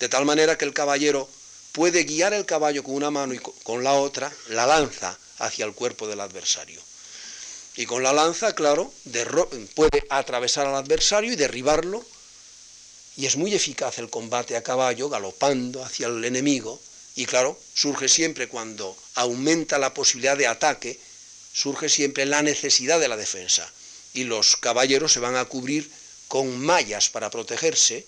De 0.00 0.08
tal 0.08 0.24
manera 0.24 0.58
que 0.58 0.64
el 0.64 0.74
caballero 0.74 1.28
puede 1.72 2.04
guiar 2.04 2.32
el 2.32 2.46
caballo 2.46 2.82
con 2.82 2.94
una 2.94 3.10
mano 3.10 3.34
y 3.34 3.38
con 3.38 3.84
la 3.84 3.94
otra 3.94 4.32
la 4.48 4.66
lanza 4.66 5.16
hacia 5.38 5.64
el 5.64 5.74
cuerpo 5.74 6.06
del 6.06 6.20
adversario. 6.20 6.80
Y 7.76 7.86
con 7.86 8.02
la 8.02 8.12
lanza, 8.12 8.54
claro, 8.54 8.92
puede 9.74 10.04
atravesar 10.08 10.66
al 10.66 10.76
adversario 10.76 11.32
y 11.32 11.36
derribarlo. 11.36 12.04
Y 13.16 13.26
es 13.26 13.36
muy 13.36 13.54
eficaz 13.54 13.98
el 13.98 14.10
combate 14.10 14.56
a 14.56 14.62
caballo, 14.62 15.08
galopando 15.08 15.84
hacia 15.84 16.06
el 16.06 16.24
enemigo. 16.24 16.80
Y 17.16 17.26
claro, 17.26 17.58
surge 17.74 18.08
siempre 18.08 18.48
cuando 18.48 18.96
aumenta 19.14 19.78
la 19.78 19.94
posibilidad 19.94 20.36
de 20.36 20.46
ataque, 20.46 20.98
surge 21.54 21.88
siempre 21.88 22.26
la 22.26 22.42
necesidad 22.42 23.00
de 23.00 23.08
la 23.08 23.16
defensa. 23.16 23.72
Y 24.12 24.24
los 24.24 24.56
caballeros 24.56 25.12
se 25.12 25.20
van 25.20 25.36
a 25.36 25.46
cubrir 25.46 25.90
con 26.28 26.60
mallas 26.60 27.08
para 27.08 27.30
protegerse 27.30 28.04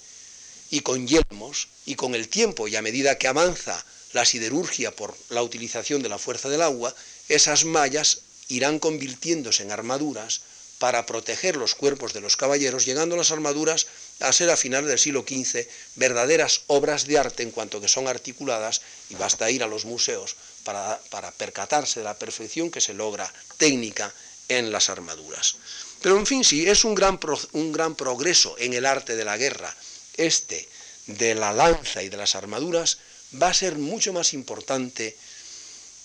y 0.71 0.81
con 0.81 1.07
yelmos 1.07 1.69
y 1.87 1.95
con 1.95 2.15
el 2.15 2.29
tiempo 2.29 2.69
y 2.69 2.77
a 2.77 2.83
medida 2.83 3.17
que 3.19 3.29
avanza 3.29 3.83
la 4.13 4.25
siderurgia 4.25 4.91
por 4.91 5.17
la 5.31 5.43
utilización 5.43 6.03
de 6.03 6.09
la 6.09 6.19
fuerza 6.19 6.49
del 6.49 6.63
agua, 6.63 6.95
esas 7.29 7.65
mallas 7.65 8.21
irán 8.49 8.79
convirtiéndose 8.79 9.63
en 9.63 9.71
armaduras 9.71 10.41
para 10.79 11.07
proteger 11.07 11.57
los 11.57 11.75
cuerpos 11.75 12.13
de 12.13 12.21
los 12.21 12.37
caballeros, 12.37 12.85
llegando 12.85 13.17
las 13.17 13.31
armaduras 13.31 13.87
a 14.21 14.33
ser 14.33 14.51
a 14.51 14.57
finales 14.57 14.89
del 14.89 14.99
siglo 14.99 15.25
XV 15.27 15.67
verdaderas 15.95 16.63
obras 16.67 17.07
de 17.07 17.19
arte 17.19 17.43
en 17.43 17.51
cuanto 17.51 17.81
que 17.81 17.89
son 17.89 18.09
articuladas 18.09 18.83
y 19.09 19.15
basta 19.15 19.51
ir 19.51 19.63
a 19.63 19.69
los 19.69 19.85
museos 19.85 20.37
para, 20.67 21.31
percatarse 21.31 22.01
de 22.01 22.05
la 22.05 22.19
perfección 22.19 22.73
que 22.73 22.81
se 22.81 22.93
logra 22.93 23.33
técnica 23.57 24.13
en 24.49 24.73
las 24.73 24.91
armaduras. 24.91 25.57
Pero 26.03 26.19
en 26.19 26.27
fin, 26.27 26.43
sí, 26.43 26.69
es 26.69 26.85
un 26.85 26.95
gran, 26.95 27.21
un 27.53 27.73
gran 27.73 27.95
progreso 27.95 28.57
en 28.59 28.75
el 28.75 28.85
arte 28.85 29.15
de 29.15 29.25
la 29.25 29.37
guerra, 29.37 29.75
este 30.17 30.69
de 31.07 31.37
la 31.37 31.53
lanza 31.53 32.03
y 32.03 32.09
de 32.09 32.17
las 32.17 32.35
armaduras, 32.35 32.99
va 33.41 33.49
a 33.49 33.55
ser 33.55 33.77
mucho 33.77 34.13
más 34.13 34.35
importante 34.35 35.17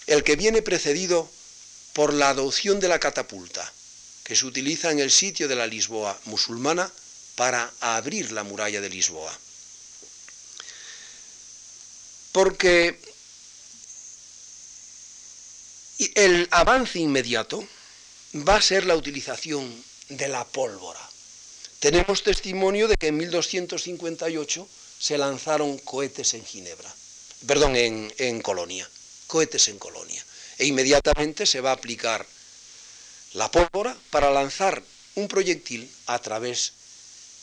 el 0.05 0.23
que 0.23 0.35
viene 0.35 0.61
precedido 0.61 1.27
por 1.93 2.13
la 2.13 2.29
adopción 2.29 2.79
de 2.79 2.87
la 2.87 2.99
catapulta, 2.99 3.73
que 4.23 4.35
se 4.35 4.45
utiliza 4.45 4.91
en 4.91 4.99
el 4.99 5.09
sitio 5.09 5.47
de 5.47 5.55
la 5.55 5.65
Lisboa 5.65 6.19
musulmana 6.25 6.91
para 7.35 7.73
abrir 7.79 8.31
la 8.31 8.43
muralla 8.43 8.79
de 8.79 8.89
Lisboa. 8.89 9.37
Porque 12.31 13.10
el 16.15 16.47
avance 16.51 16.99
inmediato 16.99 17.63
va 18.47 18.55
a 18.55 18.61
ser 18.61 18.85
la 18.85 18.95
utilización 18.95 19.69
de 20.09 20.27
la 20.27 20.45
pólvora. 20.45 20.99
Tenemos 21.79 22.23
testimonio 22.23 22.87
de 22.87 22.95
que 22.95 23.07
en 23.07 23.17
1258 23.17 24.67
se 24.99 25.17
lanzaron 25.17 25.77
cohetes 25.79 26.33
en 26.33 26.45
Ginebra, 26.45 26.93
perdón, 27.47 27.75
en, 27.75 28.41
Colonia, 28.41 28.87
cohetes 29.27 29.67
en 29.67 29.79
Colonia 29.79 30.23
e 30.57 30.65
inmediatamente 30.65 31.45
se 31.45 31.59
va 31.61 31.71
a 31.71 31.73
aplicar 31.73 32.25
la 33.33 33.49
pólvora 33.49 33.97
para 34.11 34.29
lanzar 34.29 34.83
un 35.15 35.27
proyectil 35.27 35.89
a 36.05 36.19
través 36.19 36.73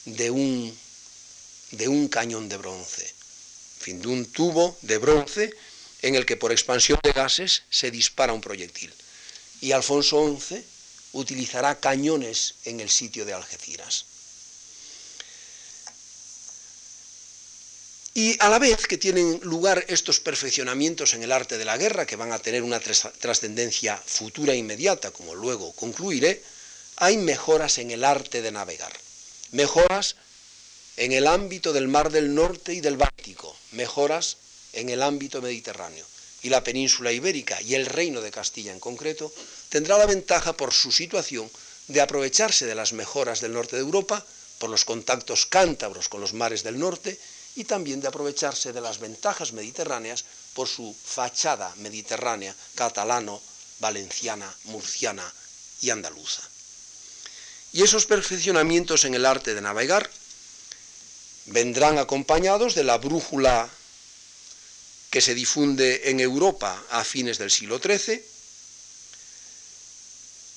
de 0.05 0.31
un, 0.31 0.77
de 1.73 1.89
un 1.89 2.09
cañón 2.09 2.49
de 2.49 2.57
bronce, 2.57 3.03
en 3.03 3.83
fin, 3.83 4.03
de 4.03 4.09
un 4.09 4.25
tubo 4.27 4.77
de 4.83 4.99
bronce 4.99 5.53
en 6.03 6.15
el 6.15 6.27
que 6.27 6.37
por 6.37 6.53
expansión 6.53 6.99
de 7.03 7.13
gases 7.13 7.63
se 7.71 7.91
dispara 7.91 8.33
un 8.33 8.41
proyectil. 8.41 8.93
Y 9.61 9.73
Alfonso 9.73 10.39
XI 10.39 10.65
utilizará 11.13 11.81
cañones 11.81 12.55
en 12.65 12.81
el 12.81 12.91
sitio 12.91 13.25
de 13.25 13.33
Algeciras. 13.33 14.05
Y 18.15 18.37
a 18.41 18.49
la 18.49 18.59
vez 18.59 18.87
que 18.87 18.99
tienen 18.99 19.39
lugar 19.45 19.85
estos 19.87 20.19
perfeccionamientos 20.19 21.15
en 21.15 21.23
el 21.23 21.31
arte 21.31 21.57
de 21.57 21.65
la 21.65 21.77
guerra, 21.77 22.05
que 22.05 22.17
van 22.17 22.33
a 22.33 22.41
tener 22.41 22.63
una 22.63 22.81
trascendencia 22.81 23.97
futura 23.97 24.55
e 24.55 24.57
inmediata, 24.57 25.13
como 25.13 25.37
luego 25.37 25.73
concluiré, 25.75 26.43
hay 26.97 27.17
mejoras 27.17 27.79
en 27.79 27.93
el 27.93 28.03
arte 28.03 28.43
de 28.43 28.51
navegar. 28.51 28.93
Mejoras 29.53 30.17
en 30.97 31.13
el 31.13 31.29
ámbito 31.29 31.73
del 31.73 31.87
Mar 31.87 32.11
del 32.11 32.35
Norte 32.35 32.75
y 32.75 32.81
del 32.81 32.97
Báltico, 32.97 33.57
mejoras 33.71 34.37
en 34.73 34.89
el 34.89 35.03
ámbito 35.03 35.43
mediterráneo. 35.43 36.05
Y 36.43 36.51
la 36.51 36.63
península 36.63 37.13
ibérica 37.13 37.61
y 37.63 37.75
el 37.75 37.87
reino 37.87 38.21
de 38.21 38.31
Castilla 38.31 38.73
en 38.73 38.81
concreto 38.81 39.33
tendrá 39.69 39.99
la 39.99 40.07
ventaja 40.07 40.53
por 40.53 40.73
su 40.73 40.93
situación 40.93 41.51
de 41.89 42.01
aprovecharse 42.01 42.67
de 42.67 42.75
las 42.75 42.93
mejoras 42.93 43.41
del 43.41 43.55
norte 43.55 43.77
de 43.77 43.83
Europa, 43.83 44.25
por 44.59 44.71
los 44.71 44.85
contactos 44.85 45.47
cántabros 45.47 46.09
con 46.09 46.21
los 46.21 46.35
mares 46.35 46.63
del 46.63 46.79
norte 46.79 47.19
y 47.57 47.65
también 47.65 48.01
de 48.01 48.09
aprovecharse 48.09 48.73
de 48.73 48.81
las 48.81 48.99
ventajas 48.99 49.53
mediterráneas 49.53 50.25
por 50.55 50.69
su 50.69 50.95
fachada 50.95 51.73
mediterránea, 51.77 52.55
catalano, 52.75 53.41
valenciana, 53.81 54.53
murciana 54.65 55.33
y 55.81 55.91
andaluza. 55.91 56.43
Y 57.73 57.83
esos 57.83 58.07
perfeccionamientos 58.07 59.05
en 59.05 59.15
el 59.15 59.27
arte 59.27 59.55
de 59.55 59.61
navegar 59.61 60.11
vendrán 61.47 61.99
acompañados 61.99 62.75
de 62.75 62.85
la 62.85 62.99
brújula 62.99 63.69
que 65.11 65.21
se 65.21 65.35
difunde 65.35 66.11
en 66.11 66.21
Europa 66.21 66.85
a 66.91 67.05
fines 67.05 67.39
del 67.39 67.51
siglo 67.51 67.79
XIII, 67.79 68.23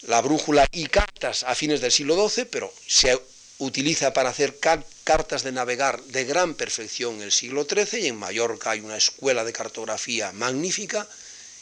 la 0.03 0.21
brújula 0.21 0.67
y 0.71 0.87
cartas 0.87 1.43
a 1.43 1.55
fines 1.55 1.81
del 1.81 1.91
siglo 1.91 2.29
XII, 2.29 2.45
pero 2.45 2.73
se 2.87 3.19
utiliza 3.59 4.13
para 4.13 4.29
hacer 4.29 4.57
cartas 5.03 5.43
de 5.43 5.51
navegar 5.51 6.01
de 6.05 6.25
gran 6.25 6.55
perfección 6.55 7.15
en 7.15 7.21
el 7.21 7.31
siglo 7.31 7.65
XIII 7.65 8.01
y 8.01 8.07
en 8.07 8.15
Mallorca 8.17 8.71
hay 8.71 8.79
una 8.79 8.97
escuela 8.97 9.43
de 9.43 9.53
cartografía 9.53 10.31
magnífica 10.31 11.07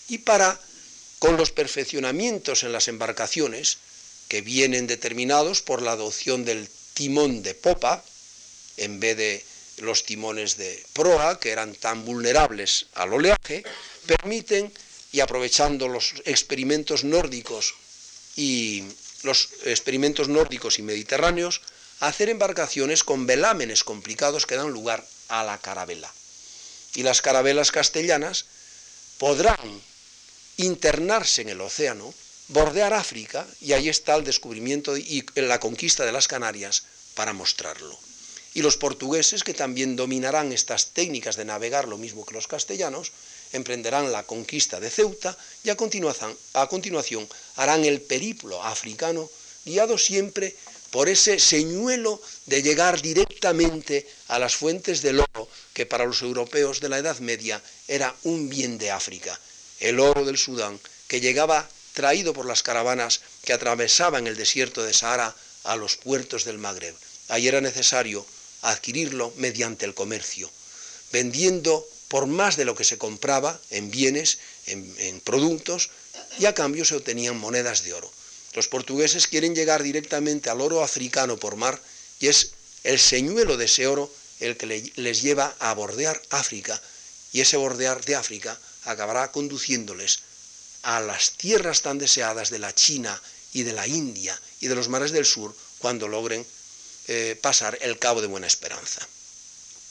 y 0.07 0.19
para, 0.19 0.59
con 1.19 1.35
los 1.35 1.51
perfeccionamientos 1.51 2.63
en 2.63 2.71
las 2.71 2.87
embarcaciones, 2.87 3.77
que 4.29 4.41
vienen 4.41 4.87
determinados 4.87 5.61
por 5.61 5.81
la 5.81 5.91
adopción 5.91 6.45
del 6.45 6.69
timón 6.93 7.43
de 7.43 7.53
popa, 7.53 8.03
en 8.77 8.99
vez 8.99 9.17
de 9.17 9.43
los 9.79 10.03
timones 10.03 10.57
de 10.57 10.83
proa, 10.93 11.39
que 11.39 11.51
eran 11.51 11.75
tan 11.75 12.05
vulnerables 12.05 12.87
al 12.93 13.13
oleaje, 13.13 13.63
permiten, 14.05 14.71
y 15.11 15.21
aprovechando 15.21 15.87
los 15.87 16.13
experimentos 16.25 17.03
nórdicos 17.03 17.73
y 18.35 18.83
los 19.23 19.49
experimentos 19.65 20.27
nórdicos 20.27 20.79
y 20.79 20.83
mediterráneos, 20.83 21.61
hacer 21.99 22.29
embarcaciones 22.29 23.03
con 23.03 23.25
velámenes 23.25 23.83
complicados 23.83 24.45
que 24.45 24.55
dan 24.55 24.71
lugar 24.71 25.05
a 25.27 25.43
la 25.43 25.57
carabela. 25.57 26.11
Y 26.95 27.03
las 27.03 27.21
carabelas 27.21 27.71
castellanas 27.71 28.45
podrán 29.17 29.81
internarse 30.57 31.41
en 31.41 31.49
el 31.49 31.61
océano, 31.61 32.13
bordear 32.47 32.93
África, 32.93 33.45
y 33.61 33.73
ahí 33.73 33.89
está 33.89 34.15
el 34.15 34.23
descubrimiento 34.23 34.97
y 34.97 35.25
la 35.35 35.59
conquista 35.59 36.05
de 36.05 36.11
las 36.11 36.27
Canarias 36.27 36.83
para 37.15 37.33
mostrarlo. 37.33 37.99
Y 38.59 38.61
los 38.61 38.75
portugueses, 38.75 39.45
que 39.45 39.53
también 39.53 39.95
dominarán 39.95 40.51
estas 40.51 40.87
técnicas 40.87 41.37
de 41.37 41.45
navegar 41.45 41.87
lo 41.87 41.97
mismo 41.97 42.25
que 42.25 42.33
los 42.33 42.49
castellanos, 42.49 43.13
emprenderán 43.53 44.11
la 44.11 44.23
conquista 44.23 44.81
de 44.81 44.89
Ceuta 44.89 45.37
y 45.63 45.69
a 45.69 45.77
continuación, 45.77 46.35
a 46.51 46.67
continuación 46.67 47.25
harán 47.55 47.85
el 47.85 48.01
periplo 48.01 48.61
africano, 48.61 49.31
guiado 49.63 49.97
siempre 49.97 50.57
por 50.91 51.07
ese 51.07 51.39
señuelo 51.39 52.21
de 52.47 52.61
llegar 52.61 53.01
directamente 53.01 54.05
a 54.27 54.39
las 54.39 54.57
fuentes 54.57 55.01
del 55.01 55.21
oro, 55.21 55.47
que 55.71 55.85
para 55.85 56.03
los 56.03 56.21
europeos 56.21 56.81
de 56.81 56.89
la 56.89 56.97
Edad 56.97 57.19
Media 57.19 57.63
era 57.87 58.13
un 58.23 58.49
bien 58.49 58.77
de 58.77 58.91
África, 58.91 59.39
el 59.79 60.01
oro 60.01 60.25
del 60.25 60.37
Sudán, 60.37 60.81
que 61.07 61.21
llegaba 61.21 61.69
traído 61.93 62.33
por 62.33 62.45
las 62.45 62.61
caravanas 62.61 63.21
que 63.45 63.53
atravesaban 63.53 64.27
el 64.27 64.35
desierto 64.35 64.83
de 64.83 64.93
Sahara 64.93 65.33
a 65.63 65.77
los 65.77 65.95
puertos 65.95 66.43
del 66.43 66.57
Magreb. 66.57 66.95
Ahí 67.29 67.47
era 67.47 67.61
necesario 67.61 68.25
adquirirlo 68.61 69.33
mediante 69.37 69.85
el 69.85 69.93
comercio, 69.93 70.49
vendiendo 71.11 71.87
por 72.07 72.25
más 72.25 72.57
de 72.57 72.65
lo 72.65 72.75
que 72.75 72.83
se 72.83 72.97
compraba 72.97 73.59
en 73.69 73.91
bienes, 73.91 74.39
en, 74.65 75.21
productos, 75.21 75.89
y 76.39 76.45
a 76.45 76.53
cambio 76.53 76.83
se 76.83 76.95
obtenían 76.95 77.37
monedas 77.37 77.83
de 77.83 77.93
oro. 77.93 78.11
Los 78.53 78.67
portugueses 78.67 79.27
quieren 79.27 79.55
llegar 79.55 79.83
directamente 79.83 80.49
al 80.49 80.61
oro 80.61 80.83
africano 80.83 81.37
por 81.37 81.55
mar 81.55 81.79
y 82.19 82.27
es 82.27 82.51
el 82.83 82.99
señuelo 82.99 83.57
de 83.57 83.65
ese 83.65 83.87
oro 83.87 84.11
el 84.39 84.57
que 84.57 84.91
les 84.95 85.21
lleva 85.21 85.55
a 85.59 85.73
bordear 85.73 86.19
África 86.29 86.81
y 87.31 87.41
ese 87.41 87.57
bordear 87.57 88.03
de 88.05 88.15
África 88.15 88.59
acabará 88.85 89.31
conduciéndoles 89.31 90.19
a 90.81 90.99
las 91.01 91.31
tierras 91.31 91.81
tan 91.81 91.99
deseadas 91.99 92.49
de 92.49 92.59
la 92.59 92.73
China 92.73 93.21
y 93.53 93.63
de 93.63 93.73
la 93.73 93.87
India 93.87 94.39
y 94.61 94.67
de 94.67 94.75
los 94.75 94.89
mares 94.89 95.11
del 95.11 95.25
sur 95.25 95.55
cuando 95.77 96.07
logren 96.07 96.45
eh, 97.11 97.35
pasar 97.41 97.77
el 97.81 97.97
Cabo 97.97 98.21
de 98.21 98.27
Buena 98.27 98.47
Esperanza. 98.47 99.01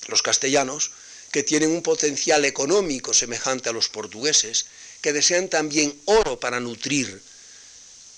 Los 0.07 0.23
castellanos, 0.23 0.93
que 1.33 1.43
tienen 1.43 1.71
un 1.71 1.83
potencial 1.83 2.45
económico 2.45 3.12
semejante 3.12 3.69
a 3.69 3.73
los 3.73 3.89
portugueses, 3.89 4.66
que 5.03 5.12
desean 5.12 5.49
también 5.49 6.01
oro 6.05 6.39
para 6.39 6.61
nutrir 6.61 7.21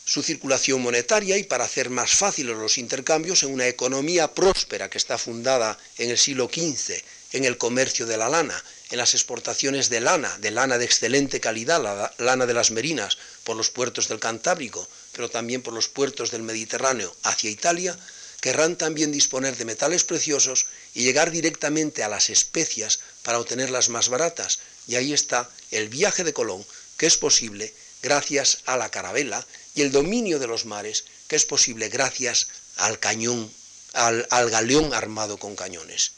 su 0.04 0.22
circulación 0.22 0.82
monetaria 0.82 1.38
y 1.38 1.44
para 1.44 1.64
hacer 1.64 1.88
más 1.88 2.12
fáciles 2.12 2.56
los 2.56 2.78
intercambios 2.78 3.42
en 3.42 3.52
una 3.54 3.66
economía 3.66 4.34
próspera 4.34 4.90
que 4.90 4.98
está 4.98 5.18
fundada 5.18 5.78
en 5.98 6.10
el 6.10 6.18
siglo 6.18 6.50
XV 6.52 7.02
en 7.32 7.44
el 7.44 7.58
comercio 7.58 8.06
de 8.06 8.16
la 8.16 8.28
lana, 8.28 8.62
en 8.90 8.98
las 8.98 9.14
exportaciones 9.14 9.88
de 9.88 10.00
lana, 10.00 10.36
de 10.38 10.50
lana 10.50 10.78
de 10.78 10.84
excelente 10.84 11.40
calidad, 11.40 11.80
la 11.82 12.12
lana 12.18 12.46
de 12.46 12.54
las 12.54 12.70
merinas, 12.70 13.18
por 13.44 13.56
los 13.56 13.70
puertos 13.70 14.08
del 14.08 14.18
Cantábrico, 14.18 14.86
pero 15.12 15.30
también 15.30 15.62
por 15.62 15.72
los 15.72 15.88
puertos 15.88 16.30
del 16.30 16.42
Mediterráneo 16.42 17.14
hacia 17.22 17.50
Italia, 17.50 17.96
querrán 18.40 18.76
también 18.76 19.12
disponer 19.12 19.56
de 19.56 19.64
metales 19.64 20.04
preciosos 20.04 20.66
y 20.94 21.02
llegar 21.02 21.30
directamente 21.30 22.02
a 22.02 22.08
las 22.08 22.30
especias 22.30 23.00
para 23.22 23.38
obtenerlas 23.38 23.88
más 23.88 24.08
baratas. 24.08 24.60
Y 24.86 24.96
ahí 24.96 25.12
está 25.12 25.48
el 25.70 25.88
viaje 25.88 26.24
de 26.24 26.32
Colón, 26.32 26.64
que 26.96 27.06
es 27.06 27.16
posible 27.16 27.72
gracias 28.02 28.58
a 28.66 28.76
la 28.76 28.90
carabela 28.90 29.46
y 29.74 29.82
el 29.82 29.92
dominio 29.92 30.38
de 30.38 30.46
los 30.46 30.64
mares, 30.64 31.04
que 31.28 31.36
es 31.36 31.44
posible 31.44 31.88
gracias 31.88 32.48
al 32.76 32.98
cañón, 32.98 33.52
al, 33.92 34.26
galeón 34.50 34.94
armado 34.94 35.38
con 35.38 35.54
cañones. 35.54 36.12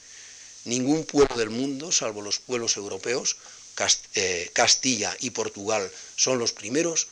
Ningún 0.64 1.04
pueblo 1.04 1.36
del 1.36 1.50
mundo, 1.50 1.90
salvo 1.90 2.22
los 2.22 2.38
pueblos 2.38 2.76
europeos, 2.76 3.36
eh, 4.14 4.50
Castilla 4.52 5.16
y 5.20 5.30
Portugal 5.30 5.90
son 6.14 6.38
los 6.38 6.52
primeros, 6.52 7.08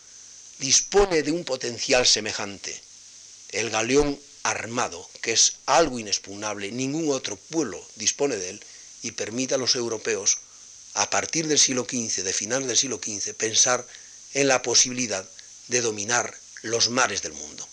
dispone 0.61 1.23
de 1.23 1.33
un 1.33 1.45
potencial 1.45 2.07
semejante. 2.07 2.81
El 3.51 3.71
galeón 3.71 4.21
armado, 4.43 5.09
que 5.23 5.33
es 5.33 5.55
algo 5.67 5.99
inexpugnable, 5.99 6.73
ningún 6.73 7.11
otro 7.11 7.37
pueblo 7.37 7.85
dispone 7.97 8.37
de 8.37 8.51
él 8.51 8.65
y 9.03 9.13
permite 9.13 9.55
a 9.55 9.59
los 9.59 9.75
europeos, 9.77 10.39
a 10.95 11.09
partir 11.11 11.47
del 11.47 11.59
siglo 11.59 11.85
XV, 11.85 12.23
de 12.23 12.33
finales 12.33 12.69
del 12.69 12.77
siglo 12.77 13.01
XV, 13.03 13.35
pensar 13.35 13.87
en 14.35 14.49
la 14.49 14.63
posibilidad 14.63 15.29
de 15.69 15.81
dominar 15.81 16.37
los 16.63 16.91
mares 16.91 17.23
del 17.23 17.33
mundo. 17.33 17.67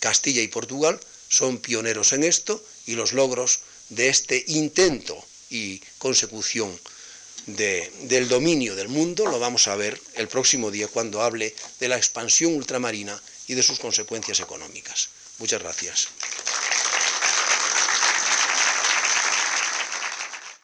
Castilla 0.00 0.42
y 0.42 0.48
Portugal 0.48 0.98
son 1.28 1.58
pioneros 1.58 2.12
en 2.12 2.24
esto 2.24 2.64
y 2.86 2.94
los 2.94 3.12
logros 3.12 3.60
de 3.90 4.08
este 4.08 4.44
intento 4.48 5.22
y 5.50 5.80
consecución 5.98 6.78
del 7.46 8.28
dominio 8.28 8.76
del 8.76 8.88
mundo 8.88 9.26
lo 9.26 9.38
vamos 9.38 9.68
a 9.68 9.76
ver 9.76 9.98
el 10.14 10.28
próximo 10.28 10.70
día 10.70 10.86
cuando 10.88 11.22
hable 11.22 11.54
de 11.80 11.88
la 11.88 11.96
expansión 11.96 12.54
ultramarina 12.54 13.20
y 13.46 13.54
de 13.54 13.62
sus 13.62 13.78
consecuencias 13.78 14.40
económicas. 14.40 15.08
Muchas 15.38 15.62
gracias. 15.62 16.08